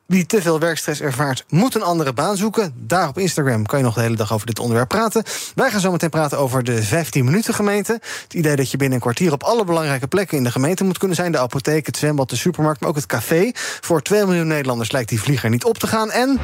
wie 0.05 0.25
te 0.25 0.41
veel 0.41 0.59
werkstress 0.59 1.01
ervaart, 1.01 1.45
moet 1.49 1.75
een 1.75 1.83
andere 1.83 2.13
baan 2.13 2.37
zoeken. 2.37 2.73
Daar 2.77 3.07
op 3.07 3.17
Instagram 3.17 3.65
kan 3.65 3.79
je 3.79 3.85
nog 3.85 3.93
de 3.93 4.01
hele 4.01 4.15
dag 4.15 4.33
over 4.33 4.47
dit 4.47 4.59
onderwerp 4.59 4.87
praten. 4.87 5.23
Wij 5.55 5.71
gaan 5.71 5.79
zo 5.79 5.91
meteen 5.91 6.09
praten 6.09 6.37
over 6.37 6.63
de 6.63 6.85
15-minuten 6.85 7.53
gemeente. 7.53 7.99
Het 8.23 8.33
idee 8.33 8.55
dat 8.55 8.71
je 8.71 8.77
binnen 8.77 8.95
een 8.95 9.03
kwartier 9.03 9.31
op 9.31 9.43
alle 9.43 9.63
belangrijke 9.63 10.07
plekken 10.07 10.37
in 10.37 10.43
de 10.43 10.51
gemeente 10.51 10.83
moet 10.83 10.97
kunnen 10.97 11.17
zijn. 11.17 11.31
De 11.31 11.39
apotheek, 11.39 11.85
het 11.85 11.97
zwembad, 11.97 12.29
de 12.29 12.35
supermarkt, 12.35 12.79
maar 12.79 12.89
ook 12.89 12.95
het 12.95 13.05
café. 13.05 13.51
Voor 13.81 14.01
2 14.01 14.25
miljoen 14.25 14.47
Nederlanders 14.47 14.91
lijkt 14.91 15.09
die 15.09 15.21
vlieger 15.21 15.49
niet 15.49 15.65
op 15.65 15.77
te 15.77 15.87
gaan. 15.87 16.11
En... 16.11 16.39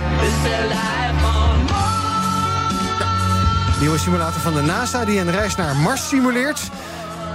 Nieuwe 3.81 3.97
simulator 3.97 4.41
van 4.41 4.53
de 4.53 4.61
NASA 4.61 5.05
die 5.05 5.19
een 5.19 5.31
reis 5.31 5.55
naar 5.55 5.75
Mars 5.75 6.07
simuleert. 6.07 6.69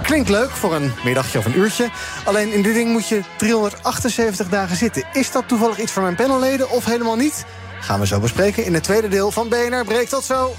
Klinkt 0.03 0.29
leuk 0.29 0.49
voor 0.49 0.75
een 0.75 0.91
middagje 1.03 1.37
of 1.37 1.45
een 1.45 1.57
uurtje. 1.57 1.89
Alleen 2.25 2.53
in 2.53 2.61
dit 2.61 2.73
ding 2.73 2.91
moet 2.91 3.07
je 3.07 3.21
378 3.37 4.49
dagen 4.49 4.75
zitten. 4.75 5.03
Is 5.13 5.31
dat 5.31 5.47
toevallig 5.47 5.79
iets 5.79 5.91
voor 5.91 6.01
mijn 6.01 6.15
panelleden 6.15 6.69
of 6.69 6.85
helemaal 6.85 7.15
niet? 7.15 7.45
Gaan 7.79 7.99
we 7.99 8.07
zo 8.07 8.19
bespreken 8.19 8.65
in 8.65 8.73
het 8.73 8.83
tweede 8.83 9.07
deel 9.07 9.31
van 9.31 9.49
BNR 9.49 9.85
Breekt. 9.85 10.09
Tot 10.09 10.23
zo! 10.23 10.55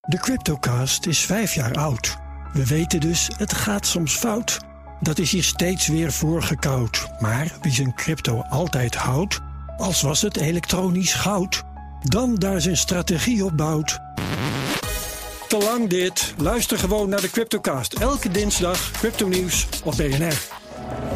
De 0.00 0.18
Cryptocast 0.18 1.06
is 1.06 1.18
vijf 1.18 1.54
jaar 1.54 1.74
oud. 1.74 2.16
We 2.52 2.66
weten 2.66 3.00
dus, 3.00 3.30
het 3.36 3.54
gaat 3.54 3.86
soms 3.86 4.16
fout. 4.16 4.58
Dat 5.00 5.18
is 5.18 5.30
hier 5.30 5.44
steeds 5.44 5.86
weer 5.86 6.12
voorgekoud. 6.12 7.06
Maar 7.18 7.52
wie 7.62 7.72
zijn 7.72 7.94
crypto 7.94 8.42
altijd 8.50 8.94
houdt, 8.94 9.40
als 9.76 10.02
was 10.02 10.22
het 10.22 10.36
elektronisch 10.36 11.14
goud, 11.14 11.62
dan 12.02 12.34
daar 12.34 12.60
zijn 12.60 12.76
strategie 12.76 13.44
op 13.44 13.56
bouwt. 13.56 14.00
Te 15.52 15.58
lang 15.58 15.88
dit. 15.88 16.34
Luister 16.36 16.78
gewoon 16.78 17.08
naar 17.08 17.20
de 17.20 17.30
Cryptocast. 17.30 17.92
Elke 17.92 18.30
dinsdag, 18.30 18.90
crypto 18.90 19.26
nieuws 19.26 19.66
op 19.84 19.96
BNR. 19.96 20.40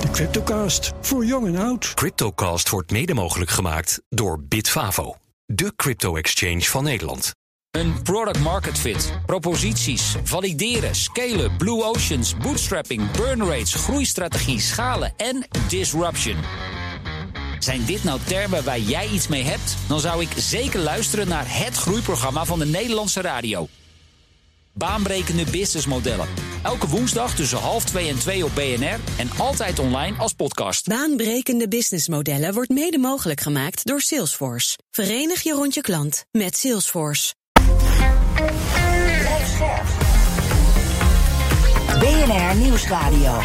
De 0.01 0.11
Cryptocast, 0.13 0.93
voor 1.01 1.25
jong 1.25 1.47
en 1.47 1.57
oud. 1.57 1.95
Cryptocast 1.95 2.69
wordt 2.69 2.91
mede 2.91 3.15
mogelijk 3.15 3.51
gemaakt 3.51 4.01
door 4.09 4.43
Bitfavo, 4.43 5.17
de 5.47 5.73
crypto-exchange 5.77 6.61
van 6.61 6.85
Nederland. 6.85 7.35
Een 7.71 8.03
product 8.03 8.39
market 8.39 8.79
fit, 8.79 9.13
proposities, 9.27 10.15
valideren, 10.25 10.95
scalen, 10.95 11.57
blue 11.57 11.85
oceans, 11.85 12.37
bootstrapping, 12.37 13.11
burn 13.11 13.45
rates, 13.45 13.75
groeistrategie, 13.75 14.61
schalen 14.61 15.13
en 15.17 15.47
disruption. 15.69 16.37
Zijn 17.59 17.85
dit 17.85 18.05
nou 18.05 18.21
termen 18.25 18.65
waar 18.65 18.81
jij 18.81 19.09
iets 19.09 19.29
mee 19.29 19.43
hebt? 19.43 19.77
Dan 19.89 20.01
zou 20.01 20.23
ik 20.23 20.31
zeker 20.37 20.81
luisteren 20.81 21.29
naar 21.29 21.45
het 21.47 21.77
groeiprogramma 21.77 22.45
van 22.45 22.59
de 22.59 22.67
Nederlandse 22.67 23.21
radio. 23.21 23.69
Baanbrekende 24.77 25.45
businessmodellen. 25.51 26.29
Elke 26.63 26.87
woensdag 26.87 27.35
tussen 27.35 27.59
half 27.59 27.85
twee 27.85 28.09
en 28.09 28.19
twee 28.19 28.45
op 28.45 28.51
BNR 28.55 28.99
en 29.19 29.31
altijd 29.39 29.79
online 29.79 30.17
als 30.19 30.33
podcast. 30.33 30.89
Baanbrekende 30.89 31.69
businessmodellen 31.69 32.55
wordt 32.55 32.71
mede 32.71 32.99
mogelijk 32.99 33.41
gemaakt 33.41 33.87
door 33.87 34.01
Salesforce. 34.01 34.79
Verenig 34.91 35.43
je 35.43 35.53
rond 35.53 35.75
je 35.75 35.81
klant 35.81 36.25
met 36.31 36.57
Salesforce. 36.57 37.35
BNR 41.99 42.57
Nieuwsradio. 42.57 43.41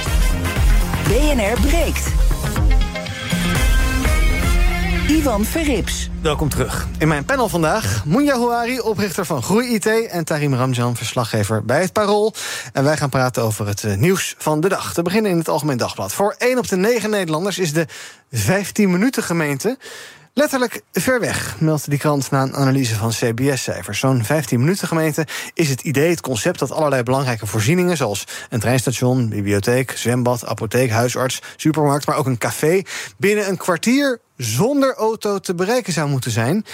BNR 1.08 1.62
breekt. 1.62 2.21
Ivan 5.12 5.46
Verrips. 5.46 6.10
Welkom 6.22 6.50
terug. 6.50 6.88
In 6.98 7.08
mijn 7.08 7.26
panel 7.26 7.50
vandaag 7.50 8.06
Mounja 8.06 8.34
Houari, 8.34 8.80
oprichter 8.80 9.26
van 9.26 9.44
Groei 9.44 9.74
IT... 9.74 9.86
en 9.86 10.26
Tarim 10.26 10.54
Ramjan, 10.54 10.96
verslaggever 10.96 11.66
bij 11.66 11.82
het 11.82 11.94
Parool. 11.94 12.34
En 12.74 12.84
wij 12.84 12.98
gaan 12.98 13.10
praten 13.10 13.44
over 13.44 13.68
het 13.68 13.84
eh, 13.84 13.96
nieuws 13.96 14.36
van 14.38 14.62
de 14.62 14.70
dag. 14.70 14.94
Te 14.94 15.02
beginnen 15.02 15.32
in 15.32 15.38
het 15.38 15.50
Algemeen 15.50 15.78
Dagblad. 15.78 16.14
Voor 16.14 16.36
1 16.38 16.58
op 16.58 16.68
de 16.68 16.76
9 16.76 17.10
Nederlanders 17.10 17.60
is 17.60 17.74
de 17.74 17.88
15-minuten 18.36 19.24
gemeente... 19.24 19.78
Letterlijk 20.34 20.82
ver 20.92 21.20
weg, 21.20 21.60
meldt 21.60 21.90
die 21.90 22.00
krant 22.00 22.32
na 22.32 22.42
een 22.42 22.56
analyse 22.56 22.96
van 22.96 23.10
CBS-cijfers. 23.10 24.00
Zo'n 24.00 24.24
15 24.24 24.60
minuten 24.60 24.88
gemeente 24.88 25.28
is 25.54 25.70
het 25.70 25.82
idee, 25.82 26.10
het 26.10 26.22
concept 26.22 26.60
dat 26.60 26.72
allerlei 26.72 27.04
belangrijke 27.04 27.46
voorzieningen, 27.46 27.98
zoals 27.98 28.28
een 28.50 28.60
treinstation, 28.60 29.30
bibliotheek, 29.30 29.92
zwembad, 29.92 30.46
apotheek, 30.46 30.90
huisarts, 30.90 31.42
supermarkt, 31.56 32.06
maar 32.06 32.16
ook 32.16 32.26
een 32.26 32.38
café, 32.38 32.82
binnen 33.18 33.48
een 33.48 33.58
kwartier 33.58 34.20
zonder 34.38 34.96
auto 34.96 35.40
te 35.40 35.56
bereiken 35.56 35.94
zou 35.94 36.10
moeten 36.10 36.32
zijn. 36.32 36.66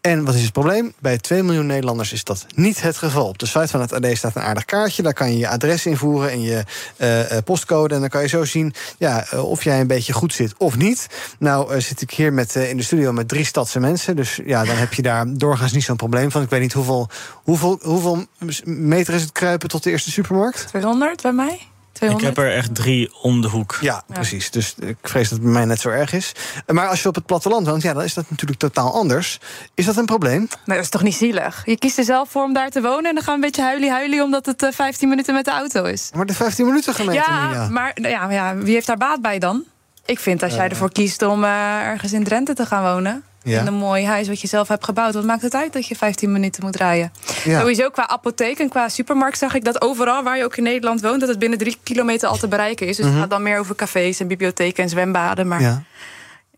En 0.00 0.24
wat 0.24 0.34
is 0.34 0.42
het 0.42 0.52
probleem? 0.52 0.92
Bij 0.98 1.18
2 1.18 1.42
miljoen 1.42 1.66
Nederlanders 1.66 2.12
is 2.12 2.24
dat 2.24 2.46
niet 2.54 2.82
het 2.82 2.96
geval. 2.96 3.28
Op 3.28 3.38
de 3.38 3.46
site 3.46 3.68
van 3.68 3.80
het 3.80 3.92
AD 3.92 4.16
staat 4.16 4.36
een 4.36 4.42
aardig 4.42 4.64
kaartje. 4.64 5.02
Daar 5.02 5.12
kan 5.12 5.32
je 5.32 5.38
je 5.38 5.48
adres 5.48 5.86
invoeren 5.86 6.30
en 6.30 6.42
je 6.42 6.64
uh, 6.98 7.38
postcode. 7.44 7.94
En 7.94 8.00
dan 8.00 8.08
kan 8.08 8.22
je 8.22 8.28
zo 8.28 8.44
zien 8.44 8.74
ja, 8.98 9.26
uh, 9.34 9.44
of 9.44 9.64
jij 9.64 9.80
een 9.80 9.86
beetje 9.86 10.12
goed 10.12 10.34
zit 10.34 10.54
of 10.58 10.76
niet. 10.76 11.06
Nou 11.38 11.80
zit 11.80 12.00
ik 12.00 12.10
hier 12.10 12.32
met, 12.32 12.54
in 12.54 12.76
de 12.76 12.82
studio 12.82 13.12
met 13.12 13.28
drie 13.28 13.44
stadse 13.44 13.80
mensen. 13.80 14.16
Dus 14.16 14.40
ja, 14.44 14.64
dan 14.64 14.76
heb 14.76 14.94
je 14.94 15.02
daar 15.02 15.24
doorgaans 15.28 15.72
niet 15.72 15.84
zo'n 15.84 15.96
probleem 15.96 16.30
van. 16.30 16.42
Ik 16.42 16.50
weet 16.50 16.60
niet 16.60 16.72
hoeveel, 16.72 17.08
hoeveel, 17.34 17.78
hoeveel 17.82 18.26
meter 18.64 19.14
is 19.14 19.22
het 19.22 19.32
kruipen 19.32 19.68
tot 19.68 19.82
de 19.82 19.90
eerste 19.90 20.10
supermarkt? 20.10 20.66
200 20.66 21.22
bij 21.22 21.32
mij. 21.32 21.69
200? 22.00 22.30
Ik 22.30 22.36
heb 22.36 22.46
er 22.46 22.56
echt 22.56 22.74
drie 22.74 23.10
om 23.22 23.40
de 23.40 23.48
hoek. 23.48 23.78
Ja, 23.80 24.02
ja, 24.06 24.14
precies. 24.14 24.50
Dus 24.50 24.74
ik 24.78 24.96
vrees 25.02 25.28
dat 25.28 25.38
het 25.38 25.42
bij 25.42 25.52
mij 25.52 25.64
net 25.64 25.80
zo 25.80 25.88
erg 25.88 26.12
is. 26.12 26.32
Maar 26.66 26.88
als 26.88 27.02
je 27.02 27.08
op 27.08 27.14
het 27.14 27.26
platteland 27.26 27.66
woont, 27.66 27.82
ja, 27.82 27.92
dan 27.92 28.02
is 28.02 28.14
dat 28.14 28.30
natuurlijk 28.30 28.60
totaal 28.60 28.92
anders. 28.92 29.38
Is 29.74 29.84
dat 29.84 29.96
een 29.96 30.04
probleem? 30.04 30.38
Nee, 30.38 30.76
dat 30.76 30.84
is 30.84 30.88
toch 30.88 31.02
niet 31.02 31.14
zielig? 31.14 31.62
Je 31.64 31.78
kiest 31.78 31.98
er 31.98 32.04
zelf 32.04 32.30
voor 32.30 32.42
om 32.42 32.52
daar 32.52 32.70
te 32.70 32.80
wonen... 32.80 33.04
en 33.04 33.14
dan 33.14 33.24
gaan 33.24 33.40
we 33.40 33.44
een 33.44 33.50
beetje 33.50 33.62
huilie-huilie... 33.62 34.22
omdat 34.22 34.46
het 34.46 34.62
uh, 34.62 34.70
15 34.72 35.08
minuten 35.08 35.34
met 35.34 35.44
de 35.44 35.50
auto 35.50 35.84
is. 35.84 36.10
Maar 36.14 36.26
de 36.26 36.34
15 36.34 36.66
minuten 36.66 36.94
gemeente, 36.94 37.30
ja, 37.30 37.52
ja. 37.52 37.68
Maar 37.68 37.92
ja, 37.94 38.30
ja, 38.30 38.56
wie 38.56 38.74
heeft 38.74 38.86
daar 38.86 38.96
baat 38.96 39.20
bij 39.20 39.38
dan? 39.38 39.64
Ik 40.10 40.18
vind 40.18 40.42
als 40.42 40.54
jij 40.54 40.64
Uh. 40.64 40.70
ervoor 40.70 40.92
kiest 40.92 41.22
om 41.22 41.44
uh, 41.44 41.80
ergens 41.86 42.12
in 42.12 42.24
Drenthe 42.24 42.54
te 42.54 42.66
gaan 42.66 42.82
wonen... 42.94 43.22
Ja. 43.42 43.60
In 43.60 43.66
een 43.66 43.74
mooi 43.74 44.06
huis 44.06 44.28
wat 44.28 44.40
je 44.40 44.46
zelf 44.48 44.68
hebt 44.68 44.84
gebouwd. 44.84 45.14
Wat 45.14 45.24
maakt 45.24 45.42
het 45.42 45.54
uit 45.54 45.72
dat 45.72 45.86
je 45.86 45.96
15 45.96 46.32
minuten 46.32 46.64
moet 46.64 46.76
rijden? 46.76 47.12
Ja. 47.44 47.60
Sowieso 47.60 47.88
qua 47.90 48.08
apotheek 48.08 48.58
en 48.58 48.68
qua 48.68 48.88
supermarkt 48.88 49.38
zag 49.38 49.54
ik 49.54 49.64
dat 49.64 49.82
overal 49.82 50.22
waar 50.22 50.36
je 50.36 50.44
ook 50.44 50.56
in 50.56 50.62
Nederland 50.62 51.00
woont, 51.00 51.20
dat 51.20 51.28
het 51.28 51.38
binnen 51.38 51.58
drie 51.58 51.76
kilometer 51.82 52.28
al 52.28 52.36
te 52.36 52.48
bereiken 52.48 52.86
is. 52.86 52.96
Dus 52.96 53.04
Mhm. 53.04 53.14
het 53.14 53.22
gaat 53.22 53.30
dan 53.30 53.42
meer 53.42 53.58
over 53.58 53.74
cafés 53.74 54.20
en 54.20 54.26
bibliotheken 54.26 54.82
en 54.82 54.88
zwembaden. 54.88 55.48
Maar 55.48 55.60
Ja. 55.60 55.82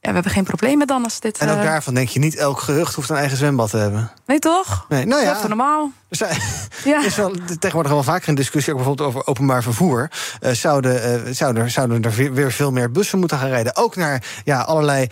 Ja, 0.05 0.09
we 0.09 0.15
hebben 0.15 0.33
geen 0.33 0.45
problemen 0.45 0.87
dan 0.87 1.05
als 1.05 1.21
dit... 1.21 1.39
En 1.39 1.49
ook 1.49 1.57
eh, 1.57 1.63
daarvan 1.63 1.95
denk 1.95 2.09
je 2.09 2.19
niet 2.19 2.37
elk 2.37 2.61
gehucht 2.61 2.95
hoeft 2.95 3.11
een 3.11 3.17
eigen 3.17 3.37
zwembad 3.37 3.71
te 3.71 3.77
hebben. 3.77 4.11
Nee, 4.27 4.39
toch? 4.39 4.87
Nee, 4.89 5.05
nou 5.07 5.23
ja. 5.23 5.37
Even 5.37 5.49
normaal. 5.49 5.91
Er 6.09 6.17
zijn- 6.17 6.39
Er 7.01 7.05
is 7.07 7.17
wel 7.17 7.33
tegenwoordig 7.59 7.93
wel 7.93 8.03
vaker 8.03 8.29
een 8.29 8.35
discussie, 8.35 8.73
ook 8.73 8.79
bijvoorbeeld 8.79 9.09
over 9.09 9.27
openbaar 9.27 9.63
vervoer. 9.63 10.11
Eh, 10.41 10.53
zouden, 10.53 11.03
eh, 11.27 11.33
zouden, 11.33 11.71
zouden 11.71 12.03
er 12.03 12.11
weer, 12.15 12.33
weer 12.33 12.53
veel 12.53 12.71
meer 12.73 12.91
bussen 12.91 13.19
moeten 13.19 13.39
gaan 13.39 13.49
rijden? 13.49 13.77
Ook 13.77 13.97
naar 13.97 14.25
ja, 14.45 14.61
allerlei 14.61 15.07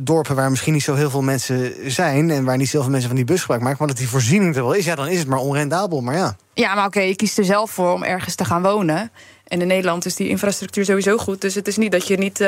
dorpen 0.00 0.34
waar 0.36 0.50
misschien 0.50 0.72
niet 0.72 0.82
zo 0.82 0.94
heel 0.94 1.10
veel 1.10 1.22
mensen 1.22 1.72
zijn. 1.92 2.30
En 2.30 2.44
waar 2.44 2.56
niet 2.56 2.68
zoveel 2.68 2.90
mensen 2.90 3.08
van 3.08 3.16
die 3.16 3.26
bus 3.26 3.40
gebruik 3.40 3.62
maken. 3.62 3.76
Maar 3.78 3.88
dat 3.88 3.96
die 3.96 4.08
voorziening 4.08 4.56
er 4.56 4.62
wel 4.62 4.72
is, 4.72 4.84
ja, 4.84 4.94
dan 4.94 5.08
is 5.08 5.18
het 5.18 5.28
maar 5.28 5.38
onrendabel. 5.38 6.00
Maar 6.00 6.16
ja. 6.16 6.36
Ja, 6.54 6.74
maar 6.74 6.86
oké, 6.86 7.00
je 7.00 7.16
kiest 7.16 7.38
er 7.38 7.44
zelf 7.44 7.70
voor 7.70 7.92
om 7.92 8.02
ergens 8.02 8.34
te 8.34 8.44
gaan 8.44 8.62
wonen. 8.62 9.10
En 9.44 9.60
in 9.60 9.66
Nederland 9.66 10.04
is 10.06 10.14
die 10.16 10.28
infrastructuur 10.28 10.84
sowieso 10.84 11.16
goed. 11.16 11.40
Dus 11.40 11.54
het 11.54 11.68
is 11.68 11.76
niet 11.76 11.92
dat 11.92 12.06
je 12.06 12.16
niet 12.18 12.40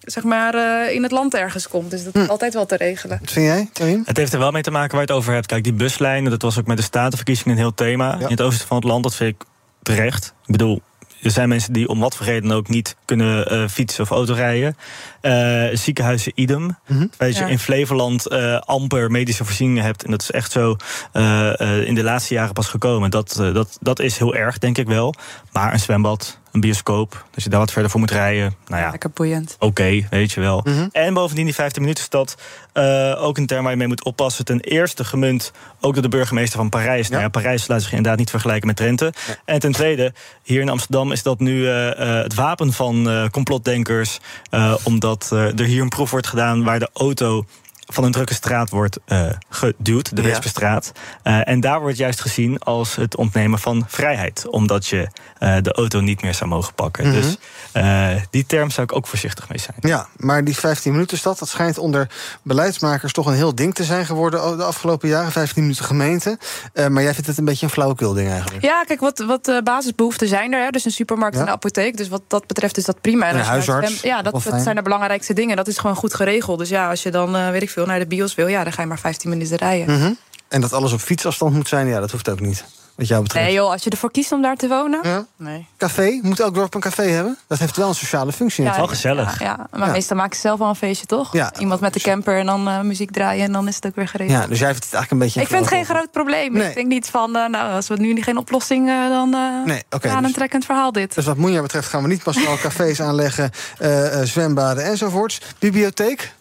zeg 0.00 0.24
maar, 0.24 0.54
eh, 0.54 0.94
in 0.94 1.02
het 1.02 1.12
land 1.12 1.34
ergens 1.34 1.68
komt. 1.68 1.90
Dus 1.90 2.04
dat 2.04 2.14
is 2.16 2.28
altijd 2.28 2.54
wel 2.54 2.66
te 2.66 2.76
regelen. 2.76 3.18
Wat 3.20 3.30
vind 3.30 3.46
jij, 3.46 3.68
Karim? 3.72 4.02
Het 4.04 4.16
heeft 4.16 4.32
er 4.32 4.38
wel 4.38 4.50
mee 4.50 4.62
te 4.62 4.70
maken 4.70 4.90
waar 4.90 5.00
je 5.00 5.06
het 5.06 5.16
over 5.16 5.32
hebt. 5.32 5.46
Kijk, 5.46 5.64
die 5.64 5.72
buslijnen, 5.72 6.30
dat 6.30 6.42
was 6.42 6.58
ook 6.58 6.66
met 6.66 6.76
de 6.76 6.82
statenverkiezingen 6.82 7.52
een 7.52 7.62
heel 7.62 7.74
thema. 7.74 8.14
In 8.18 8.26
het 8.26 8.40
oosten 8.40 8.66
van 8.66 8.76
het 8.76 8.86
land, 8.86 9.02
dat 9.02 9.14
vind 9.14 9.34
ik 9.34 9.46
terecht. 9.82 10.34
Ik 10.46 10.52
bedoel, 10.52 10.80
er 11.22 11.30
zijn 11.30 11.48
mensen 11.48 11.72
die 11.72 11.88
om 11.88 12.00
wat 12.00 12.16
voor 12.16 12.26
reden 12.26 12.50
ook 12.52 12.68
niet 12.68 12.96
kunnen 13.04 13.50
eh, 13.50 13.68
fietsen 13.68 14.02
of 14.02 14.10
autorijden. 14.10 14.76
Eh 15.20 15.64
ziekenhuizen 15.72 16.32
idem. 16.34 16.76
Weet 17.18 17.36
je, 17.36 17.40
Ja. 17.42 17.46
in 17.48 17.58
Flevoland 17.58 18.26
eh, 18.26 18.58
amper 18.58 19.10
medische 19.10 19.44
voorzieningen 19.44 19.82
hebt. 19.84 20.04
En 20.04 20.10
dat 20.10 20.22
is 20.22 20.30
echt 20.30 20.52
zo 20.52 20.76
eh, 21.12 21.60
eh, 21.60 21.86
in 21.86 21.94
de 21.94 22.02
laatste 22.02 22.34
jaren 22.34 22.52
pas 22.52 22.66
gekomen. 22.68 23.10
Dat, 23.10 23.34
dat, 23.52 23.78
dat 23.80 24.00
is 24.00 24.18
heel 24.18 24.34
erg, 24.34 24.58
denk 24.58 24.78
ik 24.78 24.86
wel. 24.86 25.14
Maar 25.52 25.72
een 25.72 25.80
zwembad, 25.80 26.38
een 26.52 26.60
bioscoop, 26.60 27.24
als 27.34 27.44
je 27.44 27.50
daar 27.50 27.60
wat 27.60 27.72
verder 27.72 27.90
voor 27.90 28.00
moet 28.00 28.10
rijden. 28.10 28.54
Nou 28.66 28.82
ja, 28.82 28.90
Lekker 28.90 29.10
boeiend. 29.10 29.56
oké, 29.58 30.06
weet 30.10 30.32
je 30.32 30.40
wel. 30.40 30.64
En 30.92 31.14
bovendien 31.14 31.44
die 31.44 31.54
15 31.54 31.82
minuten 31.82 32.04
stad, 32.04 32.36
eh, 32.72 33.14
ook 33.24 33.38
een 33.38 33.46
term 33.46 33.62
waar 33.62 33.72
je 33.72 33.78
mee 33.78 33.86
moet 33.88 34.04
oppassen. 34.04 34.44
Ten 34.44 34.60
eerste 34.60 35.04
gemunt 35.04 35.52
ook 35.80 35.92
door 35.92 36.02
de 36.02 36.08
burgemeester 36.08 36.58
van 36.58 36.68
Parijs. 36.68 37.08
Nou 37.08 37.22
ja, 37.22 37.28
Parijs 37.28 37.66
laat 37.68 37.82
zich 37.82 37.90
inderdaad 37.90 38.18
niet 38.18 38.30
vergelijken 38.30 38.66
met 38.66 38.76
Drenthe. 38.76 39.12
En 39.44 39.58
ten 39.58 39.72
tweede, 39.72 40.12
hier 40.42 40.60
in 40.60 40.68
Amsterdam 40.68 41.12
is 41.12 41.22
dat 41.22 41.38
nu 41.40 41.66
eh, 41.66 41.90
eh, 42.18 42.22
het 42.22 42.34
wapen 42.34 42.72
van 42.72 43.08
eh, 43.10 43.26
complotdenkers. 43.28 44.18
eh, 44.50 44.74
omdat 44.82 45.28
er 45.30 45.64
hier 45.64 45.82
een 45.82 45.88
proef 45.88 46.10
wordt 46.10 46.26
gedaan 46.26 46.64
waar 46.64 46.78
de 46.78 46.90
auto 46.92 47.44
van 47.92 48.04
een 48.04 48.12
drukke 48.12 48.34
straat 48.34 48.70
wordt 48.70 48.98
eh, 49.04 49.26
geduwd, 49.48 50.16
de 50.16 50.22
Ja. 50.22 50.28
Wespenstraat. 50.28 50.92
Eh, 51.22 51.48
en 51.48 51.60
daar 51.60 51.80
wordt 51.80 51.96
juist 51.96 52.20
gezien 52.20 52.58
als 52.58 52.96
het 52.96 53.16
ontnemen 53.16 53.58
van 53.58 53.84
vrijheid. 53.88 54.46
Omdat 54.48 54.86
je 54.86 55.08
eh, 55.38 55.56
de 55.62 55.72
auto 55.72 56.00
niet 56.00 56.22
meer 56.22 56.34
zou 56.34 56.50
mogen 56.50 56.74
pakken. 56.74 57.06
Mhm. 57.06 57.14
Dus 57.14 57.36
eh, 57.72 58.08
die 58.30 58.46
term 58.46 58.70
zou 58.70 58.86
ik 58.90 58.96
ook 58.96 59.06
voorzichtig 59.06 59.48
mee 59.48 59.58
zijn. 59.58 59.76
Ja, 59.80 60.06
maar 60.16 60.44
die 60.44 60.56
15 60.56 60.92
minuten 60.92 61.18
stad, 61.18 61.38
dat 61.38 61.48
schijnt 61.48 61.78
onder 61.78 62.08
beleidsmakers 62.42 63.12
toch 63.12 63.26
een 63.26 63.34
heel 63.34 63.54
ding 63.54 63.74
te 63.74 63.84
zijn 63.84 64.06
geworden 64.06 64.56
de 64.56 64.64
afgelopen 64.64 65.08
jaren. 65.08 65.32
15 65.32 65.62
minuten 65.62 65.84
gemeente. 65.84 66.38
Eh, 66.72 66.86
maar 66.86 67.02
jij 67.02 67.12
vindt 67.12 67.28
het 67.28 67.38
een 67.38 67.44
beetje 67.44 67.66
een 67.66 67.72
flauwekul 67.72 68.12
ding 68.12 68.30
eigenlijk. 68.30 68.64
Ja, 68.64 68.82
kijk, 68.84 69.00
wat, 69.00 69.18
wat 69.18 69.48
eh, 69.48 69.58
basisbehoeften 69.62 70.28
zijn 70.28 70.52
er. 70.52 70.64
Hè? 70.64 70.70
Dus 70.70 70.84
een 70.84 70.90
supermarkt 70.90 71.34
Ja. 71.34 71.40
en 71.40 71.46
een 71.46 71.52
apotheek. 71.52 71.96
Dus 71.96 72.08
wat 72.08 72.22
dat 72.26 72.46
betreft 72.46 72.76
is 72.76 72.84
dat 72.84 73.00
prima. 73.00 73.26
En 73.26 73.38
huisarts, 73.40 74.00
Ja, 74.00 74.22
dat, 74.22 74.42
dat 74.42 74.62
zijn 74.62 74.76
de 74.76 74.82
belangrijkste 74.82 75.32
dingen. 75.32 75.56
Dat 75.56 75.68
is 75.68 75.78
gewoon 75.78 75.96
goed 75.96 76.14
geregeld. 76.14 76.58
Dus 76.58 76.68
ja, 76.68 76.88
als 76.88 77.02
je 77.02 77.10
dan, 77.10 77.36
eh, 77.36 77.50
weet 77.50 77.62
ik 77.62 77.70
veel, 77.70 77.79
naar 77.86 77.98
de 77.98 78.06
bios 78.06 78.34
wil... 78.34 78.46
ja, 78.46 78.62
dan 78.64 78.72
ga 78.72 78.82
je 78.82 78.88
maar 78.88 78.98
15 78.98 79.30
minuten 79.30 79.56
rijden. 79.56 79.98
Mhm. 79.98 80.12
En 80.48 80.60
dat 80.60 80.72
alles 80.72 80.92
op 80.92 81.00
fietsafstand 81.00 81.54
moet 81.54 81.68
zijn, 81.68 81.86
ja, 81.86 82.00
dat 82.00 82.10
hoeft 82.10 82.28
ook 82.28 82.40
niet. 82.40 82.64
Wat 82.94 83.08
jou 83.08 83.22
betreft. 83.22 83.44
Nee 83.46 83.54
joh, 83.54 83.70
als 83.70 83.82
je 83.84 83.90
ervoor 83.90 84.10
kiest 84.10 84.32
om 84.32 84.42
daar 84.42 84.56
te 84.56 84.68
wonen... 84.68 85.00
Ja. 85.02 85.26
Nee. 85.36 85.66
Café, 85.78 86.20
moet 86.22 86.40
elk 86.40 86.54
dorp 86.54 86.74
een 86.74 86.80
café 86.80 87.02
hebben? 87.02 87.38
Dat 87.46 87.58
heeft 87.58 87.76
wel 87.76 87.88
een 87.88 87.94
sociale 87.94 88.32
functie. 88.32 88.64
Ja, 88.64 88.76
natuurlijk. 88.86 89.30
Ja, 89.38 89.44
ja. 89.46 89.66
maar 89.70 89.86
Ja. 89.86 89.92
meestal 89.92 90.16
maken 90.16 90.34
ze 90.34 90.40
zelf 90.40 90.58
wel 90.58 90.68
een 90.68 90.74
feestje, 90.74 91.06
toch? 91.06 91.32
Ja. 91.32 91.52
Iemand 91.58 91.80
met 91.80 91.94
de 91.94 92.00
camper 92.00 92.38
en 92.38 92.46
dan 92.46 92.68
eh, 92.68 92.80
muziek 92.80 93.10
draaien... 93.10 93.44
en 93.44 93.52
dan 93.52 93.68
is 93.68 93.74
het 93.74 93.86
ook 93.86 93.94
weer 93.94 94.08
geregeld. 94.08 94.42
Ja, 94.42 94.46
dus 94.46 94.58
jij 94.58 94.68
vindt 94.70 94.84
het 94.84 94.94
eigenlijk 94.94 95.10
een 95.10 95.18
beetje. 95.18 95.40
ik 95.40 95.46
vind 95.46 95.60
het 95.60 95.74
geen 95.88 95.96
groot 95.96 96.10
probleem. 96.10 96.52
Nee. 96.52 96.68
Ik 96.68 96.74
denk 96.74 96.86
niet 96.88 97.06
van, 97.10 97.36
eh, 97.36 97.48
nou, 97.48 97.72
als 97.72 97.88
we 97.88 97.96
nu 97.96 98.22
geen 98.22 98.36
oplossing... 98.36 98.88
eh, 98.88 99.08
dan 99.08 99.34
eh 99.34 99.40
Nee, 99.64 99.82
oké, 99.90 100.08
ja, 100.08 100.16
een 100.16 100.22
dus- 100.22 100.32
trekkend 100.32 100.64
verhaal 100.64 100.92
dit. 100.92 101.14
Dus 101.14 101.24
wat 101.24 101.36
Moenja 101.36 101.62
betreft 101.62 101.88
gaan 101.88 102.02
we 102.02 102.08
niet 102.08 102.24
massaal 102.24 102.56
cafés 102.58 103.00
aanleggen, 103.02 103.50
eh, 103.78 104.20
eh, 104.20 104.26
zwembaden 104.26 104.84
enzovoorts. 104.84 105.40
Bibliotheek? 105.58 106.32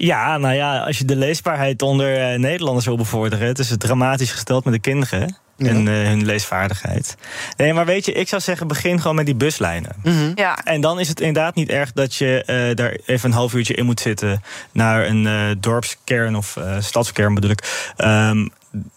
Ja, 0.00 0.38
nou 0.38 0.54
ja, 0.54 0.78
als 0.78 0.98
je 0.98 1.04
de 1.04 1.16
leesbaarheid 1.16 1.82
onder 1.82 2.16
eh, 2.16 2.38
Nederlanders 2.38 2.86
wil 2.86 2.96
bevorderen... 2.96 3.46
het 3.46 3.58
is 3.58 3.70
het 3.70 3.80
dramatisch 3.80 4.30
gesteld 4.30 4.64
met 4.64 4.74
de 4.74 4.80
kinderen 4.80 5.36
en 5.56 5.88
eh, 5.88 5.94
hun 5.94 6.24
leesvaardigheid. 6.24 7.16
Nee, 7.56 7.72
maar 7.72 7.86
weet 7.86 8.04
je, 8.04 8.12
ik 8.12 8.28
zou 8.28 8.42
zeggen, 8.42 8.66
begin 8.66 9.00
gewoon 9.00 9.16
met 9.16 9.26
die 9.26 9.34
buslijnen. 9.34 9.92
Ja. 10.34 10.64
En 10.64 10.80
dan 10.80 11.00
is 11.00 11.08
het 11.08 11.20
inderdaad 11.20 11.54
niet 11.54 11.68
erg 11.68 11.92
dat 11.92 12.14
je 12.14 12.44
eh, 12.44 12.76
daar 12.76 12.96
even 13.06 13.30
een 13.30 13.36
half 13.36 13.54
uurtje 13.54 13.74
in 13.74 13.84
moet 13.84 14.00
zitten... 14.00 14.42
naar 14.72 15.06
een 15.06 15.26
eh, 15.26 15.50
dorpskern 15.58 16.36
of 16.36 16.56
eh, 16.56 16.76
stadskern 16.80 17.34
bedoel 17.34 17.50
ik... 17.50 17.92
Ehm, 17.96 18.46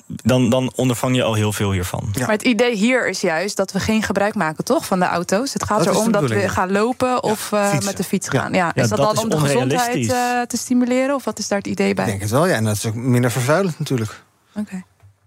dan, 0.05 0.49
dan 0.49 0.71
ondervang 0.75 1.15
je 1.15 1.23
al 1.23 1.34
heel 1.34 1.53
veel 1.53 1.71
hiervan. 1.71 2.13
Maar 2.19 2.29
het 2.29 2.41
idee 2.41 2.75
hier 2.75 3.10
is 3.10 3.21
juist 3.21 3.57
dat 3.57 3.71
we 3.71 3.79
geen 3.79 4.03
gebruik 4.03 4.36
maken, 4.36 4.63
toch, 4.63 4.86
van 4.86 4.99
de 4.99 5.05
auto's. 5.05 5.53
Het 5.53 5.63
gaat 5.63 5.84
Dat 5.84 5.95
erom 5.95 6.12
dat 6.12 6.29
we 6.29 6.49
gaan 6.49 6.71
lopen 6.71 7.23
of 7.23 7.51
eh, 7.51 7.79
met 7.79 7.97
de 7.97 8.03
fiets 8.03 8.29
gaan. 8.29 8.53
Ja. 8.53 8.71
Ja, 8.75 8.81
is 8.84 8.89
dat, 8.89 8.97
dat 8.97 9.07
dan 9.07 9.15
is 9.15 9.23
om 9.23 9.29
de 9.29 9.38
gezondheid 9.38 10.12
eh, 10.12 10.41
te 10.41 10.57
stimuleren? 10.57 11.15
Of 11.15 11.23
wat 11.23 11.39
is 11.39 11.47
daar 11.47 11.57
het 11.57 11.67
idee 11.67 11.93
bij? 11.93 12.03
Ik 12.03 12.10
denk 12.10 12.21
het 12.21 12.31
wel, 12.31 12.47
ja. 12.47 12.55
En 12.55 12.63
dat 12.63 12.75
is 12.75 12.86
ook 12.86 12.95
minder 12.95 13.31
vervuilend 13.31 13.79
natuurlijk. 13.79 14.23
Oké. 14.55 14.84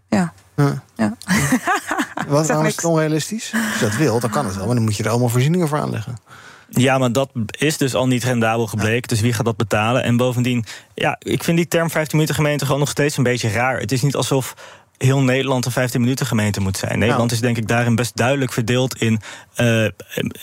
Ja. 0.09 0.33
Ja. 0.57 0.83
Ja. 0.95 1.17
Wat, 2.27 2.51
is 2.51 2.77
het 2.77 2.85
onrealistisch? 2.85 3.53
Als 3.53 3.79
je 3.79 3.85
dat 3.85 3.97
wil, 3.97 4.21
dan 4.21 4.31
kan 4.31 4.45
het 4.47 4.57
wel. 4.57 4.67
Maar 4.67 4.75
dan 4.75 4.85
moet 4.85 4.97
je 4.97 5.03
er 5.03 5.11
allemaal 5.11 5.29
voorzieningen 5.29 5.69
voor 5.69 5.79
aanleggen. 5.79 6.17
Ja, 6.71 6.99
maar 6.99 7.13
dat 7.13 7.31
is 7.59 7.77
dus 7.77 7.95
al 7.95 8.07
niet 8.07 8.25
rendabel 8.25 8.67
gebleken. 8.67 9.09
Dus 9.09 9.21
wie 9.21 9.33
gaat 9.33 9.45
dat 9.45 9.57
betalen? 9.57 10.03
En 10.03 10.17
bovendien, 10.17 10.65
ja, 10.95 11.17
ik 11.19 11.45
vind 11.45 11.57
die 11.57 11.69
term 11.69 11.91
15 11.91 12.17
minuten 12.17 12.35
gemeente 12.35 12.65
gewoon 12.65 12.81
nog 12.81 12.89
steeds 12.89 13.17
een 13.17 13.23
beetje 13.23 13.51
raar. 13.51 13.79
Het 13.79 13.93
is 13.93 14.03
niet 14.03 14.17
alsof 14.17 14.55
heel 14.99 15.21
Nederland 15.21 15.67
een 15.67 15.73
15 15.73 16.01
minuten 16.01 16.27
gemeente 16.27 16.61
moet 16.61 16.77
zijn. 16.77 16.99
Nederland 16.99 17.33
is 17.33 17.41
denk 17.41 17.57
ik 17.57 17.69
daarin 17.69 17.95
best 17.95 18.17
duidelijk 18.17 18.53
verdeeld 18.53 18.97
in 19.01 19.21
eh, 19.55 19.87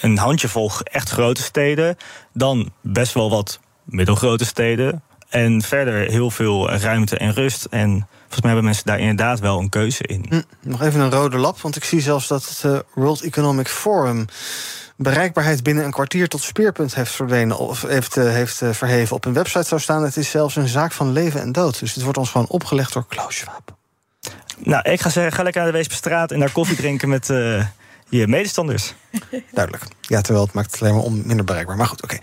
een 0.01 0.17
handjevol 0.17 0.71
echt 0.83 1.09
grote 1.09 1.41
steden. 1.41 1.97
Dan 2.33 2.71
best 2.81 3.13
wel 3.13 3.29
wat 3.29 3.59
middelgrote 3.83 4.45
steden. 4.45 5.03
En 5.29 5.61
verder 5.61 6.09
heel 6.09 6.31
veel 6.31 6.69
ruimte 6.69 7.17
en 7.17 7.33
rust. 7.33 7.65
En 7.65 7.89
volgens 8.19 8.41
mij 8.41 8.51
hebben 8.51 8.63
mensen 8.63 8.85
daar 8.85 8.99
inderdaad 8.99 9.39
wel 9.39 9.59
een 9.59 9.69
keuze 9.69 10.03
in. 10.03 10.25
Hm, 10.29 10.41
nog 10.61 10.81
even 10.81 10.99
een 10.99 11.11
rode 11.11 11.37
lap, 11.37 11.59
want 11.59 11.75
ik 11.75 11.83
zie 11.83 12.01
zelfs 12.01 12.27
dat 12.27 12.45
het 12.49 12.63
eh, 12.63 12.79
World 12.93 13.21
Economic 13.21 13.67
Forum 13.67 14.25
bereikbaarheid 15.01 15.63
binnen 15.63 15.85
een 15.85 15.91
kwartier 15.91 16.27
tot 16.27 16.41
speerpunt 16.41 16.95
heeft, 16.95 17.11
verdwenen, 17.11 17.57
of 17.57 17.81
heeft, 17.81 18.17
eh, 18.17 18.23
heeft 18.23 18.61
eh, 18.61 18.69
verheven. 18.69 19.15
Op 19.15 19.25
een 19.25 19.33
website 19.33 19.67
zou 19.67 19.81
staan: 19.81 20.03
het 20.03 20.17
is 20.17 20.29
zelfs 20.29 20.55
een 20.55 20.67
zaak 20.67 20.91
van 20.91 21.11
leven 21.11 21.41
en 21.41 21.51
dood. 21.51 21.79
Dus 21.79 21.93
dit 21.93 22.03
wordt 22.03 22.17
ons 22.17 22.29
gewoon 22.29 22.47
opgelegd 22.47 22.93
door 22.93 23.05
Klaus 23.07 23.37
Schwab. 23.37 23.75
Nou, 24.57 24.89
ik 24.89 25.01
ga 25.01 25.09
zeggen, 25.09 25.33
ga 25.33 25.43
lekker 25.43 25.61
naar 25.61 25.71
de 25.71 25.77
Weesperstraat 25.77 26.31
en 26.31 26.39
daar 26.39 26.51
koffie 26.51 26.75
drinken 26.75 27.09
met 27.09 27.29
eh, 27.29 27.65
je 28.11 28.27
medestanders. 28.27 28.93
Duidelijk. 29.51 29.83
Ja, 30.01 30.21
terwijl 30.21 30.45
het 30.45 30.53
maakt 30.53 30.71
het 30.71 30.81
alleen 30.81 30.95
maar 30.95 31.11
minder 31.11 31.45
bereikbaar. 31.45 31.77
Maar 31.77 31.87
goed, 31.87 32.03
oké. 32.03 32.17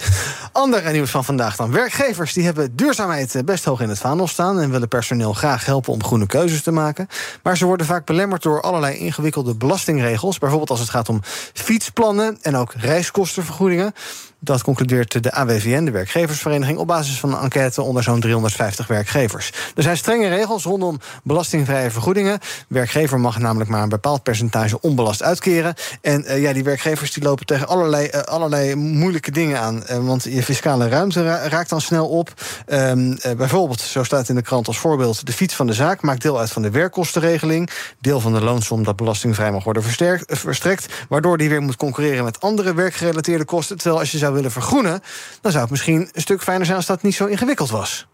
Ander 0.52 0.92
nieuws 0.92 1.10
van 1.10 1.24
vandaag 1.24 1.56
dan. 1.56 1.70
Werkgevers 1.70 2.32
die 2.32 2.44
hebben 2.44 2.76
duurzaamheid 2.76 3.34
eh, 3.34 3.42
best 3.42 3.64
hoog 3.64 3.80
in 3.80 3.88
het 3.88 3.98
vaandel 3.98 4.26
staan... 4.26 4.60
en 4.60 4.70
willen 4.70 4.88
personeel 4.88 5.32
graag 5.32 5.64
helpen 5.64 5.92
om 5.92 6.04
groene 6.04 6.26
keuzes 6.26 6.62
te 6.62 6.70
maken. 6.70 7.08
Maar 7.42 7.56
ze 7.56 7.66
worden 7.66 7.86
vaak 7.86 8.06
belemmerd 8.06 8.42
door 8.42 8.60
allerlei 8.60 8.96
ingewikkelde 8.96 9.54
belastingregels. 9.54 10.38
Bijvoorbeeld 10.38 10.70
als 10.70 10.80
het 10.80 10.90
gaat 10.90 11.08
om 11.08 11.20
fietsplannen 11.52 12.38
en 12.42 12.56
ook 12.56 12.72
reiskostenvergoedingen. 12.72 13.94
Dat 14.40 14.62
concludeert 14.62 15.22
de 15.22 15.32
AWVN, 15.32 15.84
de 15.84 15.90
werkgeversvereniging... 15.90 16.78
op 16.78 16.86
basis 16.86 17.20
van 17.20 17.32
een 17.32 17.40
enquête 17.40 17.82
onder 17.82 18.02
zo'n 18.02 18.20
350 18.20 18.86
werkgevers. 18.86 19.52
Er 19.74 19.82
zijn 19.82 19.96
strenge 19.96 20.28
regels 20.28 20.64
rondom 20.64 21.00
belastingvrije 21.22 21.90
vergoedingen. 21.90 22.38
Werkgever 22.68 23.20
mag 23.20 23.38
namelijk 23.38 23.70
maar 23.70 23.82
een 23.82 23.88
bepaald 23.88 24.22
percentage 24.22 24.80
onbelast 24.80 25.22
uitkeren. 25.22 25.74
En 26.00 26.24
eh, 26.24 26.42
ja, 26.42 26.52
die 26.52 26.64
werkgevers 26.64 27.12
die 27.12 27.22
lopen 27.22 27.46
tegen 27.46 27.68
allerlei, 27.68 28.06
eh, 28.06 28.20
allerlei 28.20 28.74
moeilijke 28.74 29.30
dingen 29.30 29.60
aan. 29.60 29.84
Eh, 29.84 29.98
want 29.98 30.22
je 30.22 30.42
fiscale 30.42 30.88
ruimte 30.88 31.24
ra- 31.24 31.48
raakt 31.48 31.70
dan 31.70 31.80
snel 31.80 32.08
op. 32.08 32.32
Ehm, 32.66 33.12
eh, 33.12 33.36
bijvoorbeeld, 33.36 33.80
zo 33.80 34.02
staat 34.02 34.28
in 34.28 34.34
de 34.34 34.42
krant 34.42 34.66
als 34.66 34.78
voorbeeld... 34.78 35.26
de 35.26 35.32
fiets 35.32 35.54
van 35.54 35.66
de 35.66 35.72
zaak 35.72 36.02
maakt 36.02 36.22
deel 36.22 36.38
uit 36.38 36.50
van 36.50 36.62
de 36.62 36.70
werkkostenregeling. 36.70 37.70
Deel 38.00 38.20
van 38.20 38.32
de 38.32 38.40
loonsom 38.40 38.84
dat 38.84 38.96
belastingvrij 38.96 39.52
mag 39.52 39.64
worden 39.64 39.82
verstrekt. 40.26 40.86
Waardoor 41.08 41.38
die 41.38 41.48
weer 41.48 41.62
moet 41.62 41.76
concurreren 41.76 42.24
met 42.24 42.40
andere 42.40 42.74
werkgerelateerde 42.74 43.44
kosten. 43.44 43.76
Terwijl 43.76 44.00
als 44.00 44.10
je 44.10 44.18
zou 44.18 44.27
willen 44.32 44.50
vergroenen... 44.50 45.00
dan 45.40 45.50
zou 45.50 45.62
het 45.62 45.70
misschien 45.70 46.08
een 46.12 46.20
stuk 46.20 46.42
fijner 46.42 46.64
zijn 46.64 46.76
als 46.76 46.86
dat 46.86 47.02
niet 47.02 47.14
zo 47.14 47.26
ingewikkeld 47.26 47.70
was. 47.70 48.06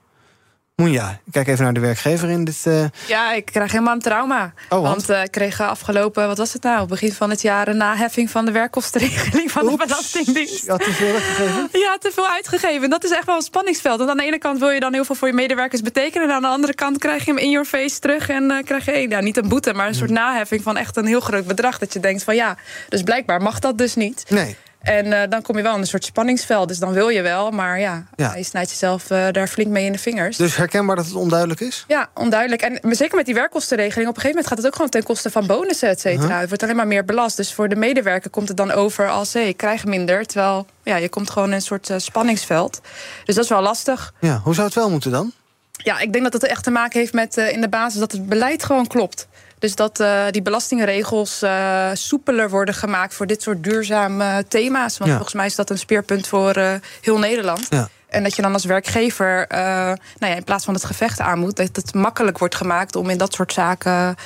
Moenja, 0.77 1.11
ik 1.25 1.33
kijk 1.33 1.49
even 1.49 1.65
naar 1.65 1.73
de 1.73 1.81
werkgever 1.81 2.29
in 2.31 2.45
dit... 2.45 2.61
eh, 2.65 2.85
Ja, 3.07 3.33
ik 3.33 3.45
krijg 3.45 3.73
helemaal 3.73 3.95
een 3.95 4.01
trauma. 4.01 4.53
Oh, 4.69 4.83
want? 4.83 5.11
eh, 5.11 5.23
ik 5.23 5.31
kreeg 5.31 5.61
afgelopen, 5.61 6.27
wat 6.27 6.39
was 6.39 6.53
het 6.53 6.63
nou? 6.63 6.87
Begin 6.89 7.13
van 7.13 7.31
het 7.31 7.43
jaar 7.43 7.69
een 7.69 7.77
naheffing 7.77 8.31
van 8.31 8.45
de 8.45 8.51
werkkostenregeling 8.53 9.51
van 9.51 9.67
de 9.67 9.77
Belastingdienst. 9.77 10.65
Ja, 10.67 10.77
te 10.77 10.93
veel 10.93 11.15
uitgegeven? 11.15 11.69
Ja, 11.81 11.97
te 11.99 12.11
veel 12.15 12.29
uitgegeven. 12.29 12.91
Dat 12.91 13.05
is 13.05 13.11
echt 13.11 13.27
wel 13.27 13.37
een 13.37 13.43
spanningsveld. 13.43 13.99
Want 13.99 14.11
aan 14.11 14.17
de 14.17 14.25
ene 14.25 14.39
kant 14.39 14.59
wil 14.59 14.71
je 14.71 14.81
dan 14.81 14.93
heel 14.93 15.05
veel 15.05 15.15
voor 15.15 15.29
je 15.29 15.35
medewerkers 15.35 15.81
betekenen. 15.83 16.29
En 16.29 16.35
aan 16.35 16.43
de 16.43 16.49
andere 16.49 16.75
kant 16.75 16.99
krijg 16.99 17.25
je 17.25 17.31
hem 17.33 17.41
in 17.41 17.51
your 17.51 17.67
face 17.67 17.99
terug. 17.99 18.29
En 18.29 18.51
eh, 18.51 18.65
krijg 18.65 18.85
je 18.85 19.09
ja, 19.09 19.21
niet 19.21 19.37
een 19.37 19.49
boete, 19.49 19.73
maar 19.75 19.87
een 19.87 19.95
soort 19.95 20.11
naheffing 20.11 20.63
van 20.63 20.77
echt 20.77 20.97
een 20.97 21.07
heel 21.07 21.21
groot 21.21 21.47
bedrag. 21.47 21.79
Dat 21.79 21.93
je 21.93 22.01
denkt 22.01 22.23
van 22.23 22.35
ja, 22.35 22.57
dus 22.89 23.03
blijkbaar 23.03 23.43
mag 23.43 23.59
dat 23.59 23.79
dus 23.79 23.95
niet. 23.95 24.25
Nee. 24.29 24.57
En 24.85 25.13
eh, 25.13 25.29
dan 25.29 25.43
kom 25.43 25.57
je 25.57 25.63
wel 25.63 25.75
in 25.75 25.81
een 25.81 25.87
soort 25.87 26.05
spanningsveld. 26.05 26.69
Dus 26.69 26.79
dan 26.79 26.93
wil 26.93 27.09
je 27.09 27.23
wel, 27.23 27.51
maar 27.51 27.81
ja, 27.81 28.05
Ja. 28.17 28.35
je 28.35 28.43
snijdt 28.45 28.71
jezelf 28.71 29.11
eh, 29.11 29.27
daar 29.31 29.47
flink 29.49 29.69
mee 29.71 29.85
in 29.87 29.93
de 29.93 29.99
vingers. 29.99 30.37
Dus 30.37 30.57
herkenbaar 30.57 30.97
dat 30.97 31.05
het 31.05 31.15
onduidelijk 31.15 31.61
is? 31.61 31.85
Ja, 31.89 32.09
onduidelijk. 32.15 32.63
En 32.63 32.97
zeker 32.97 33.17
met 33.17 33.27
die 33.27 33.35
werkkostenregeling, 33.35 34.09
op 34.09 34.15
een 34.15 34.21
gegeven 34.21 34.29
moment 34.29 34.47
gaat 34.47 34.57
het 34.59 34.67
ook 34.67 34.75
gewoon 34.75 34.91
ten 34.91 35.03
koste 35.03 35.31
van 35.31 35.47
bonussen, 35.47 35.89
et 35.89 36.01
cetera. 36.01 36.23
Uh-huh. 36.25 36.39
Het 36.39 36.49
wordt 36.49 36.63
alleen 36.63 36.77
maar 36.77 36.87
meer 36.87 37.05
belast. 37.05 37.37
Dus 37.37 37.53
voor 37.53 37.69
de 37.69 37.77
medewerker 37.77 38.31
komt 38.31 38.49
het 38.49 38.57
dan 38.57 38.71
over 38.71 39.09
als 39.11 39.33
hé, 39.33 39.41
ik 39.41 39.57
krijg 39.57 39.85
minder. 39.85 40.27
Terwijl 40.27 40.67
ja, 40.83 40.97
je 40.97 41.09
komt 41.09 41.31
gewoon 41.31 41.49
in 41.49 41.55
een 41.55 41.63
soort 41.63 41.91
eh, 41.91 41.99
spanningsveld. 41.99 42.81
Dus 43.25 43.35
dat 43.35 43.45
is 43.45 43.51
wel 43.51 43.63
lastig. 43.63 44.13
Ja, 44.21 44.41
hoe 44.45 44.55
zou 44.55 44.67
het 44.67 44.77
wel 44.77 44.91
moeten 44.91 45.11
dan? 45.11 45.33
Ja, 45.77 45.99
ik 46.01 46.13
denk 46.13 46.25
dat 46.25 46.33
het 46.33 46.45
echt 46.47 46.65
te 46.65 46.71
maken 46.71 47.01
heeft 47.01 47.13
met 47.13 47.37
in 47.37 47.61
de 47.61 47.69
basis 47.69 48.01
dat 48.01 48.13
het 48.13 48.29
beleid 48.29 48.65
gewoon 48.65 48.87
klopt. 48.87 49.27
Dus 49.65 49.75
dat 49.75 50.01
eh, 50.01 50.23
die 50.31 50.43
belastingregels 50.43 51.43
eh, 51.43 51.91
soepeler 51.93 52.51
worden 52.51 52.75
gemaakt 52.75 53.15
voor 53.15 53.27
dit 53.27 53.43
soort 53.43 53.65
duurzame 53.65 54.45
thema's. 54.49 54.99
Want 54.99 55.11
Ja. 55.11 55.17
volgens 55.17 55.35
mij 55.35 55.47
is 55.47 55.55
dat 55.55 55.71
een 55.71 55.79
speerpunt 55.79 56.27
voor 56.27 56.51
eh, 56.51 56.73
heel 57.01 57.19
Nederland. 57.19 57.67
Ja. 57.71 57.89
En 58.09 58.23
dat 58.23 58.37
je 58.37 58.43
dan 58.43 58.53
als 58.53 58.65
werkgever, 58.65 59.47
nou 59.49 59.97
ja, 60.19 60.35
in 60.35 60.45
plaats 60.45 60.65
van 60.65 60.75
het 60.75 60.85
gevecht 60.85 61.21
aan 61.21 61.39
moet, 61.39 61.57
dat 61.57 61.77
het 61.77 61.95
makkelijk 61.95 62.39
wordt 62.39 62.55
gemaakt 62.55 62.97
om 62.97 63.11
in 63.11 63.19
dat 63.19 63.35
soort 63.35 63.53
zaken 63.53 64.17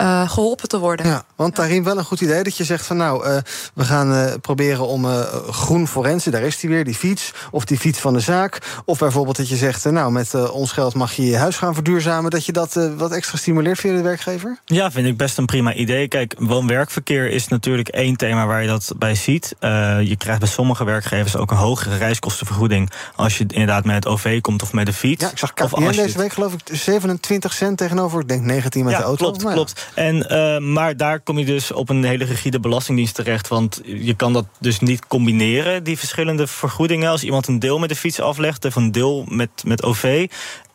eh, 0.00 0.30
geholpen 0.30 0.68
te 0.68 0.78
worden. 0.78 1.06
Ja, 1.06 1.24
want 1.36 1.56
daarin 1.56 1.84
wel 1.84 1.98
een 1.98 2.04
goed 2.04 2.20
idee 2.20 2.42
dat 2.42 2.56
je 2.56 2.64
zegt 2.64 2.86
van 2.86 2.96
nou, 2.96 3.24
eh, 3.24 3.36
we 3.74 3.84
gaan 3.84 4.14
eh, 4.14 4.32
proberen 4.40 4.86
om 4.86 5.04
eh, 5.04 5.20
groen 5.50 5.88
forensen, 5.88 6.32
daar 6.32 6.42
is 6.42 6.58
die 6.58 6.70
weer, 6.70 6.84
die 6.84 6.94
fiets, 6.94 7.32
of 7.50 7.64
die 7.64 7.78
fiets 7.78 7.98
van 7.98 8.12
de 8.12 8.20
zaak. 8.20 8.58
Of 8.84 8.98
bijvoorbeeld 8.98 9.36
dat 9.36 9.48
je 9.48 9.56
zegt, 9.56 9.84
nou, 9.84 10.12
met 10.12 10.50
ons 10.50 10.72
geld 10.72 10.94
mag 10.94 11.12
je 11.12 11.26
je 11.26 11.36
huis 11.36 11.56
gaan 11.56 11.74
verduurzamen, 11.74 12.30
dat 12.30 12.46
je 12.46 12.52
dat 12.52 12.76
eh, 12.76 12.88
wat 12.96 13.12
extra 13.12 13.38
stimuleert 13.38 13.78
via 13.78 13.92
de 13.92 14.02
werkgever? 14.02 14.58
Ja, 14.64 14.90
vind 14.90 15.06
ik 15.06 15.16
best 15.16 15.38
een 15.38 15.46
prima 15.46 15.74
idee. 15.74 16.08
Kijk, 16.08 16.34
woon-werkverkeer 16.38 17.30
is 17.30 17.48
natuurlijk 17.48 17.88
één 17.88 18.16
thema 18.16 18.46
waar 18.46 18.62
je 18.62 18.68
dat 18.68 18.92
bij 18.96 19.14
ziet. 19.14 19.54
Eh, 19.58 20.00
je 20.02 20.16
krijgt 20.16 20.40
bij 20.40 20.48
sommige 20.48 20.84
werkgevers 20.84 21.36
ook 21.36 21.50
een 21.50 21.56
hogere 21.56 21.96
reiskostenvergoeding 21.96 22.90
als 23.16 23.38
je 23.38 23.44
inderdaad 23.48 23.84
met 23.84 23.94
het 23.94 24.06
OV 24.06 24.40
komt 24.40 24.62
of 24.62 24.72
met 24.72 24.86
de 24.86 24.92
fiets. 24.92 25.22
Ja, 25.22 25.30
ik 25.30 25.38
zag 25.38 25.50
Of 25.50 25.70
KPN 25.70 25.82
als 25.82 25.96
je 25.96 26.02
deze 26.02 26.18
week 26.18 26.32
geloof 26.32 26.52
ik 26.52 26.60
27 26.72 27.52
cent 27.52 27.78
tegenover, 27.78 28.20
ik 28.20 28.28
denk 28.28 28.44
19 28.44 28.84
met 28.84 28.92
ja, 28.92 28.98
de 28.98 29.04
auto. 29.04 29.30
Klopt, 29.30 29.52
klopt. 29.52 29.89
En, 29.94 30.28
eh, 30.28 30.58
maar 30.58 30.96
daar 30.96 31.20
kom 31.20 31.38
je 31.38 31.44
dus 31.44 31.72
op 31.72 31.88
een 31.88 32.04
hele 32.04 32.24
rigide 32.24 32.60
belastingdienst 32.60 33.14
terecht. 33.14 33.48
Want 33.48 33.80
je 33.84 34.14
kan 34.14 34.32
dat 34.32 34.46
dus 34.58 34.80
niet 34.80 35.06
combineren, 35.06 35.84
die 35.84 35.98
verschillende 35.98 36.46
vergoedingen. 36.46 37.10
Als 37.10 37.24
iemand 37.24 37.46
een 37.46 37.58
deel 37.58 37.78
met 37.78 37.88
de 37.88 37.96
fiets 37.96 38.20
aflegt 38.20 38.64
of 38.64 38.76
een 38.76 38.92
deel 38.92 39.24
met, 39.28 39.50
met 39.64 39.82
OV. 39.82 40.26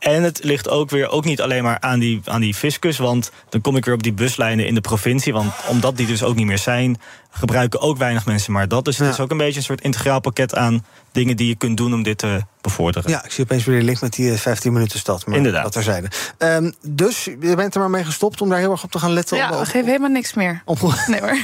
En 0.05 0.23
het 0.23 0.43
ligt 0.43 0.69
ook 0.69 0.89
weer 0.89 1.09
ook 1.09 1.25
niet 1.25 1.41
alleen 1.41 1.63
maar 1.63 1.77
aan 1.79 1.99
die, 1.99 2.21
aan 2.25 2.41
die 2.41 2.53
fiscus. 2.53 2.97
Want 2.97 3.31
dan 3.49 3.61
kom 3.61 3.75
ik 3.75 3.85
weer 3.85 3.93
op 3.93 4.03
die 4.03 4.13
buslijnen 4.13 4.67
in 4.67 4.75
de 4.75 4.81
provincie. 4.81 5.33
Want 5.33 5.53
omdat 5.67 5.97
die 5.97 6.07
dus 6.07 6.23
ook 6.23 6.35
niet 6.35 6.45
meer 6.45 6.57
zijn, 6.57 6.99
gebruiken 7.31 7.79
ook 7.81 7.97
weinig 7.97 8.25
mensen 8.25 8.53
maar 8.53 8.67
dat. 8.67 8.85
Dus 8.85 8.97
het 8.97 9.09
is 9.13 9.19
ook 9.19 9.31
een 9.31 9.37
beetje 9.37 9.57
een 9.57 9.63
soort 9.65 9.81
integraal 9.81 10.19
pakket 10.19 10.55
aan 10.55 10.85
dingen 11.11 11.35
die 11.37 11.47
je 11.47 11.55
kunt 11.55 11.77
doen 11.77 11.93
om 11.93 12.03
dit 12.03 12.17
te 12.17 12.41
bevorderen. 12.61 13.09
Ja, 13.09 13.23
ik 13.25 13.31
zie 13.31 13.43
opeens 13.43 13.63
weer 13.65 13.79
de 13.79 13.85
link 13.85 14.01
met 14.01 14.13
die 14.13 14.31
eh, 14.31 14.37
15 14.37 14.73
minuten 14.73 14.99
stad. 14.99 15.25
Maar 15.25 15.37
Inderdaad. 15.37 15.63
Dat 15.63 15.71
terzijde. 15.71 16.07
Ehm 16.37 16.71
dus 16.81 17.23
je 17.23 17.55
bent 17.55 17.73
er 17.73 17.79
maar 17.79 17.89
mee 17.89 18.03
gestopt 18.03 18.41
om 18.41 18.49
daar 18.49 18.59
heel 18.59 18.71
erg 18.71 18.83
op 18.83 18.91
te 18.91 18.99
gaan 18.99 19.11
letten. 19.13 19.37
Ja, 19.37 19.59
op- 19.59 19.63
geven 19.65 19.85
helemaal 19.85 20.09
niks 20.09 20.33
meer. 20.33 20.61
Nee 21.07 21.19
hoor. 21.21 21.37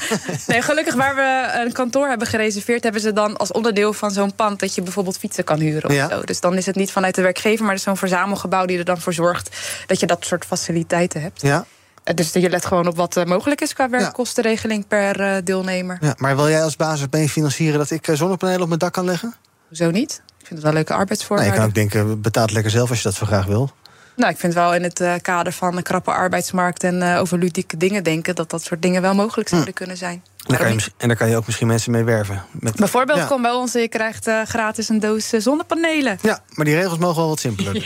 nee, 0.46 0.62
gelukkig 0.62 0.94
waar 0.94 1.14
we 1.14 1.60
een 1.64 1.72
kantoor 1.72 2.08
hebben 2.08 2.26
gereserveerd, 2.28 2.82
hebben 2.82 3.00
ze 3.02 3.12
dan 3.12 3.36
als 3.36 3.52
onderdeel 3.52 3.92
van 3.92 4.10
zo'n 4.10 4.34
pand 4.34 4.60
dat 4.60 4.74
je 4.74 4.82
bijvoorbeeld 4.82 5.18
fietsen 5.18 5.44
kan 5.44 5.58
huren. 5.60 5.90
Of 5.90 5.96
Ja. 5.96 6.08
zo. 6.08 6.20
Dus 6.22 6.40
dan 6.40 6.56
is 6.56 6.66
het 6.66 6.76
niet 6.76 6.92
vanuit 6.92 7.14
de 7.14 7.22
werkgever, 7.22 7.64
maar 7.64 7.74
is 7.74 7.82
zo'n 7.82 7.96
verzamelgebouw 8.08 8.64
die 8.66 8.78
er 8.78 8.84
dan 8.84 9.00
voor 9.00 9.12
zorgt 9.12 9.56
dat 9.86 10.00
je 10.00 10.06
dat 10.06 10.24
soort 10.24 10.44
faciliteiten 10.44 11.20
hebt. 11.22 11.40
Ja, 11.42 11.64
Eh, 12.04 12.14
Dus 12.14 12.32
je 12.32 12.50
let 12.50 12.66
gewoon 12.66 12.86
op 12.86 12.96
wat 12.96 13.16
eh, 13.16 13.24
mogelijk 13.24 13.60
is 13.60 13.72
qua 13.74 13.88
werkkostenregeling 13.90 14.86
per 14.86 15.20
eh, 15.20 15.36
deelnemer. 15.44 15.98
ja, 16.00 16.14
maar 16.16 16.36
wil 16.36 16.48
jij 16.48 16.62
als 16.62 16.76
basis 16.76 17.06
mee 17.10 17.28
financieren 17.28 17.78
dat 17.78 17.90
ik 17.90 18.08
zonnepanelen 18.12 18.60
op 18.62 18.68
mijn 18.68 18.78
dak 18.80 18.92
kan 18.92 19.04
leggen? 19.04 19.34
Hoezo 19.68 19.90
niet? 19.90 20.22
Ik 20.38 20.46
vind 20.46 20.50
het 20.50 20.62
wel 20.62 20.72
leuke 20.72 20.88
Nou, 20.88 21.00
arbeidsvoorwaarden. 21.00 21.54
je 21.54 21.60
kan 21.60 21.68
ook 21.68 21.74
denken, 21.74 22.20
betaal 22.20 22.42
het 22.44 22.52
lekker 22.52 22.70
zelf 22.70 22.88
als 22.88 22.98
je 22.98 23.04
dat 23.08 23.14
zo 23.14 23.26
graag 23.26 23.46
wil. 23.46 23.70
Nou, 24.16 24.30
ik 24.32 24.38
vind 24.38 24.54
wel 24.54 24.74
in 24.74 24.82
het 24.82 25.02
kader 25.22 25.52
van 25.52 25.76
een 25.76 25.82
krappe 25.82 26.10
arbeidsmarkt 26.10 26.84
en 26.84 27.02
over 27.02 27.38
ludieke 27.38 27.76
dingen 27.76 28.02
denken, 28.04 28.34
dat 28.34 28.50
dat 28.50 28.62
soort 28.62 28.82
dingen 28.82 29.02
wel 29.02 29.14
mogelijk 29.14 29.48
zouden 29.48 29.74
kunnen 29.74 29.96
zijn. 29.96 30.22
En 30.48 30.54
daar, 30.54 30.58
kan 30.58 30.68
je, 30.68 30.74
mis- 30.74 30.90
en 30.96 31.08
daar 31.08 31.16
kan 31.16 31.28
je 31.28 31.36
ook 31.36 31.46
misschien 31.46 31.66
mensen 31.66 31.92
mee 31.92 32.04
werven. 32.04 32.42
Met, 32.52 32.76
Bijvoorbeeld, 32.76 33.18
Ja. 33.18 33.24
kom 33.26 33.42
bij 33.42 33.50
ons 33.50 33.74
en 33.74 33.80
je 33.80 33.88
krijgt 33.88 34.26
eh, 34.26 34.42
gratis 34.42 34.88
een 34.88 35.00
doos 35.00 35.32
eh, 35.32 35.40
zonnepanelen. 35.40 36.18
Ja, 36.22 36.40
maar 36.54 36.64
die 36.64 36.74
regels 36.74 36.98
mogen 36.98 37.16
wel 37.16 37.28
wat 37.28 37.40
simpeler. 37.40 37.72
Dus. 37.74 37.84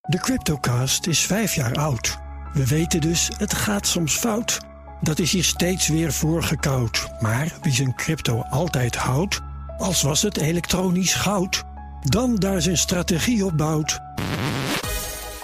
De 0.00 0.18
Cryptocast 0.20 1.06
is 1.06 1.20
vijf 1.20 1.54
jaar 1.54 1.74
oud. 1.74 2.18
We 2.54 2.66
weten 2.66 3.00
dus, 3.00 3.30
het 3.36 3.54
gaat 3.54 3.86
soms 3.86 4.14
fout. 4.16 4.58
Dat 5.00 5.18
is 5.18 5.32
hier 5.32 5.44
steeds 5.44 5.88
weer 5.88 6.12
voorgekoud. 6.12 7.08
Maar 7.20 7.52
wie 7.62 7.72
zijn 7.72 7.94
crypto 7.94 8.42
altijd 8.50 8.96
houdt, 8.96 9.40
als 9.78 10.02
was 10.02 10.22
het 10.22 10.36
elektronisch 10.36 11.14
goud, 11.14 11.62
dan 12.02 12.36
daar 12.36 12.62
zijn 12.62 12.78
strategie 12.78 13.44
op 13.44 13.56
bouwt. 13.56 13.98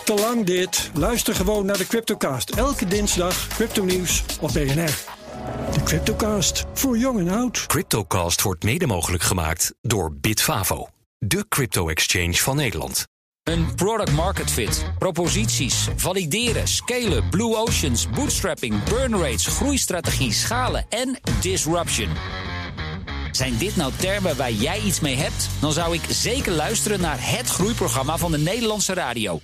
Te 0.04 0.14
lang 0.14 0.44
dit. 0.46 0.90
Luister 0.94 1.34
gewoon 1.34 1.66
naar 1.66 1.78
de 1.78 1.86
Cryptocast. 1.86 2.50
Elke 2.50 2.86
dinsdag 2.86 3.46
crypto 3.48 3.84
nieuws 3.84 4.24
op 4.40 4.52
BNR. 4.52 4.94
De 5.72 5.82
Cryptocast, 5.82 6.64
voor 6.74 6.98
jong 6.98 7.18
en 7.18 7.28
oud. 7.28 7.66
Cryptocast 7.66 8.42
wordt 8.42 8.64
mede 8.64 8.86
mogelijk 8.86 9.22
gemaakt 9.22 9.74
door 9.80 10.14
Bitfavo, 10.16 10.88
de 11.18 11.44
crypto-exchange 11.48 12.34
van 12.34 12.56
Nederland. 12.56 13.04
Een 13.42 13.74
product 13.74 14.12
market 14.12 14.50
fit, 14.50 14.84
proposities, 14.98 15.88
valideren, 15.96 16.68
scalen, 16.68 17.28
blue 17.28 17.56
oceans, 17.56 18.10
bootstrapping, 18.10 18.82
burn 18.84 19.16
rates, 19.16 19.46
groeistrategie, 19.46 20.32
schalen 20.32 20.86
en 20.88 21.18
disruption. 21.40 22.08
Zijn 23.30 23.56
dit 23.58 23.76
nou 23.76 23.92
termen 23.96 24.36
waar 24.36 24.52
jij 24.52 24.80
iets 24.80 25.00
mee 25.00 25.16
hebt? 25.16 25.48
Dan 25.60 25.72
zou 25.72 25.94
ik 25.94 26.02
zeker 26.08 26.52
luisteren 26.52 27.00
naar 27.00 27.18
het 27.20 27.46
groeiprogramma 27.46 28.16
van 28.16 28.30
de 28.30 28.38
Nederlandse 28.38 28.94
radio. 28.94 29.40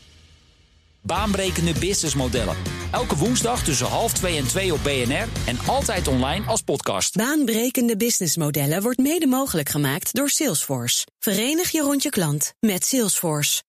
Baanbrekende 1.02 1.72
businessmodellen. 1.78 2.56
Elke 2.90 3.16
woensdag 3.16 3.64
tussen 3.64 3.86
half 3.86 4.12
twee 4.12 4.36
en 4.36 4.46
twee 4.46 4.72
op 4.72 4.82
BNR 4.82 5.28
en 5.46 5.58
altijd 5.66 6.08
online 6.08 6.46
als 6.46 6.60
podcast. 6.60 7.16
Baanbrekende 7.16 7.96
businessmodellen 7.96 8.82
wordt 8.82 8.98
mede 8.98 9.26
mogelijk 9.26 9.68
gemaakt 9.68 10.14
door 10.14 10.28
Salesforce. 10.28 11.06
Verenig 11.18 11.70
je 11.70 11.80
rond 11.80 12.02
je 12.02 12.10
klant 12.10 12.52
met 12.60 12.84
Salesforce. 12.84 13.62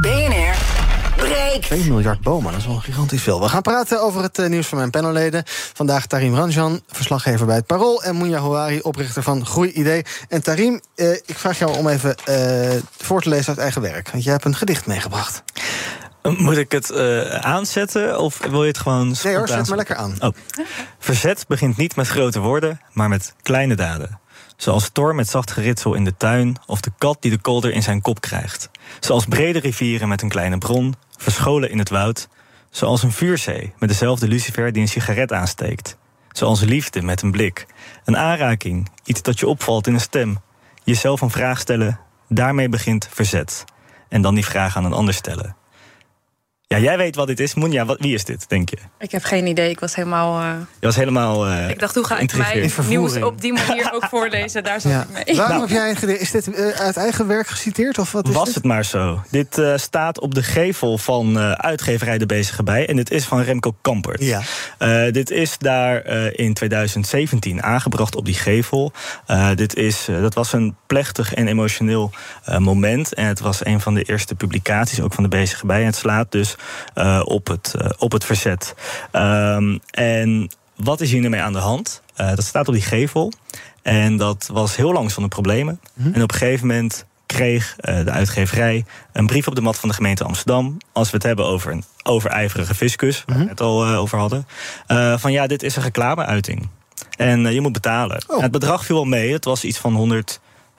BNR 0.00 0.56
breekt. 1.16 1.66
2 1.66 1.84
miljard 1.84 2.20
bomen, 2.20 2.52
dat 2.52 2.60
is 2.60 2.66
wel 2.66 2.76
gigantisch 2.76 3.22
veel. 3.22 3.40
We 3.40 3.48
gaan 3.48 3.62
praten 3.62 4.02
over 4.02 4.22
het 4.22 4.38
eh, 4.38 4.46
nieuws 4.46 4.66
van 4.66 4.78
mijn 4.78 4.90
panelleden. 4.90 5.42
Vandaag 5.46 6.06
Tarim 6.06 6.34
Ranjan, 6.34 6.82
verslaggever 6.86 7.46
bij 7.46 7.56
het 7.56 7.66
Parool... 7.66 8.02
en 8.02 8.16
Mounja 8.16 8.38
Houari, 8.38 8.80
oprichter 8.80 9.22
van 9.22 9.46
Groei 9.46 9.72
Idee. 9.72 10.04
En 10.28 10.42
Tarim, 10.42 10.80
eh, 10.94 11.12
ik 11.12 11.38
vraag 11.38 11.58
jou 11.58 11.76
om 11.76 11.88
even 11.88 12.16
eh, 12.24 12.82
voor 12.96 13.22
te 13.22 13.28
lezen 13.28 13.48
uit 13.48 13.58
eigen 13.58 13.82
werk. 13.82 14.10
Want 14.10 14.24
jij 14.24 14.32
hebt 14.32 14.44
een 14.44 14.56
gedicht 14.56 14.86
meegebracht. 14.86 15.42
Moet 16.32 16.56
ik 16.56 16.72
het 16.72 16.90
eh, 16.90 17.20
aanzetten 17.28 18.20
of 18.20 18.38
wil 18.38 18.62
je 18.62 18.68
het 18.68 18.78
gewoon 18.78 19.14
Nee 19.22 19.36
hoor, 19.36 19.48
zet 19.48 19.68
maar 19.68 19.76
lekker 19.76 19.96
aan. 19.96 20.16
Oh. 20.20 20.34
Verzet 20.98 21.44
begint 21.48 21.76
niet 21.76 21.96
met 21.96 22.06
grote 22.06 22.40
woorden, 22.40 22.80
maar 22.92 23.08
met 23.08 23.34
kleine 23.42 23.74
daden. 23.74 24.20
Zoals 24.56 24.90
Thor 24.92 25.14
met 25.14 25.28
zacht 25.28 25.50
geritsel 25.50 25.94
in 25.94 26.04
de 26.04 26.16
tuin... 26.16 26.56
of 26.66 26.80
de 26.80 26.90
kat 26.98 27.16
die 27.20 27.30
de 27.30 27.38
kolder 27.38 27.72
in 27.72 27.82
zijn 27.82 28.00
kop 28.00 28.20
krijgt. 28.20 28.70
Zoals 29.00 29.24
brede 29.24 29.58
rivieren 29.58 30.08
met 30.08 30.22
een 30.22 30.28
kleine 30.28 30.58
bron, 30.58 30.94
verscholen 31.16 31.70
in 31.70 31.78
het 31.78 31.88
woud. 31.88 32.28
Zoals 32.70 33.02
een 33.02 33.12
vuurzee 33.12 33.72
met 33.78 33.88
dezelfde 33.88 34.28
lucifer 34.28 34.72
die 34.72 34.82
een 34.82 34.88
sigaret 34.88 35.32
aansteekt. 35.32 35.96
Zoals 36.32 36.60
liefde 36.60 37.02
met 37.02 37.22
een 37.22 37.30
blik. 37.30 37.66
Een 38.04 38.16
aanraking, 38.16 38.90
iets 39.04 39.22
dat 39.22 39.38
je 39.38 39.46
opvalt 39.46 39.86
in 39.86 39.94
een 39.94 40.00
stem. 40.00 40.38
Jezelf 40.84 41.20
een 41.20 41.30
vraag 41.30 41.60
stellen, 41.60 42.00
daarmee 42.28 42.68
begint 42.68 43.08
verzet. 43.10 43.64
En 44.08 44.22
dan 44.22 44.34
die 44.34 44.44
vraag 44.44 44.76
aan 44.76 44.84
een 44.84 44.92
ander 44.92 45.14
stellen. 45.14 45.56
Ja, 46.74 46.80
jij 46.80 46.96
weet 46.96 47.16
wat 47.16 47.26
dit 47.26 47.40
is. 47.40 47.54
Moenja, 47.54 47.84
wat, 47.84 48.00
wie 48.00 48.14
is 48.14 48.24
dit, 48.24 48.48
denk 48.48 48.68
je? 48.70 48.76
Ik 48.98 49.10
heb 49.10 49.24
geen 49.24 49.46
idee, 49.46 49.70
ik 49.70 49.80
was 49.80 49.94
helemaal... 49.94 50.40
eh, 50.40 50.48
Je 50.80 50.86
was 50.86 50.96
helemaal. 50.96 51.46
eh, 51.46 51.68
ik 51.68 51.78
dacht, 51.78 51.94
hoe 51.94 52.04
ga 52.04 52.18
ik 52.18 52.36
mijn 52.36 52.70
nieuws 52.88 53.16
op 53.22 53.40
die 53.40 53.52
manier 53.52 53.90
ook 53.92 54.04
voorlezen? 54.10 54.64
Daar 54.64 54.80
zat 54.80 54.92
Ja. 54.92 55.00
ik 55.02 55.26
mee. 55.26 55.36
Waarom 55.36 55.60
heb 55.60 55.68
jij? 55.68 55.92
Is 56.18 56.30
dit 56.30 56.52
eh, 56.54 56.68
uit 56.68 56.96
eigen 56.96 57.26
werk 57.26 57.46
geciteerd? 57.46 57.98
Of 57.98 58.12
wat 58.12 58.28
is 58.28 58.34
Was 58.34 58.44
dit? 58.44 58.54
het 58.54 58.64
maar 58.64 58.84
zo. 58.84 59.22
Dit 59.30 59.58
eh, 59.58 59.72
staat 59.76 60.20
op 60.20 60.34
de 60.34 60.42
gevel 60.42 60.98
van 60.98 61.38
eh, 61.38 61.50
uitgeverij 61.52 62.18
De 62.18 62.26
Bezige 62.26 62.62
Bij. 62.62 62.88
En 62.88 62.96
dit 62.96 63.10
is 63.10 63.24
van 63.24 63.40
Remco 63.42 63.74
Kampert. 63.82 64.22
Ja. 64.22 64.40
Eh, 64.78 65.12
dit 65.12 65.30
is 65.30 65.58
daar 65.58 66.00
eh, 66.02 66.26
in 66.46 66.54
2017 66.54 67.62
aangebracht 67.62 68.16
op 68.16 68.24
die 68.24 68.34
gevel. 68.34 68.92
Eh, 69.26 69.48
dit 69.54 69.74
is, 69.76 70.06
dat 70.20 70.34
was 70.34 70.52
een 70.52 70.76
plechtig 70.86 71.34
en 71.34 71.48
emotioneel 71.48 72.10
eh, 72.44 72.58
moment. 72.58 73.14
En 73.14 73.26
het 73.26 73.40
was 73.40 73.64
een 73.64 73.80
van 73.80 73.94
de 73.94 74.02
eerste 74.02 74.34
publicaties 74.34 75.00
ook 75.00 75.12
van 75.14 75.22
De 75.22 75.28
Bezige 75.28 75.66
Bij. 75.66 75.80
En 75.80 75.86
het 75.86 75.96
slaat 75.96 76.32
dus 76.32 76.56
eh, 76.94 77.20
op, 77.24 77.46
het, 77.46 77.74
eh, 77.78 77.90
op 77.98 78.12
het 78.12 78.24
verzet. 78.24 78.74
Ehm, 79.10 79.78
en 79.90 80.50
wat 80.76 81.00
is 81.00 81.10
hier 81.10 81.20
nu 81.20 81.28
mee 81.28 81.40
aan 81.40 81.52
de 81.52 81.58
hand? 81.58 82.02
Eh, 82.14 82.28
dat 82.28 82.44
staat 82.44 82.68
op 82.68 82.74
die 82.74 82.82
gevel. 82.82 83.32
En 83.82 84.16
dat 84.16 84.48
was 84.52 84.76
heel 84.76 84.92
lang 84.92 85.10
zonder 85.10 85.30
problemen. 85.30 85.80
En 86.12 86.22
op 86.22 86.32
een 86.32 86.38
gegeven 86.38 86.66
moment 86.66 87.04
kreeg 87.26 87.76
de 87.76 88.10
uitgeverij 88.10 88.84
een 89.12 89.26
brief 89.26 89.46
op 89.46 89.54
de 89.54 89.60
mat 89.60 89.78
van 89.78 89.88
de 89.88 89.94
gemeente 89.94 90.24
Amsterdam. 90.24 90.76
Als 90.92 91.10
we 91.10 91.16
het 91.16 91.26
hebben 91.26 91.44
over 91.44 91.72
een 91.72 91.84
overijverige 92.02 92.74
fiscus, 92.74 93.22
waar 93.26 93.38
we 93.38 93.48
het 93.48 93.60
al 93.60 93.84
eh, 93.84 93.98
over 93.98 94.18
hadden. 94.18 94.46
van 95.18 95.32
ja, 95.32 95.46
dit 95.46 95.62
is 95.62 95.76
een 95.76 95.82
reclameuiting. 95.82 96.68
En 97.16 97.52
je 97.52 97.60
moet 97.60 97.72
betalen. 97.72 98.22
Oh. 98.26 98.40
Het 98.40 98.50
bedrag 98.50 98.84
viel 98.84 98.96
wel 98.96 99.04
mee. 99.04 99.32
Het 99.32 99.44
was 99.44 99.64
iets 99.64 99.78
van 99.78 99.94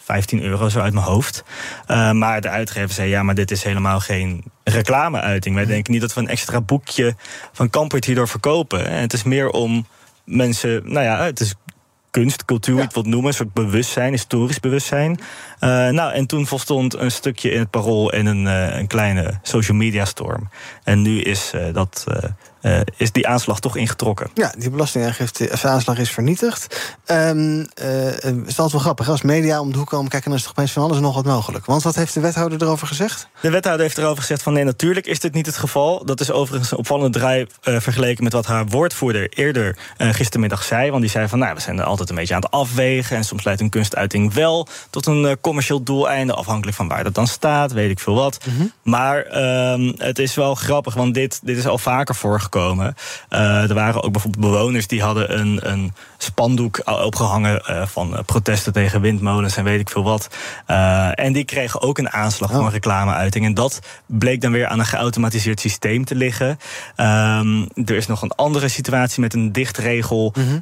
115 0.05 0.41
euro 0.41 0.69
zo 0.69 0.79
uit 0.79 0.93
mijn 0.93 1.05
hoofd. 1.05 1.43
Eh, 1.87 2.11
maar 2.11 2.41
de 2.41 2.49
uitgever 2.49 2.93
zei: 2.93 3.09
ja, 3.09 3.23
maar 3.23 3.35
dit 3.35 3.51
is 3.51 3.63
helemaal 3.63 3.99
geen 3.99 4.43
reclameuiting. 4.63 5.55
Wij 5.55 5.65
denken 5.65 5.91
niet 5.91 6.01
dat 6.01 6.13
we 6.13 6.21
een 6.21 6.27
extra 6.27 6.61
boekje 6.61 7.15
van 7.51 7.69
Kampert 7.69 8.05
hierdoor 8.05 8.27
verkopen. 8.27 8.87
En 8.87 9.01
het 9.01 9.13
is 9.13 9.23
meer 9.23 9.49
om 9.49 9.87
mensen. 10.23 10.81
Nou 10.83 11.05
ja, 11.05 11.23
het 11.23 11.39
is 11.39 11.55
kunst, 12.11 12.45
cultuur, 12.45 12.81
het 12.81 12.93
wilt 12.93 13.05
noemen, 13.05 13.27
een 13.27 13.33
soort 13.33 13.53
bewustzijn, 13.53 14.11
historisch 14.11 14.59
bewustzijn. 14.59 15.19
Eh, 15.59 15.69
nou, 15.69 16.13
en 16.13 16.25
toen 16.25 16.47
volstond 16.47 16.93
een 16.93 17.11
stukje 17.11 17.51
in 17.51 17.59
het 17.59 17.69
parool 17.69 18.11
en 18.11 18.25
een, 18.25 18.47
eh, 18.47 18.79
een 18.79 18.87
kleine 18.87 19.39
social 19.41 19.77
media 19.77 20.05
storm. 20.05 20.49
En 20.83 21.01
nu 21.01 21.21
is, 21.21 21.53
dat, 21.73 22.05
eh, 22.65 22.79
is 22.97 23.11
die 23.11 23.27
aanslag 23.27 23.59
toch 23.59 23.75
ingetrokken. 23.75 24.29
Ja, 24.33 24.53
die 24.57 24.69
belastingaangifte, 24.69 25.49
of 25.51 25.65
aanslag 25.65 25.97
is 25.97 26.09
vernietigd. 26.09 26.95
Ehm 27.05 27.63
eh, 27.73 27.87
het 28.03 28.23
is 28.23 28.59
altijd 28.59 28.71
wel 28.71 28.81
grappig. 28.81 29.09
Als 29.09 29.21
media 29.21 29.59
om 29.59 29.71
de 29.71 29.77
hoek 29.77 29.87
komen 29.87 30.09
kijken, 30.09 30.29
dan 30.29 30.39
is 30.39 30.45
toch 30.45 30.53
opeens 30.57 30.71
van 30.71 30.83
alles 30.83 30.99
nog 30.99 31.15
wat 31.15 31.25
mogelijk. 31.25 31.65
Want 31.65 31.83
wat 31.83 31.95
heeft 31.95 32.13
de 32.13 32.19
wethouder 32.19 32.61
erover 32.61 32.87
gezegd? 32.87 33.27
De 33.41 33.49
wethouder 33.49 33.85
heeft 33.85 33.97
erover 33.97 34.21
gezegd 34.21 34.43
van 34.43 34.53
nee, 34.53 34.63
natuurlijk 34.63 35.05
is 35.05 35.19
dit 35.19 35.33
niet 35.33 35.45
het 35.45 35.57
geval. 35.57 36.05
Dat 36.05 36.19
is 36.19 36.31
overigens 36.31 36.71
een 36.71 36.77
opvallende 36.77 37.19
draai 37.19 37.47
eh, 37.61 37.79
vergeleken 37.79 38.23
met 38.23 38.33
wat 38.33 38.45
haar 38.45 38.65
woordvoerder 38.65 39.29
eerder 39.29 39.77
gistermiddag 39.97 40.63
zei. 40.63 40.89
Want 40.89 41.01
die 41.01 41.11
zei 41.11 41.27
van 41.27 41.39
nou, 41.39 41.53
we 41.53 41.61
zijn 41.61 41.79
er 41.79 41.85
altijd 41.85 42.09
een 42.09 42.15
beetje 42.15 42.35
aan 42.35 42.41
het 42.41 42.51
afwegen. 42.51 43.17
En 43.17 43.23
soms 43.23 43.43
leidt 43.43 43.61
een 43.61 43.69
kunstuiting 43.69 44.33
wel 44.33 44.67
tot 44.89 45.05
een 45.05 45.37
commercieel 45.41 45.83
doeleinde. 45.83 46.33
Afhankelijk 46.33 46.77
van 46.77 46.87
waar 46.87 47.03
dat 47.03 47.15
dan 47.15 47.27
staat, 47.27 47.71
weet 47.71 47.89
ik 47.89 47.99
veel 47.99 48.15
wat. 48.15 48.37
Maar 48.83 49.23
ehm, 49.23 49.91
het 49.97 50.19
is 50.19 50.35
wel 50.35 50.55
grappig, 50.55 50.93
want 50.93 51.13
dit, 51.13 51.39
dit 51.43 51.57
is 51.57 51.67
al 51.67 51.77
vaker 51.77 52.15
voorgekomen. 52.15 52.54
Eh, 52.55 53.69
er 53.69 53.73
waren 53.73 54.03
ook 54.03 54.11
bijvoorbeeld 54.11 54.45
bewoners 54.51 54.87
die 54.87 55.01
hadden 55.01 55.39
een, 55.39 55.59
een 55.71 55.93
spandoek 56.17 56.81
opgehangen 56.85 57.65
eh, 57.65 57.87
van 57.87 58.17
eh, 58.17 58.23
protesten 58.25 58.73
tegen 58.73 59.01
windmolens 59.01 59.57
en 59.57 59.63
weet 59.63 59.79
ik 59.79 59.89
veel 59.89 60.03
wat. 60.03 60.27
En 61.15 61.33
die 61.33 61.45
kregen 61.45 61.81
ook 61.81 61.97
een 61.97 62.09
aanslag 62.11 62.49
Oh. 62.49 62.55
van 62.55 62.69
reclameuiting. 62.69 63.45
En 63.45 63.53
dat 63.53 63.79
bleek 64.05 64.41
dan 64.41 64.51
weer 64.51 64.67
aan 64.67 64.79
een 64.79 64.85
geautomatiseerd 64.85 65.59
systeem 65.59 66.05
te 66.05 66.15
liggen. 66.15 66.59
Ehm, 66.95 67.61
er 67.85 67.95
is 67.95 68.07
nog 68.07 68.21
een 68.21 68.31
andere 68.31 68.67
situatie 68.67 69.21
met 69.21 69.33
een 69.33 69.51
dichtregel 69.51 70.33
Mhm. 70.37 70.57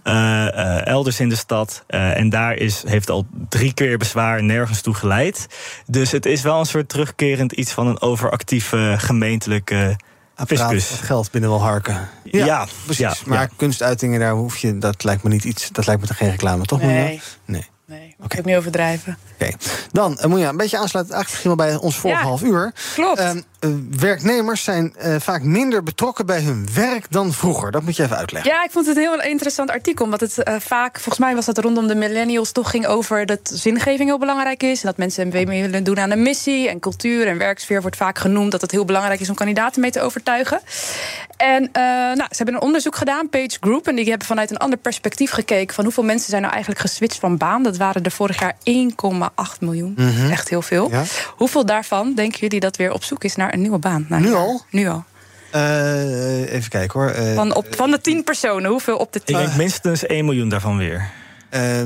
elders 0.84 1.20
in 1.20 1.30
de 1.30 1.36
stad. 1.36 1.84
En 1.88 2.30
daar 2.30 2.56
is, 2.56 2.84
heeft 2.88 3.10
al 3.10 3.26
drie 3.50 3.74
keer 3.74 3.98
bezwaar 3.98 4.44
nergens 4.44 4.82
toe 4.82 4.94
geleid. 4.94 5.48
Dus 5.88 6.12
het 6.12 6.26
is 6.26 6.42
wel 6.42 6.60
een 6.60 6.66
soort 6.66 6.90
terugkerend 6.90 7.52
iets 7.52 7.72
van 7.72 7.88
een 7.88 8.02
overactieve 8.02 8.96
gemeentelijke 8.98 9.96
Apparaat, 10.36 10.84
geld 10.84 11.32
binnen 11.32 11.50
wel 11.50 11.62
harken. 11.62 12.10
Ja, 12.24 12.68
precies. 12.84 13.00
ja, 13.00 13.16
maar 13.26 13.42
ja. 13.42 13.50
kunstuitingen, 13.56 14.20
daar 14.20 14.34
hoef 14.34 14.58
je, 14.58 14.78
dat 14.78 15.04
lijkt 15.04 15.24
me 15.24 15.30
niet 15.30 15.44
iets, 15.44 15.70
dat 15.72 15.86
lijkt 15.86 16.02
me 16.02 16.08
toch 16.08 16.18
geen 16.18 16.30
reclame, 16.30 16.66
toch? 16.66 16.82
Nee. 16.82 17.22
Nee. 17.46 18.13
Ik 18.24 18.32
heb 18.32 18.46
niet 18.46 18.56
overdrijven. 18.56 19.18
Oké. 19.34 19.52
Dan 19.92 20.18
uh, 20.20 20.26
moet 20.26 20.40
je 20.40 20.46
een 20.46 20.58
beetje 20.58 20.78
aansluiten 20.78 21.16
eigenlijk 21.16 21.46
misschien 21.46 21.56
wel 21.56 21.80
bij 21.80 21.88
ons 21.88 21.98
vorige 21.98 22.20
Ja, 22.20 22.26
half 22.28 22.42
uur. 22.44 22.74
klopt. 22.94 23.20
Ehm, 23.20 23.42
eh, 23.60 23.70
werknemers 24.00 24.64
zijn 24.64 24.96
eh, 24.96 25.16
vaak 25.20 25.42
minder 25.42 25.84
betrokken 25.84 26.26
bij 26.26 26.42
hun 26.42 26.68
werk 26.74 27.06
dan 27.10 27.34
vroeger. 27.34 27.72
Dat 27.72 27.84
moet 27.84 27.96
je 27.96 28.04
even 28.04 28.18
uitleggen. 28.18 28.52
Ja, 28.52 28.64
ik 28.64 28.72
vond 28.72 28.86
het 28.86 28.96
een 28.96 29.02
heel 29.02 29.22
interessant 29.22 29.70
artikel. 29.70 30.06
Omdat 30.06 30.20
het 30.20 30.44
eh, 30.44 30.56
vaak, 30.60 30.94
volgens 30.94 31.18
mij 31.18 31.36
was 31.36 31.46
het 31.46 31.58
rondom 31.58 31.88
de 31.88 31.96
millennials, 31.96 32.52
toch 32.52 32.70
ging 32.70 32.88
over 32.88 33.26
dat 33.26 33.40
zingeving 33.54 34.10
heel 34.10 34.18
belangrijk 34.20 34.64
is. 34.64 34.82
En 34.82 34.88
dat 34.88 34.98
mensen 34.98 35.28
meer 35.28 35.46
willen 35.46 35.84
doen 35.84 36.00
aan 36.00 36.12
een 36.12 36.22
missie. 36.22 36.70
En 36.70 36.80
cultuur 36.80 37.28
en 37.28 37.38
werksfeer 37.38 37.82
wordt 37.82 37.96
vaak 37.96 38.18
genoemd 38.18 38.52
dat 38.52 38.62
het 38.62 38.72
heel 38.72 38.86
belangrijk 38.86 39.20
is 39.20 39.30
om 39.30 39.36
kandidaten 39.36 39.82
mee 39.82 39.92
te 39.92 40.02
overtuigen. 40.02 40.62
En 41.38 41.70
eh, 41.72 41.84
nou, 41.84 42.28
ze 42.30 42.36
hebben 42.36 42.56
een 42.56 42.62
onderzoek 42.62 42.96
gedaan, 42.96 43.30
Page 43.30 43.58
Group. 43.60 43.88
En 43.88 43.96
die 43.96 44.10
hebben 44.10 44.28
vanuit 44.28 44.52
een 44.52 44.58
ander 44.58 44.80
perspectief 44.80 45.32
gekeken 45.32 45.76
van 45.76 45.84
hoeveel 45.84 46.04
mensen 46.04 46.30
zijn 46.30 46.42
nou 46.42 46.54
eigenlijk 46.54 46.82
geswitcht 46.82 47.20
van 47.20 47.38
baan. 47.38 47.64
Dat 47.64 47.78
waren 47.78 48.04
er 48.04 48.12
vorig 48.14 48.40
jaar 48.40 48.56
1,8 48.64 49.60
miljoen. 49.60 49.94
Mhm. 49.98 50.32
Echt 50.32 50.50
heel 50.50 50.62
veel. 50.62 50.90
Ja. 50.90 51.04
Hoeveel 51.36 51.66
daarvan 51.66 52.14
denken 52.16 52.40
jullie 52.40 52.60
dat 52.60 52.76
weer 52.76 52.92
op 52.94 53.04
zoek 53.04 53.24
is 53.24 53.36
naar 53.36 53.54
een 53.54 53.62
nieuwe 53.62 53.78
baan? 53.78 54.06
Een 54.10 54.22
Nu 54.22 54.34
al? 54.34 54.62
Nu 54.70 54.88
al. 54.88 55.04
Eh, 55.52 56.54
even 56.54 56.70
kijken 56.70 57.00
hoor. 57.00 57.10
Eh, 57.10 57.36
Van, 57.36 57.56
op, 57.56 57.76
van 57.76 57.92
de 57.92 58.02
10 58.02 58.24
personen, 58.24 58.70
hoeveel 58.70 58.98
op 58.98 59.14
de 59.14 59.24
10? 59.24 59.40
Ik 59.40 59.46
denk 59.46 59.58
minstens 59.58 60.06
1 60.08 60.26
miljoen 60.26 60.50
daarvan 60.50 60.78
weer. 60.78 61.10
Eh, 61.54 61.82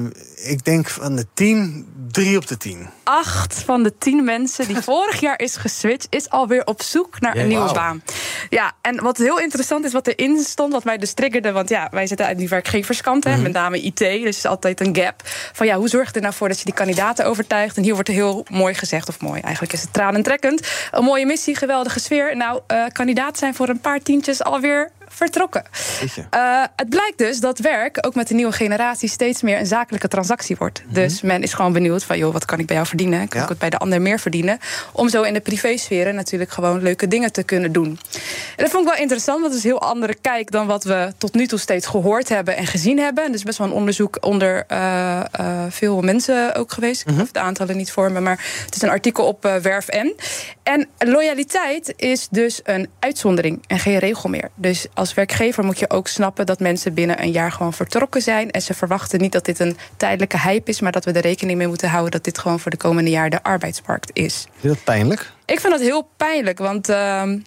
ik 0.52 0.64
denk 0.66 0.90
van 0.90 1.16
de 1.16 1.26
10, 1.34 1.88
3 2.12 2.38
op 2.38 2.48
de 2.48 2.58
10. 2.58 2.88
acht 3.04 3.54
van 3.66 3.84
de 3.84 3.98
tien 3.98 4.24
mensen 4.24 4.68
die 4.68 4.82
vorig 4.92 5.20
jaar 5.20 5.40
is 5.40 5.56
geswitcht, 5.56 6.08
is 6.10 6.30
alweer 6.30 6.66
op 6.66 6.82
zoek 6.82 7.20
naar 7.20 7.36
een 7.38 7.48
nieuwe 7.48 7.74
baan. 7.74 8.02
Ja, 8.50 8.72
en 8.82 9.02
wat 9.04 9.18
heel 9.18 9.40
interessant 9.40 9.86
is, 9.86 9.92
wat 9.94 10.08
erin 10.08 10.40
stond, 10.44 10.74
wat 10.74 10.84
mij 10.84 10.98
dus 10.98 11.14
triggerde, 11.14 11.52
want 11.52 11.70
ja, 11.70 11.88
wij 11.92 12.08
zitten 12.08 12.26
uit 12.26 12.38
die 12.38 12.50
werkgeverskant, 12.50 13.24
hè, 13.24 13.32
Mhm. 13.32 13.42
met 13.42 13.52
name 13.52 13.82
IT, 13.82 13.98
dus 13.98 14.10
het 14.24 14.36
is 14.36 14.46
altijd 14.46 14.80
een 14.82 14.96
gap. 14.96 15.22
Van 15.54 15.66
ja, 15.66 15.76
hoe 15.78 15.88
zorg 15.90 16.08
je 16.10 16.14
er 16.16 16.22
nou 16.22 16.34
voor 16.34 16.48
dat 16.48 16.60
je 16.60 16.66
die 16.66 16.74
kandidaten 16.74 17.26
overtuigt? 17.26 17.78
En 17.78 17.84
hier 17.84 17.94
wordt 17.94 18.10
er 18.10 18.16
heel 18.16 18.46
mooi 18.50 18.74
gezegd, 18.74 19.10
of 19.10 19.20
mooi, 19.22 19.42
eigenlijk 19.42 19.74
is 19.74 19.82
het 19.82 19.94
tranentrekkend. 19.94 20.68
Een 20.92 21.04
mooie 21.04 21.26
missie, 21.26 21.56
geweldige 21.56 22.00
sfeer. 22.00 22.38
Nou, 22.38 22.60
eh 22.68 22.84
kandidaten 22.92 23.38
zijn 23.38 23.56
voor 23.56 23.70
een 23.70 23.80
paar 23.80 24.02
tientjes 24.02 24.44
alweer 24.44 24.92
vertrokken. 25.10 25.64
Eh, 26.30 26.64
het 26.76 26.90
blijkt 26.90 27.18
dus 27.18 27.40
dat 27.40 27.60
werk 27.60 28.06
ook 28.06 28.16
met 28.16 28.28
de 28.28 28.34
nieuwe 28.34 28.52
generatie 28.52 29.10
steeds 29.10 29.42
meer 29.42 29.60
een 29.60 29.66
zakelijke 29.66 30.08
transactie 30.08 30.56
wordt. 30.60 30.84
Dus 30.88 31.22
men 31.22 31.44
is 31.44 31.54
gewoon 31.54 31.74
benieuwd 31.74 32.04
van, 32.04 32.18
joh, 32.18 32.34
wat 32.34 32.46
kan 32.46 32.60
ik 32.60 32.66
bij 32.66 32.76
jou 32.76 32.88
verdienen? 32.88 33.28
Kan 33.28 33.42
ik 33.42 33.50
het 33.50 33.58
bij 33.58 33.70
de 33.70 33.78
ander 33.78 34.02
meer 34.02 34.20
verdienen? 34.20 34.60
Om 34.92 35.10
zo 35.10 35.22
in 35.22 35.34
de 35.34 35.40
privésferen 35.40 36.16
natuurlijk 36.16 36.52
gewoon 36.52 36.82
leuke 36.82 37.08
dingen 37.08 37.32
te 37.32 37.44
kunnen 37.44 37.72
doen. 37.72 38.00
En 38.56 38.64
dat 38.64 38.70
vond 38.70 38.84
ik 38.84 38.92
wel 38.92 39.02
interessant, 39.02 39.40
want 39.40 39.54
het 39.54 39.64
is 39.64 39.72
een 39.72 39.78
heel 39.78 39.90
andere 39.90 40.16
kijk 40.22 40.52
dan 40.52 40.68
wat 40.68 40.84
we 40.84 41.14
tot 41.18 41.34
nu 41.34 41.48
toe 41.48 41.60
steeds 41.60 41.88
gehoord 41.88 42.30
hebben 42.30 42.58
en 42.58 42.68
gezien 42.68 43.00
hebben. 43.00 43.26
En 43.26 43.34
is 43.34 43.44
best 43.44 43.58
wel 43.58 43.68
een 43.68 43.74
onderzoek 43.74 44.18
onder 44.26 44.64
eh, 44.68 45.20
eh, 45.20 45.64
veel 45.70 46.02
mensen 46.02 46.56
ook 46.56 46.72
geweest. 46.72 47.08
Ik 47.08 47.16
hoef 47.18 47.32
de 47.32 47.40
aantallen 47.40 47.78
niet 47.78 47.92
voor 47.92 48.12
me, 48.12 48.20
maar 48.20 48.46
het 48.66 48.76
is 48.76 48.82
een 48.82 48.90
artikel 48.90 49.26
op 49.26 49.44
Werf 49.62 49.88
N. 49.88 50.16
En 50.64 50.88
loyaliteit 50.98 51.94
is 51.96 52.28
dus 52.32 52.60
een 52.64 52.90
uitzondering 53.00 53.64
en 53.68 53.80
geen 53.80 53.98
regel 53.98 54.30
meer. 54.30 54.50
Dus 54.56 54.88
als 54.98 55.14
werkgever 55.14 55.64
moet 55.64 55.80
je 55.80 55.90
ook 55.90 56.08
snappen 56.08 56.46
dat 56.46 56.60
mensen 56.60 56.94
binnen 56.94 57.22
een 57.22 57.32
jaar 57.32 57.52
gewoon 57.52 57.74
vertrokken 57.74 58.22
zijn. 58.22 58.52
En 58.52 58.62
ze 58.62 58.74
verwachten 58.74 59.20
niet 59.22 59.32
dat 59.32 59.46
dit 59.46 59.60
een 59.60 59.78
tijdelijke 59.98 60.40
hype 60.40 60.70
is, 60.70 60.80
maar 60.82 60.92
dat 60.92 61.06
we 61.06 61.12
er 61.12 61.22
rekening 61.22 61.58
mee 61.58 61.68
moeten 61.68 61.90
houden 61.90 62.12
dat 62.12 62.24
dit 62.24 62.38
gewoon 62.38 62.60
voor 62.60 62.72
de 62.72 62.78
komende 62.78 63.10
jaar 63.10 63.30
de 63.30 63.44
arbeidsmarkt 63.44 64.10
is. 64.14 64.48
Je 64.60 64.68
dat 64.68 64.84
pijnlijk? 64.84 65.32
Ik 65.46 65.60
vind 65.60 65.74
dat 65.74 65.82
heel 65.82 66.10
pijnlijk, 66.18 66.58
want 66.60 66.90
ehm, 66.90 67.40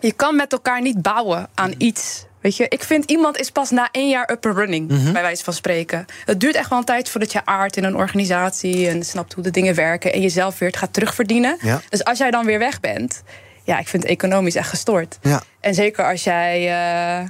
je 0.00 0.12
kan 0.12 0.36
met 0.36 0.52
elkaar 0.52 0.82
niet 0.82 1.02
bouwen 1.02 1.48
aan 1.54 1.74
iets. 1.78 2.24
Weet 2.40 2.56
je, 2.56 2.66
ik 2.68 2.82
vind 2.82 3.10
iemand 3.10 3.38
is 3.38 3.50
pas 3.50 3.70
na 3.70 3.88
één 3.92 4.08
jaar 4.08 4.30
up 4.32 4.46
and 4.46 4.56
running, 4.56 4.90
Mhm. 4.90 5.12
bij 5.12 5.22
wijze 5.22 5.44
van 5.44 5.52
spreken. 5.52 6.04
Het 6.24 6.40
duurt 6.40 6.54
echt 6.54 6.68
wel 6.70 6.78
een 6.78 6.84
tijd 6.84 7.08
voordat 7.08 7.32
je 7.32 7.44
aardt 7.44 7.76
in 7.76 7.84
een 7.84 7.96
organisatie 7.96 8.88
en 8.88 9.02
snapt 9.04 9.32
hoe 9.32 9.42
de 9.42 9.50
dingen 9.50 9.74
werken 9.74 10.12
en 10.12 10.20
jezelf 10.20 10.58
weer 10.58 10.68
het 10.68 10.78
gaat 10.78 10.92
terugverdienen. 10.92 11.56
Ja. 11.60 11.80
Dus 11.88 12.04
als 12.04 12.18
jij 12.18 12.30
dan 12.30 12.44
weer 12.44 12.58
weg 12.58 12.80
bent, 12.80 13.22
ja, 13.66 13.78
ik 13.78 13.88
vind 13.88 14.02
het 14.02 14.12
economisch 14.12 14.54
echt 14.54 14.68
gestoord. 14.68 15.18
Ja. 15.22 15.42
En 15.60 15.74
zeker 15.74 16.04
als 16.10 16.24
jij, 16.24 16.56
eh, 16.66 17.28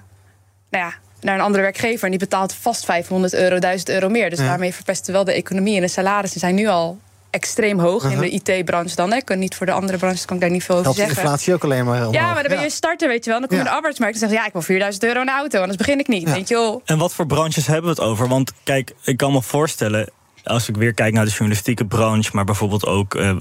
nou 0.70 0.84
ja, 0.84 0.93
naar 1.20 1.34
een 1.34 1.41
andere 1.41 1.62
werkgever 1.62 2.05
en 2.05 2.11
die 2.11 2.18
betaalt 2.18 2.55
vast 2.55 2.84
500 2.84 3.34
euro, 3.34 3.59
1000 3.59 3.89
euro 3.89 4.09
meer. 4.09 4.30
Dus 4.30 4.39
Ja. 4.39 4.45
daarmee 4.47 4.74
verpesten 4.74 5.12
wel 5.12 5.24
de 5.24 5.32
economie 5.32 5.76
en 5.76 5.80
de 5.82 5.89
salarissen 5.89 6.41
zijn 6.41 6.55
nu 6.55 6.66
al 6.66 6.99
extreem 7.30 7.78
hoog 7.78 8.05
in 8.05 8.11
Uh-huh. 8.11 8.41
de 8.45 8.55
IT-branche 8.55 8.95
dan. 8.97 9.11
Hè. 9.11 9.16
Ik 9.16 9.24
kan 9.24 9.39
niet 9.39 9.55
voor 9.55 9.66
de 9.66 9.72
andere 9.72 9.99
branches 9.99 10.24
kan 10.24 10.37
ik 10.37 10.43
daar 10.43 10.51
niet 10.51 10.64
veel 10.64 10.76
over 10.76 10.95
zeggen. 10.95 11.16
inflatie 11.22 11.55
ook 11.55 11.64
alleen 11.64 11.84
maar. 11.84 12.11
Ja, 12.11 12.32
maar 12.34 12.43
dan 12.43 12.53
ben 12.57 12.62
je 12.62 12.70
starter, 12.70 13.09
weet 13.09 13.24
je 13.24 13.30
wel. 13.30 13.39
Dan 13.41 13.49
kom 13.49 13.57
je 13.59 13.62
Ja. 13.62 13.68
in 13.68 13.74
de 13.74 13.76
arbeidsmarkt 13.76 14.14
en 14.14 14.20
zeg 14.20 14.30
je... 14.30 14.34
ja, 14.37 14.47
ik 14.47 14.53
wil 14.53 14.62
4000 14.62 15.05
euro 15.05 15.20
een 15.20 15.28
auto, 15.28 15.59
anders 15.59 15.76
begin 15.78 15.99
ik 15.99 16.09
niet. 16.09 16.30
Weet 16.32 16.49
je 16.49 16.55
wel. 16.55 16.82
En 16.84 16.99
wat 16.99 17.12
voor 17.14 17.26
branches 17.26 17.66
hebben 17.66 17.95
we 17.95 18.01
het 18.01 18.11
over? 18.11 18.28
Want 18.28 18.53
kijk, 18.62 18.93
ik 19.03 19.16
kan 19.16 19.32
me 19.32 19.43
voorstellen. 19.43 20.09
Als 20.47 20.68
ik 20.68 20.76
weer 20.76 20.94
kijk 20.94 21.12
naar 21.14 21.24
de 21.24 21.30
journalistieke 21.30 21.84
branche, 21.84 22.30
maar 22.32 22.44
bijvoorbeeld 22.44 22.86
ook 22.86 23.14
eh, 23.14 23.36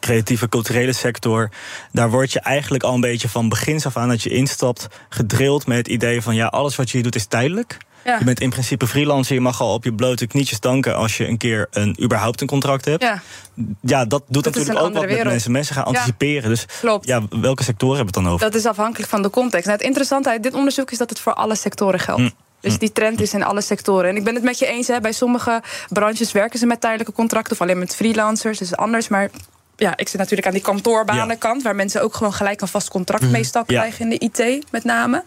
creatieve 0.00 0.48
culturele 0.48 0.92
sector. 0.92 1.50
Daar 1.92 2.10
word 2.10 2.32
je 2.32 2.40
eigenlijk 2.40 2.84
al 2.84 2.94
een 2.94 3.00
beetje 3.00 3.28
van 3.28 3.48
begins 3.48 3.86
af 3.86 3.96
aan 3.96 4.08
dat 4.08 4.22
je 4.22 4.30
instapt, 4.30 4.86
gedrild 5.08 5.66
met 5.66 5.76
het 5.76 5.88
idee 5.88 6.22
van 6.22 6.34
ja, 6.34 6.46
alles 6.46 6.76
wat 6.76 6.86
je 6.86 6.92
hier 6.94 7.02
doet 7.02 7.14
is 7.14 7.26
tijdelijk. 7.26 7.76
Ja. 8.04 8.18
Je 8.18 8.24
bent 8.24 8.40
in 8.40 8.50
principe 8.50 8.86
freelancer, 8.86 9.34
je 9.34 9.40
mag 9.40 9.60
al 9.60 9.72
op 9.72 9.84
je 9.84 9.94
blote 9.94 10.26
knietjes 10.26 10.60
danken 10.60 10.96
als 10.96 11.16
je 11.16 11.28
een 11.28 11.36
keer 11.36 11.66
een, 11.70 11.96
überhaupt 12.02 12.40
een 12.40 12.46
contract 12.46 12.84
hebt. 12.84 13.02
Ja. 13.02 13.22
Ja, 13.80 14.04
dat 14.04 14.22
doet 14.28 14.44
Dat 14.44 14.54
natuurlijk 14.54 14.86
ook 14.86 14.92
wat 14.94 15.06
met 15.06 15.24
mensen. 15.24 15.52
Mensen 15.52 15.74
gaan 15.74 15.84
Ja. 15.84 15.90
anticiperen. 15.90 16.48
Dus 16.48 16.66
Klopt. 16.80 17.06
ja, 17.06 17.22
welke 17.30 17.62
sectoren 17.62 17.96
hebben 17.96 18.14
we 18.14 18.18
het 18.20 18.26
dan 18.28 18.34
over? 18.34 18.50
Dat 18.50 18.60
is 18.60 18.66
afhankelijk 18.66 19.10
van 19.10 19.22
de 19.22 19.30
context. 19.30 19.66
Nou, 19.66 19.76
het 19.78 19.86
interessante 19.86 20.28
uit 20.28 20.42
dit 20.42 20.54
onderzoek 20.54 20.90
is 20.90 20.98
dat 20.98 21.10
het 21.10 21.20
voor 21.20 21.34
alle 21.34 21.54
sectoren 21.56 22.00
geldt. 22.00 22.20
Mm. 22.20 22.32
Dus 22.60 22.78
die 22.78 22.92
trend 22.92 23.20
is 23.20 23.34
in 23.34 23.42
alle 23.42 23.60
sectoren. 23.60 24.10
En 24.10 24.16
ik 24.16 24.24
ben 24.24 24.34
het 24.34 24.44
met 24.44 24.58
je 24.58 24.66
eens, 24.66 24.86
hè, 24.86 25.00
bij 25.00 25.12
sommige 25.12 25.62
branches 25.88 26.32
werken 26.32 26.58
ze 26.58 26.66
met 26.66 26.80
tijdelijke 26.80 27.12
contracten 27.12 27.52
of 27.52 27.60
alleen 27.60 27.78
met 27.78 27.94
freelancers. 27.96 28.58
Dus 28.58 28.76
anders. 28.76 29.08
Maar 29.08 29.30
ja, 29.76 29.96
ik 29.96 30.08
zit 30.08 30.18
natuurlijk 30.18 30.46
aan 30.46 30.52
die 30.52 30.62
kantoorbanenkant, 30.62 31.62
waar 31.62 31.74
mensen 31.74 32.02
ook 32.02 32.14
gewoon 32.14 32.32
gelijk 32.32 32.60
een 32.60 32.68
vast 32.68 32.88
contract 32.88 33.22
Mhm. 33.22 33.32
meestal 33.32 33.62
Ja. 33.66 33.78
krijgen 33.80 34.10
in 34.12 34.18
de 34.18 34.18
IT 34.44 34.64
met 34.70 34.84
name. 34.84 35.22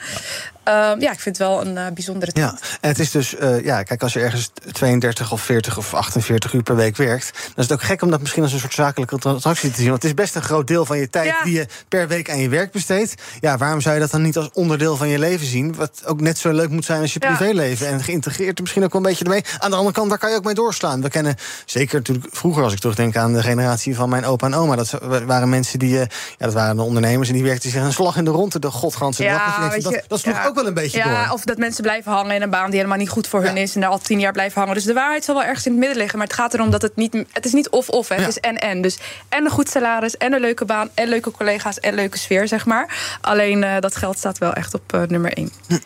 Ehm, 0.63 0.99
ja, 1.01 1.11
ik 1.11 1.19
vind 1.19 1.37
het 1.37 1.47
wel 1.47 1.61
een 1.65 1.77
eh, 1.77 1.85
bijzondere 1.93 2.31
Ja, 2.33 2.57
en 2.81 2.89
het 2.89 2.99
is 2.99 3.11
dus, 3.11 3.35
eh, 3.35 3.63
ja, 3.63 3.83
kijk, 3.83 4.03
als 4.03 4.13
je 4.13 4.19
ergens 4.19 4.49
32 4.71 5.31
of 5.31 5.41
40 5.41 5.77
of 5.77 5.93
48 5.93 6.53
uur 6.53 6.63
per 6.63 6.75
week 6.75 6.97
werkt, 6.97 7.31
dan 7.33 7.51
is 7.55 7.63
het 7.63 7.71
ook 7.71 7.81
gek 7.81 8.01
om 8.01 8.09
dat 8.11 8.19
misschien 8.19 8.43
als 8.43 8.53
een 8.53 8.59
soort 8.59 8.73
zakelijke 8.73 9.17
transactie 9.17 9.69
te 9.69 9.75
zien. 9.75 9.89
Want 9.89 10.01
het 10.01 10.11
is 10.11 10.17
best 10.17 10.35
een 10.35 10.41
groot 10.41 10.67
deel 10.67 10.85
van 10.85 10.97
je 10.97 11.09
tijd 11.09 11.25
Ja. 11.25 11.43
die 11.43 11.53
je 11.53 11.67
per 11.87 12.07
week 12.07 12.29
aan 12.29 12.39
je 12.39 12.49
werk 12.49 12.71
besteedt. 12.71 13.15
Ja, 13.39 13.57
waarom 13.57 13.81
zou 13.81 13.95
je 13.95 14.01
dat 14.01 14.11
dan 14.11 14.21
niet 14.21 14.37
als 14.37 14.49
onderdeel 14.53 14.95
van 14.97 15.07
je 15.07 15.19
leven 15.19 15.45
zien? 15.45 15.75
Wat 15.75 16.01
ook 16.05 16.21
net 16.21 16.37
zo 16.37 16.51
leuk 16.51 16.69
moet 16.69 16.85
zijn 16.85 17.01
als 17.01 17.13
je 17.13 17.19
Ja. 17.23 17.35
privéleven. 17.35 17.87
En 17.87 18.03
geïntegreerd 18.03 18.55
er 18.55 18.61
misschien 18.61 18.83
ook 18.83 18.93
wel 18.93 19.01
een 19.01 19.07
beetje 19.07 19.23
ermee. 19.23 19.43
Aan 19.59 19.69
de 19.69 19.75
andere 19.75 19.95
kant, 19.95 20.09
daar 20.09 20.17
kan 20.17 20.29
je 20.29 20.35
ook 20.35 20.43
mee 20.43 20.53
doorslaan. 20.53 21.01
We 21.01 21.09
kennen 21.09 21.35
zeker 21.65 21.95
natuurlijk 21.97 22.27
vroeger, 22.31 22.63
als 22.63 22.73
ik 22.73 22.79
terugdenk 22.79 23.15
aan 23.15 23.33
de 23.33 23.41
generatie 23.43 23.95
van 23.95 24.09
mijn 24.09 24.25
opa 24.25 24.45
en 24.45 24.53
oma. 24.53 24.75
Dat 24.75 24.91
waren 25.25 25.49
mensen 25.49 25.79
die, 25.79 25.99
eh, 25.99 26.05
ja, 26.37 26.45
dat 26.45 26.53
waren 26.53 26.75
de 26.75 26.81
ondernemers 26.81 27.27
en 27.29 27.33
die 27.35 27.43
werkten 27.43 27.69
zich 27.69 27.81
een 27.81 27.93
slag 27.93 28.15
in 28.17 28.25
de 28.25 28.31
ronde 28.31 28.59
de 28.59 28.71
godganse 28.71 29.23
dag. 29.23 29.71
Dat 29.81 30.01
dat, 30.07 30.19
sloeg 30.19 30.35
ja. 30.35 30.45
ook 30.47 30.55
wel 30.61 30.69
een 30.69 30.81
beetje 30.81 30.97
ja, 30.97 31.25
door. 31.25 31.33
Of 31.33 31.43
dat 31.43 31.57
mensen 31.57 31.83
blijven 31.83 32.11
hangen 32.11 32.35
in 32.35 32.41
een 32.41 32.49
baan 32.49 32.65
die 32.65 32.75
helemaal 32.75 32.97
niet 32.97 33.09
goed 33.09 33.27
voor 33.27 33.43
hun 33.43 33.57
is. 33.57 33.75
En 33.75 33.81
daar 33.81 33.89
al 33.89 33.99
tien 33.99 34.19
jaar 34.19 34.31
blijven 34.31 34.59
hangen. 34.59 34.75
Dus 34.75 34.83
de 34.83 34.93
waarheid 34.93 35.23
zal 35.23 35.35
wel 35.35 35.43
ergens 35.43 35.65
in 35.65 35.71
het 35.71 35.79
midden 35.79 35.97
liggen. 35.97 36.17
Maar 36.17 36.27
het 36.27 36.35
gaat 36.35 36.53
erom 36.53 36.71
dat 36.71 36.81
het 36.81 36.95
niet. 36.95 37.13
Het 37.31 37.45
is 37.45 37.53
niet 37.53 37.69
of-of. 37.69 38.07
Het 38.07 38.27
is 38.27 38.39
en-en. 38.39 38.81
Dus 38.81 38.97
en 39.29 39.45
een 39.45 39.51
goed 39.51 39.69
salaris, 39.69 40.17
en 40.17 40.33
een 40.33 40.41
leuke 40.41 40.65
baan, 40.65 40.89
en 40.93 41.07
leuke 41.07 41.31
collega's, 41.31 41.79
en 41.79 41.93
leuke 41.93 42.17
sfeer, 42.17 42.47
zeg 42.47 42.65
maar. 42.65 43.17
Alleen 43.21 43.63
eh, 43.63 43.79
dat 43.79 43.95
geld 43.95 44.17
staat 44.17 44.37
wel 44.37 44.53
echt 44.53 44.73
op 44.73 44.93
eh, 44.93 45.01
nummer 45.01 45.33
één. 45.33 45.51
Ja. 45.67 45.79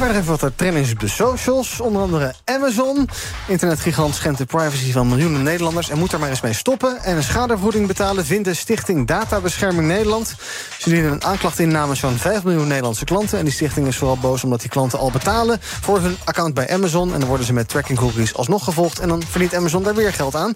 Kijk 0.00 0.12
maar 0.12 0.20
nog 0.22 0.28
even 0.28 0.40
wat 0.40 0.50
er 0.50 0.56
trending 0.56 0.86
is 0.86 0.92
op 0.92 1.00
de 1.00 1.08
socials. 1.08 1.80
Onder 1.80 2.02
andere 2.02 2.34
Amazon. 2.44 3.08
Internetgigant 3.46 4.14
schendt 4.14 4.38
de 4.38 4.44
privacy 4.44 4.92
van 4.92 5.08
miljoenen 5.08 5.42
Nederlanders... 5.42 5.90
en 5.90 5.98
moet 5.98 6.12
er 6.12 6.18
maar 6.18 6.28
eens 6.28 6.40
mee 6.40 6.52
stoppen. 6.52 7.02
En 7.02 7.16
een 7.16 7.22
schadevergoeding 7.22 7.86
betalen 7.86 8.24
vindt 8.24 8.44
de 8.44 8.54
Stichting 8.54 9.06
Databescherming 9.06 9.86
Nederland. 9.86 10.34
Ze 10.78 10.90
dienen 10.90 11.12
een 11.12 11.24
aanklacht 11.24 11.58
in 11.58 11.68
namens 11.68 12.00
zo'n 12.00 12.18
5 12.18 12.44
miljoen 12.44 12.66
Nederlandse 12.66 13.04
klanten. 13.04 13.38
En 13.38 13.44
die 13.44 13.54
stichting 13.54 13.86
is 13.86 13.96
vooral 13.96 14.18
boos 14.18 14.44
omdat 14.44 14.60
die 14.60 14.70
klanten 14.70 14.98
al 14.98 15.10
betalen... 15.10 15.58
voor 15.60 16.00
hun 16.00 16.16
account 16.24 16.54
bij 16.54 16.70
Amazon. 16.70 17.12
En 17.12 17.18
dan 17.18 17.28
worden 17.28 17.46
ze 17.46 17.52
met 17.52 17.68
tracking 17.68 17.98
cookies 17.98 18.34
alsnog 18.34 18.64
gevolgd... 18.64 18.98
en 18.98 19.08
dan 19.08 19.22
verdient 19.28 19.54
Amazon 19.54 19.82
daar 19.82 19.94
weer 19.94 20.12
geld 20.12 20.34
aan. 20.34 20.52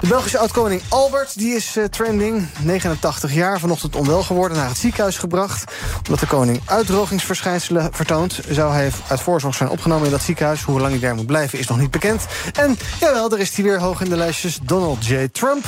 De 0.00 0.06
Belgische 0.06 0.38
oud-koning 0.38 0.82
Albert 0.88 1.38
die 1.38 1.54
is 1.54 1.76
eh, 1.76 1.84
trending. 1.84 2.46
89 2.60 3.34
jaar, 3.34 3.60
vanochtend 3.60 3.96
onwel 3.96 4.22
geworden, 4.22 4.56
naar 4.56 4.68
het 4.68 4.78
ziekenhuis 4.78 5.18
gebracht. 5.18 5.72
Omdat 5.96 6.20
de 6.20 6.26
koning 6.26 6.60
uitdrogingsverschijnselen 6.64 7.88
vertoont... 7.92 8.40
zou 8.48 8.73
hij 8.74 8.90
uit 9.08 9.20
voorzorg 9.20 9.54
zijn 9.54 9.68
opgenomen 9.68 10.04
in 10.04 10.10
dat 10.10 10.22
ziekenhuis. 10.22 10.62
Hoe 10.62 10.80
lang 10.80 10.92
hij 10.92 11.00
daar 11.00 11.14
moet 11.14 11.26
blijven 11.26 11.58
is 11.58 11.66
nog 11.66 11.78
niet 11.78 11.90
bekend. 11.90 12.26
En 12.52 12.78
jawel, 13.00 13.30
er 13.30 13.38
is 13.38 13.54
hij 13.54 13.64
weer 13.64 13.80
hoog 13.80 14.00
in 14.00 14.08
de 14.08 14.16
lijstjes. 14.16 14.58
Donald 14.62 15.06
J. 15.06 15.28
Trump. 15.32 15.64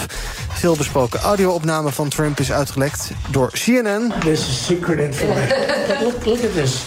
Veel 0.52 0.76
besproken 0.76 1.20
audio-opname 1.20 1.92
van 1.92 2.08
Trump 2.08 2.40
is 2.40 2.52
uitgelekt 2.52 3.10
door 3.30 3.50
CNN. 3.50 4.12
This 4.20 4.40
is 4.40 4.64
secret 4.64 4.98
information. 4.98 5.58
Look, 6.02 6.24
look 6.24 6.44
at 6.44 6.52
this. 6.52 6.82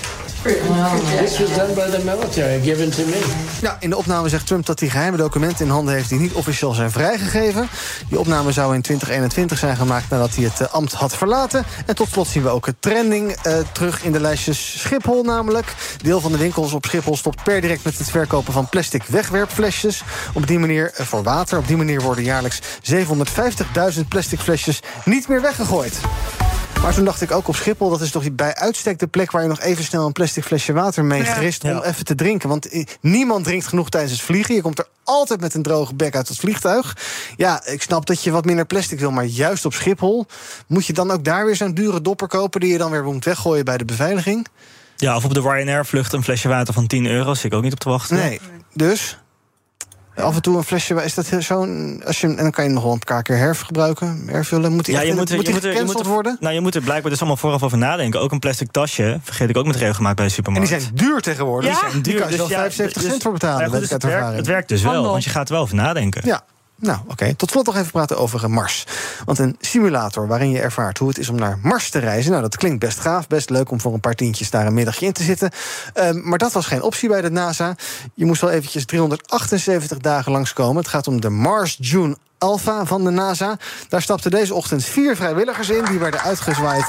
Ja, 3.61 3.77
in 3.79 3.89
de 3.89 3.97
opname 3.97 4.29
zegt 4.29 4.47
Trump 4.47 4.65
dat 4.65 4.79
hij 4.79 4.89
geheime 4.89 5.17
documenten 5.17 5.65
in 5.65 5.71
handen 5.71 5.93
heeft... 5.93 6.09
die 6.09 6.19
niet 6.19 6.33
officieel 6.33 6.73
zijn 6.73 6.91
vrijgegeven. 6.91 7.69
Die 8.09 8.19
opname 8.19 8.51
zou 8.51 8.75
in 8.75 8.81
2021 8.81 9.57
zijn 9.57 9.75
gemaakt 9.75 10.09
nadat 10.09 10.35
hij 10.35 10.43
het 10.43 10.61
eh, 10.61 10.73
ambt 10.73 10.93
had 10.93 11.15
verlaten. 11.15 11.63
En 11.85 11.95
tot 11.95 12.09
slot 12.09 12.27
zien 12.27 12.43
we 12.43 12.49
ook 12.49 12.65
het 12.65 12.75
trending 12.79 13.31
eh, 13.31 13.57
terug 13.71 14.03
in 14.03 14.11
de 14.11 14.19
lijstjes 14.19 14.79
Schiphol 14.79 15.23
namelijk. 15.23 15.75
Deel 16.01 16.19
van 16.19 16.31
de 16.31 16.37
winkels 16.37 16.73
op 16.73 16.85
Schiphol 16.85 17.17
stopt 17.17 17.43
per 17.43 17.61
direct 17.61 17.83
met 17.83 17.97
het 17.97 18.09
verkopen 18.09 18.53
van 18.53 18.69
plastic 18.69 19.03
wegwerpflesjes. 19.03 20.03
Op 20.33 20.47
die 20.47 20.59
manier 20.59 20.91
eh, 20.93 21.05
voor 21.05 21.23
water. 21.23 21.57
Op 21.57 21.67
die 21.67 21.77
manier 21.77 22.01
worden 22.01 22.23
jaarlijks 22.23 22.59
750.000 22.93 24.07
plastic 24.07 24.39
flesjes 24.39 24.79
niet 25.05 25.27
meer 25.27 25.41
weggegooid. 25.41 25.99
Maar 26.82 26.93
toen 26.93 27.05
dacht 27.05 27.21
ik 27.21 27.32
ook 27.32 27.47
op 27.47 27.55
Schiphol, 27.55 27.89
dat 27.89 28.01
is 28.01 28.11
toch 28.11 28.21
die 28.21 28.32
bij 28.32 28.55
uitstek 28.55 28.99
de 28.99 29.07
plek 29.07 29.32
waar 29.32 29.41
je 29.41 29.47
nog 29.47 29.59
even 29.59 29.84
snel 29.84 30.05
een 30.05 30.11
plastic 30.11 30.43
flesje 30.43 30.73
water 30.73 31.05
mee 31.05 31.23
Ja. 31.23 31.34
gerist 31.34 31.63
om 31.63 31.82
even 31.82 32.05
te 32.05 32.15
drinken. 32.15 32.49
Want 32.49 32.86
niemand 33.01 33.43
drinkt 33.43 33.67
genoeg 33.67 33.89
tijdens 33.89 34.11
het 34.13 34.21
vliegen. 34.21 34.55
Je 34.55 34.61
komt 34.61 34.80
er 34.80 34.88
altijd 35.03 35.39
met 35.41 35.53
een 35.53 35.61
droge 35.61 35.93
bek 35.95 36.15
uit 36.15 36.27
het 36.27 36.38
vliegtuig. 36.38 36.97
Ja, 37.38 37.65
ik 37.65 37.82
snap 37.82 38.05
dat 38.05 38.23
je 38.23 38.32
wat 38.32 38.45
minder 38.45 38.65
plastic 38.65 38.99
wil, 38.99 39.11
maar 39.11 39.25
juist 39.25 39.65
op 39.65 39.73
Schiphol 39.73 40.25
moet 40.67 40.86
je 40.86 40.93
dan 40.93 41.11
ook 41.11 41.23
daar 41.23 41.45
weer 41.45 41.55
zo'n 41.55 41.73
dure 41.73 42.01
dopper 42.01 42.27
kopen 42.27 42.59
die 42.59 42.71
je 42.71 42.77
dan 42.77 42.91
weer 42.91 43.03
moet 43.03 43.25
weggooien 43.25 43.65
bij 43.65 43.77
de 43.77 43.86
beveiliging. 43.86 44.47
Ja, 44.95 45.15
of 45.15 45.25
op 45.25 45.34
de 45.34 45.41
Ryanair-vlucht 45.41 46.13
een 46.13 46.23
flesje 46.23 46.47
water 46.47 46.73
van 46.73 46.88
10 46.88 47.05
euro. 47.05 47.34
Zit 47.34 47.43
ik 47.43 47.53
ook 47.53 47.63
niet 47.63 47.73
op 47.73 47.80
te 47.80 47.89
wachten. 47.89 48.15
Nee, 48.17 48.39
dus 48.73 49.17
af 50.22 50.36
en 50.36 50.41
toe 50.41 50.57
een 50.57 50.63
flesje, 50.63 51.03
is 51.03 51.13
dat 51.13 51.32
zo'n. 51.39 52.01
Als 52.05 52.22
je, 52.22 52.28
en 52.28 52.36
dan 52.36 52.51
kan 52.51 52.63
je 52.63 52.70
nog 52.70 52.84
wel 52.84 52.91
een 52.93 52.99
paar 52.99 53.24
keer 53.24 53.38
hergebruiken, 53.38 54.24
hervullen. 54.26 54.72
Moet 54.72 54.86
die, 54.86 54.97
echt- 54.97 55.15
moet 55.15 55.28
die 55.28 55.38
er- 55.38 55.61
gecanceld 55.61 55.99
er- 55.99 56.11
worden? 56.11 56.38
Nou, 56.39 56.53
je 56.53 56.61
moet 56.61 56.76
er 56.76 56.82
blijkbaar 56.82 57.09
dus 57.11 57.20
allemaal 57.20 57.38
vooraf 57.38 57.63
over 57.63 57.78
nadenken. 57.78 58.22
Ook 58.22 58.32
een 58.32 58.39
plastic 58.39 58.72
tasje 58.72 59.20
vergeet 59.24 59.49
ik 59.49 59.57
ook 59.57 59.65
met 59.65 59.76
regelmaat 59.76 60.15
bij 60.15 60.26
de 60.26 60.30
En 60.32 60.36
supermarkt. 60.36 60.70
die 60.70 60.80
zijn 60.80 60.91
duur 60.95 61.22
tegenwoordig. 61.22 61.70
Die 61.72 61.80
zijn 61.80 61.91
duur. 62.01 62.03
Die 62.03 62.13
kan 62.13 62.24
je 62.24 62.30
dus 62.30 62.38
wel 62.38 62.49
ja, 62.49 62.55
75 62.55 63.01
dus- 63.01 63.11
cent 63.11 63.22
voor 63.24 63.32
betalen. 63.32 63.59
Ja, 63.65 63.70
goed, 63.72 63.80
dus 63.80 63.89
het, 63.89 64.03
werkt, 64.03 64.36
het 64.36 64.47
werkt 64.47 64.70
dus 64.70 64.82
wel, 64.82 64.91
Handel. 64.93 65.11
want 65.11 65.24
je 65.24 65.30
gaat 65.30 65.47
er 65.47 65.53
wel 65.53 65.63
over 65.63 65.76
nadenken. 65.76 66.22
Ja. 66.26 66.41
Nou, 66.80 66.99
oké. 67.07 67.34
Tot 67.36 67.49
slot 67.49 67.65
nog 67.65 67.75
even 67.75 67.91
praten 67.91 68.17
over 68.17 68.43
eh, 68.43 68.49
Mars. 68.49 68.86
Want 69.25 69.39
een 69.39 69.55
simulator 69.59 70.27
waarin 70.27 70.49
je 70.49 70.59
ervaart 70.59 70.97
hoe 70.97 71.07
het 71.07 71.17
is 71.17 71.30
om 71.30 71.36
naar 71.36 71.59
Mars 71.63 71.89
te 71.89 71.99
reizen... 71.99 72.32
nou, 72.32 72.43
dat 72.43 72.57
klinkt 72.57 72.80
best 72.80 72.99
gaaf, 72.99 73.27
best 73.27 73.49
leuk 73.49 73.71
om 73.71 73.82
voor 73.82 73.93
een 73.93 73.99
paar 73.99 74.15
tientjes 74.15 74.49
daar 74.49 74.65
een 74.65 74.73
middagje 74.73 75.05
in 75.05 75.13
te 75.13 75.23
zitten. 75.23 75.51
Ehm, 75.93 76.30
maar 76.30 76.38
dat 76.38 76.51
was 76.51 76.65
geen 76.65 76.82
optie 76.82 77.09
bij 77.09 77.21
de 77.21 77.32
NASA. 77.32 77.75
Je 78.13 78.25
moest 78.25 78.41
wel 78.41 78.49
eventjes 78.49 78.86
378 78.86 79.97
dagen 79.97 80.32
langskomen. 80.32 80.82
Het 80.82 80.91
gaat 80.91 81.07
om 81.07 81.21
de 81.21 81.30
Mars 81.30 81.77
June 81.80 82.17
Alpha 82.38 82.86
van 82.86 83.03
de 83.03 83.09
NASA. 83.09 83.57
Daar 83.89 84.01
stapten 84.01 84.32
deze 84.32 84.53
ochtend 84.53 84.86
vier 84.86 85.15
vrijwilligers 85.15 85.69
in. 85.69 85.86
Die 85.86 85.99
werden 85.99 86.21
uitgezwaaid 86.21 86.86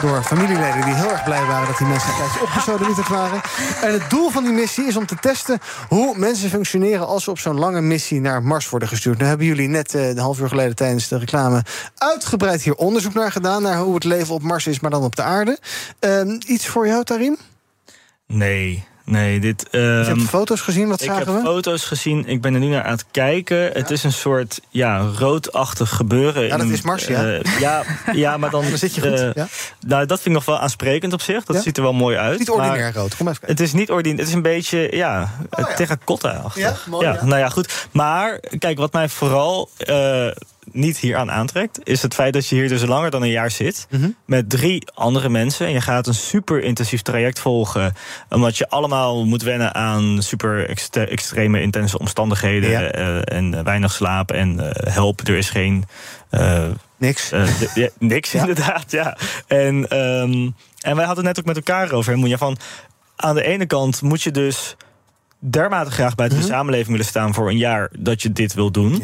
door 0.00 0.22
familieleden 0.22 0.84
die 0.84 0.94
heel 0.94 1.10
erg 1.10 1.24
blij 1.24 1.44
waren... 1.44 1.66
dat 1.66 1.78
die 1.78 1.86
mensen 1.86 2.14
tijdje 2.16 2.42
opgesodemieterd 2.42 3.08
waren. 3.08 3.40
En 3.82 3.92
het 3.92 4.10
doel 4.10 4.30
van 4.30 4.44
die 4.44 4.52
missie 4.52 4.86
is 4.86 4.96
om 4.96 5.06
te 5.06 5.16
testen 5.16 5.58
hoe 5.88 6.18
mensen 6.18 6.50
functioneren... 6.50 7.06
als 7.06 7.24
ze 7.24 7.30
op 7.30 7.38
zo'n 7.38 7.58
lange 7.58 7.80
missie 7.80 8.20
naar 8.20 8.42
Mars 8.42 8.68
worden 8.68 8.88
gestuurd. 8.88 9.18
Nu 9.18 9.26
hebben 9.26 9.46
jullie 9.46 9.68
net 9.68 9.94
eh, 9.94 10.08
een 10.08 10.18
half 10.18 10.40
uur 10.40 10.48
geleden 10.48 10.76
tijdens 10.76 11.08
de 11.08 11.18
reclame... 11.18 11.64
uitgebreid 11.96 12.62
hier 12.62 12.74
onderzoek 12.74 13.14
naar 13.14 13.32
gedaan... 13.32 13.62
naar 13.62 13.78
hoe 13.78 13.94
het 13.94 14.04
leven 14.04 14.34
op 14.34 14.42
Mars 14.42 14.66
is, 14.66 14.80
maar 14.80 14.90
dan 14.90 15.04
op 15.04 15.16
de 15.16 15.22
aarde. 15.22 15.58
Ehm, 15.98 16.40
iets 16.46 16.66
voor 16.66 16.86
jou, 16.86 17.04
Tarim? 17.04 17.36
Nee, 18.26 18.84
nee, 19.10 19.40
dit... 19.40 19.66
je 19.70 20.04
ehm, 20.06 20.18
hebt 20.18 20.28
foto's 20.28 20.60
gezien, 20.60 20.88
wat 20.88 21.00
ik 21.00 21.06
zagen 21.06 21.26
heb 21.26 21.36
we? 21.36 21.48
foto's 21.48 21.84
gezien, 21.84 22.26
ik 22.26 22.40
ben 22.40 22.54
er 22.54 22.60
nu 22.60 22.66
naar 22.66 22.82
aan 22.82 22.92
het 22.92 23.04
kijken. 23.10 23.70
Het 23.72 23.90
is 23.90 24.04
een 24.04 24.12
soort 24.12 24.60
ja, 24.68 24.98
roodachtig 25.18 25.90
gebeuren. 25.90 26.42
Ja, 26.42 26.56
dat 26.56 26.66
in- 26.66 26.72
is 26.72 26.82
Mars, 26.82 27.06
ja. 27.06 27.24
eh, 27.24 27.60
ja, 27.60 27.82
ja, 28.12 28.36
maar 28.36 28.50
dan... 28.50 28.66
Dan 28.68 28.78
zit 28.78 28.94
je 28.94 29.00
goed, 29.00 29.36
eh, 29.36 29.44
nou, 29.80 30.06
dat 30.06 30.20
vind 30.20 30.26
ik 30.26 30.32
nog 30.32 30.44
wel 30.44 30.58
aansprekend 30.58 31.12
op 31.12 31.20
zich. 31.20 31.44
Dat 31.44 31.62
ziet 31.62 31.76
er 31.76 31.82
wel 31.82 31.92
mooi 31.92 32.16
uit. 32.16 32.38
Niet 32.38 32.50
ordinair 32.50 32.92
rood, 32.94 33.16
kom 33.16 33.28
even 33.28 33.40
kijken. 33.40 33.56
Het 33.56 33.60
is 33.60 33.72
niet 33.72 33.90
ordinair. 33.90 34.18
Het 34.18 34.28
is 34.28 34.34
een 34.34 34.42
beetje, 34.42 34.88
ja, 34.90 35.32
terracotta-achtig. 35.76 36.62
Ja, 36.62 36.76
mooi, 36.90 37.06
ja. 37.06 37.24
Nou 37.24 37.38
ja, 37.38 37.48
goed. 37.48 37.88
Maar, 37.90 38.40
kijk, 38.58 38.78
wat 38.78 38.92
mij 38.92 39.08
vooral... 39.08 39.70
niet 40.72 40.98
hieraan 40.98 41.30
aantrekt, 41.30 41.78
is 41.82 42.02
het 42.02 42.14
feit 42.14 42.32
dat 42.32 42.46
je 42.48 42.54
hier 42.54 42.68
dus 42.68 42.84
langer 42.84 43.10
dan 43.10 43.22
een 43.22 43.30
jaar 43.30 43.50
zit. 43.50 43.86
Mhm. 43.90 44.08
Met 44.26 44.50
drie 44.50 44.88
andere 44.94 45.28
mensen. 45.28 45.66
En 45.66 45.72
je 45.72 45.80
gaat 45.80 46.06
een 46.06 46.14
super 46.14 46.62
intensief 46.62 47.02
traject 47.02 47.38
volgen. 47.40 47.92
Omdat 48.28 48.56
je 48.58 48.68
allemaal 48.68 49.26
moet 49.26 49.42
wennen 49.42 49.74
aan 49.74 50.22
super 50.22 50.68
extre- 50.68 51.04
extreme, 51.06 51.60
intense 51.60 51.98
omstandigheden. 51.98 52.70
Ja. 52.70 52.80
eh, 52.82 53.36
en 53.36 53.54
eh, 53.54 53.64
weinig 53.64 53.92
slaap 53.92 54.30
en 54.30 54.60
eh, 54.74 54.92
help. 54.92 55.20
Er 55.28 55.36
is 55.36 55.50
geen. 55.50 55.84
eh, 56.30 56.62
Niks. 56.96 57.30
ja, 57.74 57.88
niks, 57.98 58.34
inderdaad, 58.40 58.90
ja. 58.90 59.16
En, 59.46 59.88
ehm, 59.88 60.50
en 60.80 60.96
wij 60.96 61.04
hadden 61.04 61.16
het 61.16 61.24
net 61.24 61.38
ook 61.38 61.44
met 61.44 61.56
elkaar 61.56 61.92
over. 61.92 62.16
Moenja, 62.18 62.36
van 62.38 62.56
aan 63.16 63.34
de 63.34 63.42
ene 63.42 63.66
kant 63.66 64.02
moet 64.02 64.22
je 64.22 64.30
dus 64.30 64.76
dermate 65.38 65.90
graag 65.90 66.14
buiten 66.14 66.38
de 66.38 66.44
samenleving 66.44 66.90
willen 66.90 67.04
staan 67.06 67.34
voor 67.34 67.48
een 67.48 67.56
jaar 67.56 67.90
dat 67.98 68.22
je 68.22 68.32
dit 68.32 68.54
wil 68.54 68.70
doen. 68.70 69.02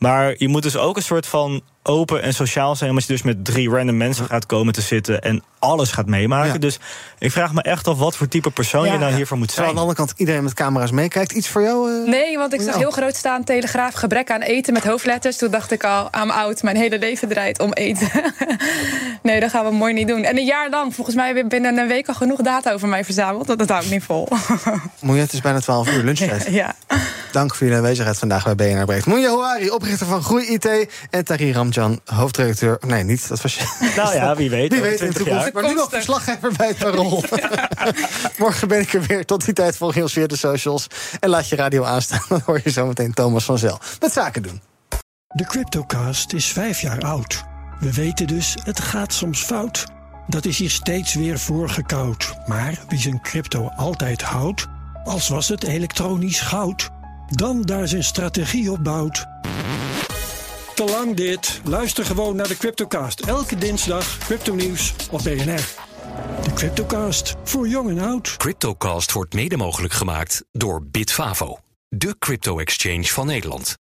Maar 0.00 0.34
je 0.38 0.48
moet 0.48 0.62
dus 0.62 0.76
ook 0.76 0.96
een 0.96 1.02
soort 1.02 1.26
van 1.26 1.62
open 1.82 2.22
en 2.22 2.34
sociaal 2.34 2.76
zijn, 2.76 2.90
omdat 2.90 3.06
je 3.06 3.12
dus 3.12 3.22
met 3.22 3.44
drie 3.44 3.68
random 3.70 3.96
mensen 3.96 4.26
gaat 4.26 4.46
komen 4.46 4.72
te 4.72 4.80
zitten 4.80 5.20
en 5.22 5.42
alles 5.58 5.90
gaat 5.92 6.06
meemaken. 6.06 6.52
Ja. 6.52 6.58
Dus 6.58 6.78
ik 7.18 7.32
vraag 7.32 7.52
me 7.52 7.62
echt 7.62 7.86
af 7.88 7.98
wat 7.98 8.16
voor 8.16 8.28
type 8.28 8.50
persoon 8.50 8.84
Ja. 8.86 8.92
je 8.92 8.98
nou 8.98 9.12
hiervoor 9.14 9.38
moet 9.38 9.48
Terwijl 9.48 9.68
zijn. 9.68 9.78
aan 9.80 9.86
de 9.86 9.90
andere 9.92 10.06
kant 10.06 10.20
iedereen 10.20 10.42
met 10.44 10.54
camera's 10.54 10.90
meekijkt. 10.90 11.32
Iets 11.32 11.48
voor 11.48 11.62
jou? 11.62 12.02
eh? 12.02 12.08
Nee, 12.10 12.38
want 12.38 12.52
ik 12.54 12.60
zag 12.60 12.76
heel 12.76 12.90
groot 12.90 13.16
staan 13.16 13.44
Telegraaf 13.44 13.94
gebrek 13.94 14.30
aan 14.30 14.40
eten 14.40 14.72
met 14.72 14.84
hoofdletters. 14.84 15.36
Toen 15.36 15.50
dacht 15.50 15.70
ik 15.72 15.84
al, 15.84 16.08
I'm 16.22 16.30
out, 16.30 16.62
mijn 16.62 16.76
hele 16.76 16.98
leven 16.98 17.28
draait 17.28 17.60
om 17.60 17.72
eten. 17.72 18.08
nee, 19.22 19.40
dat 19.40 19.50
gaan 19.50 19.64
we 19.64 19.70
mooi 19.70 19.92
niet 19.92 20.08
doen. 20.08 20.22
En 20.22 20.36
een 20.38 20.44
jaar 20.44 20.70
lang, 20.70 20.94
volgens 20.94 21.16
mij 21.16 21.26
heb 21.26 21.36
je 21.36 21.46
binnen 21.46 21.78
een 21.78 21.88
week 21.88 22.08
al 22.08 22.14
genoeg 22.14 22.40
data 22.40 22.72
over 22.72 22.88
mij 22.88 23.04
verzameld. 23.04 23.46
Dat, 23.46 23.58
dat 23.58 23.68
hou 23.68 23.84
ik 23.84 23.90
niet 23.90 24.02
vol. 24.04 24.28
Moeja, 25.00 25.20
het 25.22 25.32
is 25.32 25.40
bijna 25.40 25.60
12 25.60 25.92
uur 25.92 26.02
lunchtijd. 26.04 26.46
ja. 26.50 26.74
Dank 27.32 27.50
voor 27.54 27.66
jullie 27.66 27.76
aanwezigheid 27.82 28.18
vandaag 28.18 28.44
bij 28.44 28.54
BNR 28.74 28.84
Breekt. 28.84 29.06
Moeja 29.06 29.28
Houari, 29.28 29.70
oprichter 29.70 30.06
van 30.06 30.22
Groei 30.22 30.46
IT. 30.46 30.68
En 31.10 31.24
Tahir 31.24 31.54
Ramjan, 31.74 32.00
hoofdredacteur. 32.04 32.78
Nee, 32.86 33.02
niet, 33.04 33.28
dat 33.28 33.42
was 33.42 33.54
je. 33.54 33.92
Nou 33.96 34.14
ja, 34.14 34.36
wie 34.36 34.50
weet. 34.50 34.72
Wie 34.72 34.80
weet 34.80 35.00
in 35.00 35.06
de 35.06 35.12
20 35.12 35.22
toekomst. 35.22 35.44
jaar. 35.44 35.52
Maar 35.52 35.70
nu 35.70 35.74
nog 35.74 35.90
verslaggever 35.90 36.52
bij 36.56 36.66
het 36.66 36.78
Parool. 36.78 37.24
Morgen 38.38 38.68
ben 38.68 38.80
ik 38.80 38.92
er 38.92 39.02
weer. 39.02 39.24
Tot 39.26 39.44
die 39.44 39.54
tijd 39.54 39.76
volg 39.76 39.94
je 39.94 40.02
ons 40.02 40.12
via 40.12 40.26
de 40.26 40.36
socials. 40.36 40.86
En 41.20 41.28
laat 41.28 41.48
je 41.48 41.56
radio 41.56 41.84
aanstaan. 41.84 42.22
Dan 42.28 42.42
hoor 42.44 42.60
je 42.64 42.70
zometeen 42.70 43.14
Thomas 43.14 43.44
van 43.44 43.58
Zel. 43.58 43.80
Met 44.00 44.12
zaken 44.12 44.42
doen. 44.42 44.60
De 45.28 45.44
Cryptocast 45.44 46.32
is 46.32 46.46
vijf 46.46 46.80
jaar 46.80 47.00
oud. 47.00 47.44
We 47.80 47.92
weten 47.92 48.26
dus, 48.26 48.56
het 48.64 48.80
gaat 48.80 49.12
soms 49.12 49.42
fout. 49.42 49.84
dat 50.26 50.44
is 50.44 50.58
hier 50.58 50.70
steeds 50.70 51.14
weer 51.14 51.38
voorgekoud. 51.38 52.34
Maar 52.46 52.78
wie 52.88 52.98
zijn 52.98 53.20
crypto 53.20 53.70
altijd 53.76 54.22
houdt, 54.22 54.66
als 55.04 55.28
was 55.28 55.48
het 55.48 55.64
elektronisch 55.64 56.40
goud, 56.40 56.90
dan 57.30 57.62
daar 57.62 57.88
zijn 57.88 58.04
strategie 58.04 58.72
op 58.72 58.84
bouwt. 58.84 59.26
Te 60.86 61.12
dit. 61.14 61.60
Luister 61.64 62.04
gewoon 62.04 62.36
naar 62.36 62.48
de 62.48 62.56
Cryptocast. 62.56 63.20
Elke 63.20 63.56
dinsdag 63.56 64.18
crypto 64.18 64.54
nieuws 64.54 64.94
op 65.10 65.22
BNR. 65.22 65.68
De 66.42 66.52
Cryptocast 66.54 67.34
voor 67.44 67.68
jong 67.68 67.90
en 67.90 67.98
oud. 67.98 68.36
Cryptocast 68.36 69.12
wordt 69.12 69.34
mede 69.34 69.56
mogelijk 69.56 69.92
gemaakt 69.92 70.44
door 70.52 70.86
Bitfavo, 70.86 71.58
de 71.88 72.18
crypto-exchange 72.18 73.04
van 73.04 73.26
Nederland. 73.26 73.80